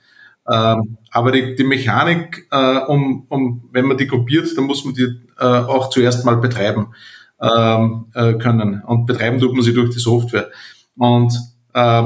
Ähm, 0.49 0.97
aber 1.11 1.31
die, 1.31 1.55
die 1.55 1.63
Mechanik, 1.63 2.47
äh, 2.51 2.77
um, 2.87 3.25
um, 3.29 3.69
wenn 3.71 3.85
man 3.85 3.97
die 3.97 4.07
kopiert, 4.07 4.55
dann 4.57 4.65
muss 4.65 4.85
man 4.85 4.93
die 4.93 5.07
äh, 5.39 5.43
auch 5.43 5.89
zuerst 5.89 6.25
mal 6.25 6.37
betreiben 6.37 6.93
ähm, 7.41 8.07
äh, 8.13 8.33
können. 8.33 8.81
Und 8.83 9.05
betreiben 9.05 9.39
tut 9.39 9.53
man 9.53 9.61
sie 9.61 9.73
durch 9.73 9.91
die 9.91 9.99
Software. 9.99 10.49
Und 10.97 11.33
äh, 11.73 12.03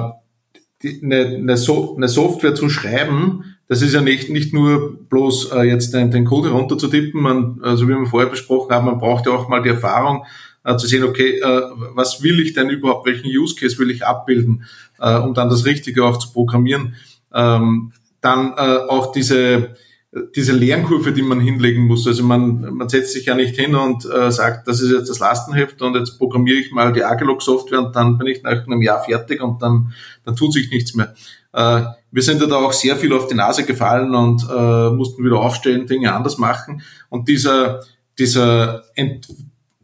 die, 0.82 1.02
eine, 1.04 1.38
eine, 1.38 1.58
so 1.58 1.96
eine 1.96 2.08
Software 2.08 2.56
zu 2.56 2.70
schreiben, 2.70 3.55
das 3.68 3.82
ist 3.82 3.94
ja 3.94 4.02
nicht, 4.02 4.30
nicht 4.30 4.54
nur 4.54 4.98
bloß 5.10 5.52
äh, 5.52 5.64
jetzt 5.64 5.94
den, 5.94 6.12
den 6.12 6.26
Code 6.26 6.50
herunterzutippen, 6.50 7.22
man, 7.22 7.60
also 7.64 7.88
wie 7.88 7.94
wir 7.94 8.06
vorher 8.06 8.30
besprochen 8.30 8.74
haben, 8.74 8.86
man 8.86 9.00
braucht 9.00 9.26
ja 9.26 9.32
auch 9.32 9.48
mal 9.48 9.64
die 9.64 9.70
Erfahrung, 9.70 10.26
äh, 10.64 10.78
zu 10.78 10.88
sehen, 10.88 11.04
okay, 11.04 11.40
äh, 11.40 11.62
was 11.94 12.22
will 12.22 12.40
ich 12.40 12.54
denn 12.54 12.70
überhaupt, 12.70 13.08
welchen 13.08 13.28
Use 13.28 13.56
Case 13.56 13.78
will 13.78 13.92
ich 13.92 14.06
abbilden, 14.06 14.66
äh, 15.00 15.18
um 15.18 15.34
dann 15.34 15.50
das 15.50 15.66
Richtige 15.66 16.04
auch 16.04 16.18
zu 16.18 16.32
programmieren. 16.32 16.96
Ähm, 17.34 17.92
dann 18.22 18.54
äh, 18.58 18.78
auch 18.88 19.12
diese, 19.12 19.76
diese 20.36 20.54
Lernkurve, 20.54 21.12
die 21.12 21.22
man 21.22 21.40
hinlegen 21.40 21.84
muss. 21.84 22.08
Also 22.08 22.24
man, 22.24 22.74
man 22.74 22.90
setzt 22.90 23.14
sich 23.14 23.26
ja 23.26 23.36
nicht 23.36 23.56
hin 23.56 23.76
und 23.76 24.06
äh, 24.06 24.32
sagt, 24.32 24.68
das 24.68 24.82
ist 24.82 24.92
jetzt 24.92 25.10
das 25.10 25.20
Lastenheft 25.20 25.82
und 25.82 25.96
jetzt 25.96 26.18
programmiere 26.18 26.58
ich 26.58 26.72
mal 26.72 26.94
die 26.94 27.04
Agilog-Software 27.04 27.80
und 27.80 27.96
dann 27.96 28.18
bin 28.18 28.28
ich 28.28 28.42
nach 28.42 28.66
einem 28.66 28.82
Jahr 28.82 29.04
fertig 29.04 29.42
und 29.42 29.62
dann, 29.62 29.94
dann 30.24 30.36
tut 30.36 30.54
sich 30.54 30.72
nichts 30.72 30.96
mehr. 30.96 31.14
Äh, 31.56 31.84
wir 32.12 32.22
sind 32.22 32.42
ja 32.42 32.48
da 32.48 32.58
auch 32.58 32.74
sehr 32.74 32.96
viel 32.98 33.14
auf 33.14 33.28
die 33.28 33.36
Nase 33.36 33.66
gefallen 33.66 34.14
und 34.14 34.44
äh, 34.44 34.90
mussten 34.92 35.24
wieder 35.24 35.40
aufstehen, 35.40 35.88
Dinge 35.88 36.14
anders 36.14 36.38
machen. 36.38 36.82
Und 37.10 37.28
dieser, 37.28 37.82
dieser, 38.20 38.84
Ent, 38.96 39.28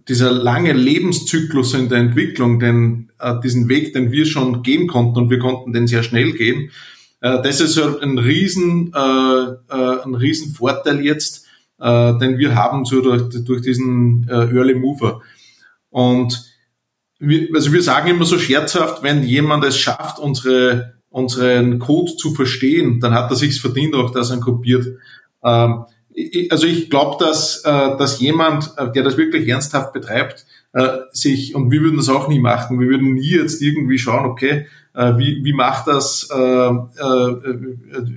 dieser 0.08 0.32
lange 0.32 0.74
Lebenszyklus 0.74 1.74
in 1.74 1.90
der 1.90 2.00
Entwicklung, 2.00 2.60
den, 2.60 3.12
äh, 3.20 3.40
diesen 3.42 3.70
Weg, 3.70 3.94
den 3.94 4.12
wir 4.12 4.26
schon 4.26 4.64
gehen 4.64 4.88
konnten 4.88 5.18
und 5.18 5.30
wir 5.30 5.40
konnten 5.40 5.74
den 5.74 5.88
sehr 5.88 6.04
schnell 6.04 6.34
gehen, 6.34 6.72
äh, 7.22 7.42
das 7.42 7.62
ist 7.62 7.80
ein 7.80 8.18
riesen, 8.18 8.94
äh, 8.94 9.00
äh, 9.00 10.04
ein 10.04 10.16
riesen 10.16 10.54
Vorteil 10.54 11.00
jetzt, 11.06 11.46
äh, 11.80 12.18
den 12.18 12.38
wir 12.38 12.56
haben 12.56 12.84
so 12.84 13.02
durch, 13.02 13.30
durch 13.46 13.62
diesen 13.62 14.28
äh, 14.30 14.54
Early 14.54 14.76
Mover. 14.76 15.22
Und 15.90 16.52
wir, 17.20 17.48
also 17.54 17.72
wir 17.72 17.84
sagen 17.84 18.10
immer 18.10 18.26
so 18.26 18.38
scherzhaft, 18.40 19.04
wenn 19.04 19.24
jemand 19.24 19.64
es 19.64 19.78
schafft, 19.78 20.20
unsere, 20.20 21.01
unseren 21.12 21.78
Code 21.78 22.16
zu 22.16 22.34
verstehen, 22.34 23.00
dann 23.00 23.14
hat 23.14 23.30
er 23.30 23.36
sich's 23.36 23.60
verdient, 23.60 23.94
auch 23.96 24.12
dass 24.12 24.32
er 24.32 24.38
ihn 24.38 24.42
kopiert. 24.42 24.88
Ähm, 25.44 25.86
also 26.50 26.66
ich 26.66 26.90
glaube, 26.90 27.24
dass, 27.24 27.64
äh, 27.64 27.98
dass 27.98 28.20
jemand, 28.20 28.74
äh, 28.78 28.92
der 28.92 29.04
das 29.04 29.18
wirklich 29.18 29.48
ernsthaft 29.48 29.94
betreibt, 29.94 30.46
äh, 30.74 30.88
sich, 31.12 31.54
und 31.54 31.70
wir 31.70 31.82
würden 31.82 31.98
das 31.98 32.10
auch 32.10 32.28
nie 32.28 32.40
machen, 32.40 32.80
wir 32.80 32.88
würden 32.88 33.14
nie 33.14 33.32
jetzt 33.32 33.62
irgendwie 33.62 33.98
schauen, 33.98 34.26
okay, 34.26 34.68
äh, 34.94 35.18
wie, 35.18 35.44
wie 35.44 35.54
macht 35.54 35.88
das, 35.88 36.30
äh, 36.34 36.38
äh, 36.38 36.76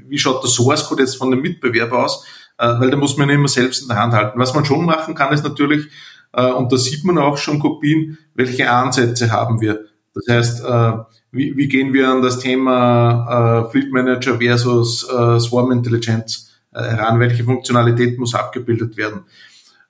wie 0.08 0.18
schaut 0.18 0.42
der 0.42 0.50
Source 0.50 0.86
Code 0.88 1.02
jetzt 1.02 1.16
von 1.16 1.30
dem 1.30 1.42
Mitbewerber 1.42 2.04
aus, 2.04 2.24
äh, 2.58 2.66
weil 2.78 2.90
da 2.90 2.96
muss 2.96 3.16
man 3.16 3.28
immer 3.28 3.48
selbst 3.48 3.82
in 3.82 3.88
der 3.88 4.00
Hand 4.00 4.12
halten. 4.12 4.38
Was 4.38 4.54
man 4.54 4.64
schon 4.64 4.84
machen 4.84 5.14
kann, 5.14 5.32
ist 5.32 5.44
natürlich, 5.44 5.86
äh, 6.32 6.50
und 6.50 6.72
da 6.72 6.76
sieht 6.76 7.04
man 7.04 7.18
auch 7.18 7.38
schon 7.38 7.58
Kopien, 7.58 8.18
welche 8.34 8.70
Ansätze 8.70 9.30
haben 9.30 9.60
wir. 9.60 9.84
Das 10.14 10.24
heißt, 10.28 10.64
äh, 10.64 10.92
wie, 11.34 11.56
wie 11.56 11.68
gehen 11.68 11.92
wir 11.92 12.08
an 12.08 12.22
das 12.22 12.38
Thema 12.38 13.64
äh, 13.66 13.70
Fleet 13.70 13.92
Manager 13.92 14.38
versus 14.38 15.02
äh, 15.04 15.40
Swarm 15.40 15.72
Intelligence 15.72 16.50
äh, 16.72 16.82
heran, 16.82 17.20
welche 17.20 17.44
Funktionalität 17.44 18.18
muss 18.18 18.34
abgebildet 18.34 18.96
werden. 18.96 19.24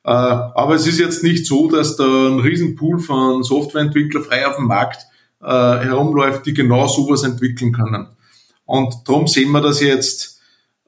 Äh, 0.05 0.11
aber 0.11 0.75
es 0.75 0.87
ist 0.87 0.99
jetzt 0.99 1.23
nicht 1.23 1.47
so, 1.47 1.71
dass 1.71 1.97
da 1.97 2.05
ein 2.05 2.41
Riesenpool 2.41 2.99
von 2.99 3.43
Softwareentwickler 3.43 4.23
frei 4.23 4.47
auf 4.47 4.57
dem 4.57 4.67
Markt 4.67 5.07
äh, 5.43 5.47
herumläuft, 5.47 6.47
die 6.47 6.55
genau 6.55 6.87
sowas 6.87 7.23
entwickeln 7.23 7.73
können. 7.73 8.09
Und 8.65 8.95
darum 9.07 9.27
sehen 9.27 9.51
wir 9.53 9.61
das 9.61 9.81
jetzt, 9.81 10.41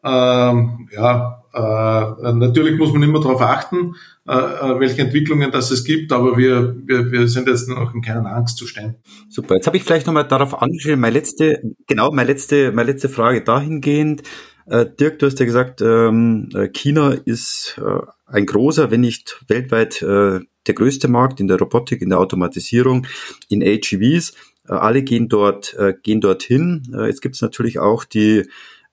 ähm, 0.03 0.88
ja, 0.92 1.42
natürlich 1.61 2.79
muss 2.79 2.92
man 2.92 3.03
immer 3.03 3.21
darauf 3.21 3.40
achten, 3.40 3.95
äh, 4.29 4.33
äh, 4.33 4.81
welche 4.81 5.03
Entwicklungen 5.03 5.51
das 5.51 5.71
es 5.71 5.85
gibt, 5.85 6.12
aber 6.12 6.37
wir, 6.37 6.77
wir, 6.85 7.11
wir 7.11 7.29
sind 7.29 7.49
jetzt 7.49 7.69
noch 7.69 7.95
in 7.95 8.03
keiner 8.03 8.27
Angstzustand. 8.27 8.97
Super, 9.29 9.55
jetzt 9.55 9.66
habe 9.66 9.77
ich 9.77 9.85
vielleicht 9.85 10.07
nochmal 10.07 10.29
darauf 10.29 10.61
angeschrieben, 10.61 11.01
meine 11.01 11.14
letzte, 11.14 11.62
genau, 11.87 12.11
meine 12.11 12.31
letzte, 12.31 12.73
meine 12.73 12.90
letzte 12.90 13.09
Frage 13.09 13.42
dahingehend. 13.42 14.23
Äh, 14.66 14.87
Dirk, 14.99 15.21
du 15.21 15.27
hast 15.27 15.38
ja 15.38 15.47
gesagt, 15.47 15.81
ähm, 15.81 16.49
äh, 16.55 16.69
China 16.69 17.12
ist 17.25 17.81
äh, 17.81 18.01
ein 18.27 18.47
großer, 18.47 18.90
wenn 18.90 19.01
nicht 19.01 19.45
weltweit 19.49 20.03
äh, 20.03 20.40
der 20.66 20.75
größte 20.75 21.09
Markt 21.09 21.40
in 21.40 21.47
der 21.47 21.59
Robotik, 21.59 22.03
in 22.03 22.11
der 22.11 22.19
Automatisierung, 22.19 23.07
in 23.49 23.62
AGVs. 23.62 24.35
Äh, 24.69 24.73
alle 24.73 25.03
gehen 25.03 25.29
dort, 25.29 25.75
äh, 25.75 25.95
gehen 26.03 26.21
dorthin. 26.21 26.83
Äh, 26.92 27.07
jetzt 27.07 27.23
gibt 27.23 27.37
es 27.37 27.42
natürlich 27.42 27.79
auch 27.79 28.05
die 28.05 28.45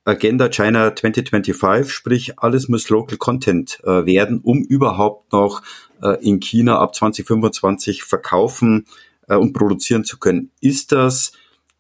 Agenda 0.06 0.50
China 0.50 0.96
2025, 0.96 1.92
sprich 1.92 2.40
alles 2.40 2.68
muss 2.68 2.90
Local 2.90 3.18
Content 3.18 3.80
äh, 3.84 4.06
werden, 4.06 4.42
um 4.42 4.64
überhaupt 4.64 5.32
noch 5.32 5.62
äh, 6.02 6.22
in 6.22 6.40
China 6.40 6.80
ab 6.80 6.94
2025 6.96 8.04
verkaufen 8.04 8.86
äh, 9.28 9.36
und 9.36 9.54
produzieren 9.54 10.04
zu 10.04 10.20
können. 10.20 10.52
Ist 10.60 10.92
das 10.92 11.32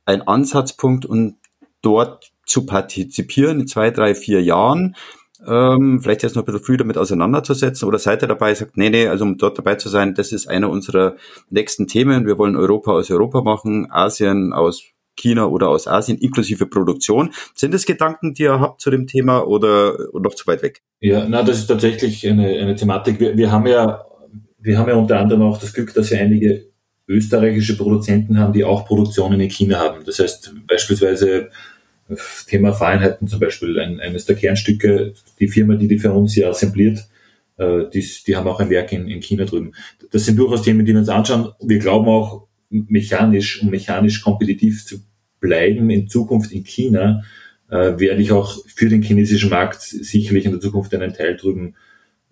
ein 0.06 0.22
Ansatzpunkt, 0.22 1.06
um 1.06 1.36
dort 1.82 2.32
zu 2.46 2.66
partizipieren 2.66 3.62
in 3.62 3.68
zwei, 3.68 3.92
drei, 3.92 4.16
vier 4.16 4.42
Jahren? 4.42 4.96
ähm, 5.48 6.00
vielleicht 6.02 6.24
jetzt 6.24 6.36
noch 6.36 6.44
ein 6.44 6.46
bisschen 6.46 6.64
früh 6.64 6.78
damit 6.78 6.98
auseinanderzusetzen 6.98 7.88
oder 7.88 8.00
seid 8.00 8.22
ihr 8.22 8.28
dabei, 8.28 8.54
sagt, 8.54 8.78
nee, 8.78 8.90
nee, 8.90 9.08
also 9.08 9.26
um 9.26 9.38
dort 9.38 9.58
dabei 9.58 9.76
zu 9.76 9.90
sein, 9.90 10.14
das 10.16 10.32
ist 10.32 10.48
einer 10.48 10.70
unserer 10.70 11.16
nächsten 11.50 11.88
Themen. 11.88 12.26
Wir 12.26 12.38
wollen 12.38 12.56
Europa 12.56 12.92
aus 12.92 13.12
Europa 13.12 13.42
machen, 13.42 13.92
Asien 13.92 14.54
aus 14.54 14.84
China 15.16 15.48
oder 15.48 15.70
aus 15.70 15.88
Asien 15.88 16.18
inklusive 16.18 16.66
Produktion. 16.66 17.32
Sind 17.54 17.74
das 17.74 17.86
Gedanken, 17.86 18.34
die 18.34 18.44
ihr 18.44 18.60
habt 18.60 18.82
zu 18.82 18.92
dem 18.92 19.08
Thema 19.08 19.48
oder 19.48 19.98
noch 20.14 20.36
zu 20.36 20.48
weit 20.48 20.64
weg? 20.64 20.82
Ja, 21.00 21.26
na, 21.28 21.44
das 21.44 21.60
ist 21.60 21.68
tatsächlich 21.68 22.28
eine, 22.28 22.48
eine 22.48 22.76
Thematik. 22.76 23.20
Wir, 23.20 23.38
wir 23.38 23.52
haben 23.52 23.68
ja, 23.68 24.04
wir 24.60 24.78
haben 24.78 24.90
ja 24.90 24.96
unter 24.96 25.20
anderem 25.20 25.44
auch 25.44 25.60
das 25.60 25.74
Glück, 25.74 25.94
dass 25.94 26.12
wir 26.12 26.20
einige 26.20 26.68
österreichische 27.08 27.78
Produzenten 27.78 28.40
haben, 28.40 28.54
die 28.54 28.64
auch 28.64 28.86
Produktionen 28.86 29.40
in 29.40 29.50
China 29.50 29.80
haben. 29.80 30.06
Das 30.06 30.20
heißt 30.20 30.54
beispielsweise 30.68 31.50
Thema 32.48 32.74
Feinheiten 32.74 33.28
zum 33.28 33.40
Beispiel, 33.40 33.80
ein, 33.80 34.00
eines 34.00 34.26
der 34.26 34.36
Kernstücke, 34.36 35.14
die 35.40 35.48
Firma, 35.48 35.76
die 35.76 35.88
die 35.88 36.00
für 36.00 36.12
uns 36.12 36.34
hier 36.34 36.50
assembliert, 36.50 37.08
äh, 37.58 37.84
die, 37.94 38.06
die 38.28 38.36
haben 38.36 38.48
auch 38.48 38.60
ein 38.60 38.70
Werk 38.70 38.92
in, 38.92 39.08
in 39.08 39.22
China 39.22 39.46
drüben. 39.46 39.74
Das 40.12 40.26
sind 40.26 40.38
durchaus 40.38 40.64
Themen, 40.64 40.86
die 40.86 40.92
wir 40.92 41.00
uns 41.00 41.10
anschauen. 41.10 41.54
Wir 41.62 41.80
glauben 41.80 42.08
auch, 42.08 42.48
mechanisch, 42.74 43.62
um 43.62 43.70
mechanisch 43.70 44.22
kompetitiv 44.22 44.86
zu 44.86 44.98
bleiben 45.40 45.90
in 45.90 46.08
Zukunft 46.08 46.52
in 46.52 46.64
China, 46.64 47.24
äh, 47.70 48.00
werde 48.00 48.22
ich 48.22 48.32
auch 48.32 48.58
für 48.68 48.90
den 48.90 49.02
chinesischen 49.02 49.50
Markt 49.50 49.82
sicherlich 49.82 50.46
in 50.46 50.52
der 50.52 50.62
Zukunft 50.62 50.94
einen 50.94 51.14
Teil 51.14 51.38
drüben 51.38 51.76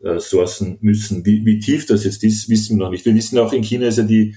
äh, 0.03 0.19
sourcen 0.19 0.77
müssen. 0.81 1.25
Wie, 1.25 1.45
wie 1.45 1.59
tief 1.59 1.85
das 1.85 2.03
jetzt 2.03 2.23
ist, 2.23 2.49
wissen 2.49 2.77
wir 2.77 2.85
noch 2.85 2.91
nicht. 2.91 3.05
Wir 3.05 3.15
wissen 3.15 3.37
auch, 3.37 3.53
in 3.53 3.63
China 3.63 3.87
ist 3.87 3.97
ja 3.97 4.03
die, 4.03 4.35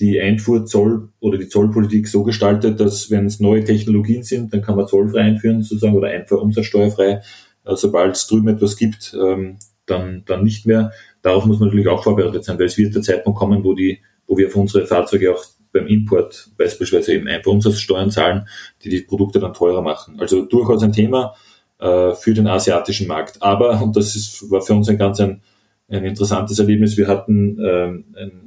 die 0.00 0.20
Einfuhrzoll 0.20 1.10
oder 1.20 1.38
die 1.38 1.48
Zollpolitik 1.48 2.08
so 2.08 2.24
gestaltet, 2.24 2.80
dass 2.80 3.10
wenn 3.10 3.26
es 3.26 3.40
neue 3.40 3.64
Technologien 3.64 4.22
sind, 4.22 4.52
dann 4.52 4.62
kann 4.62 4.76
man 4.76 4.88
zollfrei 4.88 5.20
einführen 5.20 5.62
sozusagen 5.62 5.94
oder 5.94 6.08
einfach 6.08 6.38
umsatzsteuerfrei. 6.38 7.22
Äh, 7.64 7.76
Sobald 7.76 8.16
es 8.16 8.26
drüben 8.26 8.48
etwas 8.48 8.76
gibt, 8.76 9.16
ähm, 9.20 9.58
dann, 9.86 10.22
dann 10.26 10.42
nicht 10.44 10.66
mehr. 10.66 10.92
Darauf 11.22 11.44
muss 11.44 11.58
man 11.58 11.68
natürlich 11.68 11.88
auch 11.88 12.02
vorbereitet 12.02 12.44
sein, 12.44 12.58
weil 12.58 12.66
es 12.66 12.78
wird 12.78 12.94
der 12.94 13.02
Zeitpunkt 13.02 13.38
kommen, 13.38 13.64
wo 13.64 13.74
die, 13.74 14.00
wo 14.26 14.36
wir 14.36 14.48
auf 14.48 14.56
unsere 14.56 14.86
Fahrzeuge 14.86 15.34
auch 15.34 15.44
beim 15.72 15.86
Import 15.86 16.50
beispielsweise 16.56 17.14
eben 17.14 17.26
einfach 17.28 17.50
Umsatzsteuern 17.50 18.10
zahlen, 18.10 18.48
die 18.82 18.90
die 18.90 19.00
Produkte 19.00 19.40
dann 19.40 19.54
teurer 19.54 19.82
machen. 19.82 20.20
Also 20.20 20.44
durchaus 20.44 20.82
ein 20.82 20.92
Thema 20.92 21.34
äh, 21.80 22.12
für 22.12 22.32
den 22.32 22.46
asiatischen 22.46 23.08
Markt. 23.08 23.42
Aber, 23.42 23.82
und 23.82 23.96
das 23.96 24.14
ist, 24.14 24.50
war 24.50 24.62
für 24.62 24.74
uns 24.74 24.88
ein 24.88 24.98
ganz 24.98 25.20
ein, 25.20 25.42
ein 25.88 26.04
interessantes 26.04 26.58
Erlebnis, 26.58 26.96
wir 26.96 27.08
hatten 27.08 27.58
ähm, 27.60 28.04
ein 28.16 28.44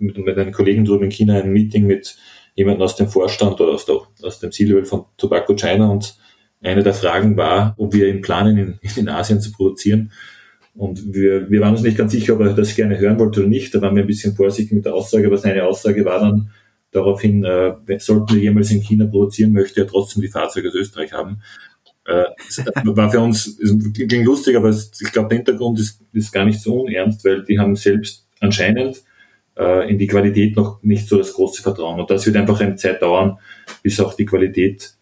mit, 0.00 0.18
mit 0.18 0.38
einem 0.38 0.52
Kollegen 0.52 0.84
drüben 0.84 1.04
in 1.04 1.10
China 1.10 1.38
ein 1.38 1.52
Meeting 1.52 1.86
mit 1.86 2.16
jemandem 2.54 2.82
aus 2.82 2.96
dem 2.96 3.08
Vorstand 3.08 3.60
oder 3.60 3.72
aus, 3.72 3.84
der, 3.84 4.00
aus 4.22 4.40
dem 4.40 4.50
C-Level 4.50 4.84
von 4.84 5.04
Tobacco 5.16 5.54
China 5.54 5.90
und 5.90 6.16
eine 6.62 6.82
der 6.82 6.94
Fragen 6.94 7.36
war, 7.36 7.74
ob 7.78 7.94
wir 7.94 8.08
ihn 8.08 8.20
planen, 8.20 8.58
in, 8.58 8.90
in 8.96 9.08
Asien 9.08 9.40
zu 9.40 9.52
produzieren. 9.52 10.12
Und 10.74 11.12
wir, 11.12 11.50
wir 11.50 11.60
waren 11.60 11.72
uns 11.72 11.82
nicht 11.82 11.98
ganz 11.98 12.12
sicher, 12.12 12.34
ob 12.34 12.40
er 12.40 12.54
das 12.54 12.74
gerne 12.74 12.98
hören 12.98 13.18
wollte 13.18 13.40
oder 13.40 13.48
nicht. 13.48 13.74
Da 13.74 13.82
waren 13.82 13.96
wir 13.96 14.04
ein 14.04 14.06
bisschen 14.06 14.34
vorsichtig 14.34 14.72
mit 14.72 14.84
der 14.84 14.94
Aussage, 14.94 15.26
aber 15.26 15.36
seine 15.36 15.64
Aussage 15.64 16.04
war 16.04 16.20
dann 16.20 16.50
daraufhin, 16.92 17.44
äh, 17.44 17.74
sollten 17.98 18.34
wir 18.34 18.42
jemals 18.42 18.70
in 18.70 18.80
China 18.80 19.06
produzieren, 19.06 19.52
möchte 19.52 19.80
er 19.80 19.86
trotzdem 19.86 20.22
die 20.22 20.28
Fahrzeuge 20.28 20.68
aus 20.68 20.74
Österreich 20.74 21.12
haben. 21.12 21.42
Äh, 22.06 22.24
war 22.84 23.10
für 23.10 23.20
uns, 23.20 23.58
klingt 23.94 24.24
lustig, 24.24 24.56
aber 24.56 24.68
es, 24.68 24.90
ich 25.00 25.12
glaube, 25.12 25.28
der 25.28 25.38
Hintergrund 25.38 25.78
ist, 25.78 26.00
ist 26.12 26.32
gar 26.32 26.44
nicht 26.44 26.60
so 26.60 26.82
unernst, 26.82 27.24
weil 27.24 27.44
die 27.44 27.58
haben 27.58 27.76
selbst 27.76 28.26
anscheinend 28.40 29.02
äh, 29.56 29.90
in 29.90 29.98
die 29.98 30.06
Qualität 30.06 30.56
noch 30.56 30.82
nicht 30.82 31.08
so 31.08 31.18
das 31.18 31.32
große 31.32 31.62
Vertrauen. 31.62 32.00
Und 32.00 32.10
das 32.10 32.26
wird 32.26 32.36
einfach 32.36 32.60
eine 32.60 32.76
Zeit 32.76 33.02
dauern, 33.02 33.38
bis 33.82 34.00
auch 34.00 34.14
die 34.14 34.24
Qualität 34.24 34.94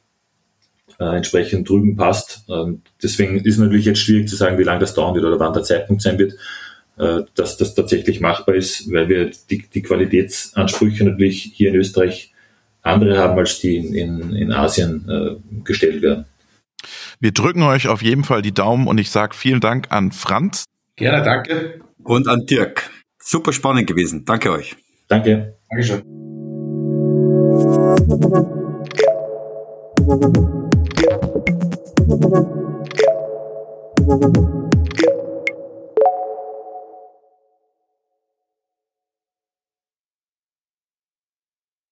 äh, 0.99 1.17
entsprechend 1.17 1.69
drüben 1.69 1.97
passt. 1.97 2.45
Ähm, 2.49 2.83
deswegen 3.03 3.39
ist 3.39 3.59
natürlich 3.59 3.87
jetzt 3.87 4.01
schwierig 4.01 4.29
zu 4.29 4.37
sagen, 4.37 4.59
wie 4.59 4.65
lange 4.65 4.81
das 4.81 4.95
dauern 4.95 5.15
wird 5.15 5.25
oder 5.25 5.39
wann 5.39 5.53
der 5.53 5.63
Zeitpunkt 5.63 6.03
sein 6.03 6.19
wird, 6.19 6.35
äh, 6.99 7.23
dass 7.35 7.57
das 7.57 7.75
tatsächlich 7.75 8.21
machbar 8.21 8.55
ist, 8.55 8.93
weil 8.93 9.09
wir 9.09 9.31
die, 9.51 9.65
die 9.73 9.83
Qualitätsansprüche 9.83 11.05
natürlich 11.05 11.53
hier 11.55 11.71
in 11.71 11.77
Österreich 11.77 12.33
andere 12.83 13.19
haben, 13.19 13.39
als 13.39 13.61
die 13.61 13.77
in, 13.77 13.95
in, 13.95 14.37
in 14.37 14.53
Asien 14.53 15.09
äh, 15.09 15.37
gestellt 15.65 16.03
werden. 16.03 16.25
Wir 17.21 17.33
drücken 17.33 17.63
euch 17.63 17.89
auf 17.89 18.03
jeden 18.03 18.25
Fall 18.25 18.43
die 18.43 18.55
Daumen 18.55 18.87
und 18.87 18.99
ich 18.99 19.11
sage 19.11 19.35
vielen 19.35 19.61
Dank 19.61 19.87
an 19.91 20.13
Franz. 20.13 20.65
Gerne, 20.97 21.23
danke. 21.23 21.81
Und 22.03 22.29
an 22.29 22.47
Dirk. 22.47 22.91
Super 23.19 23.53
spannend 23.53 23.87
gewesen. 23.87 24.25
Danke 24.25 24.53
euch. 24.53 24.77
Danke. 25.09 25.57
Dankeschön. 25.69 26.03
Thank 30.99 31.23
you. 34.37 34.68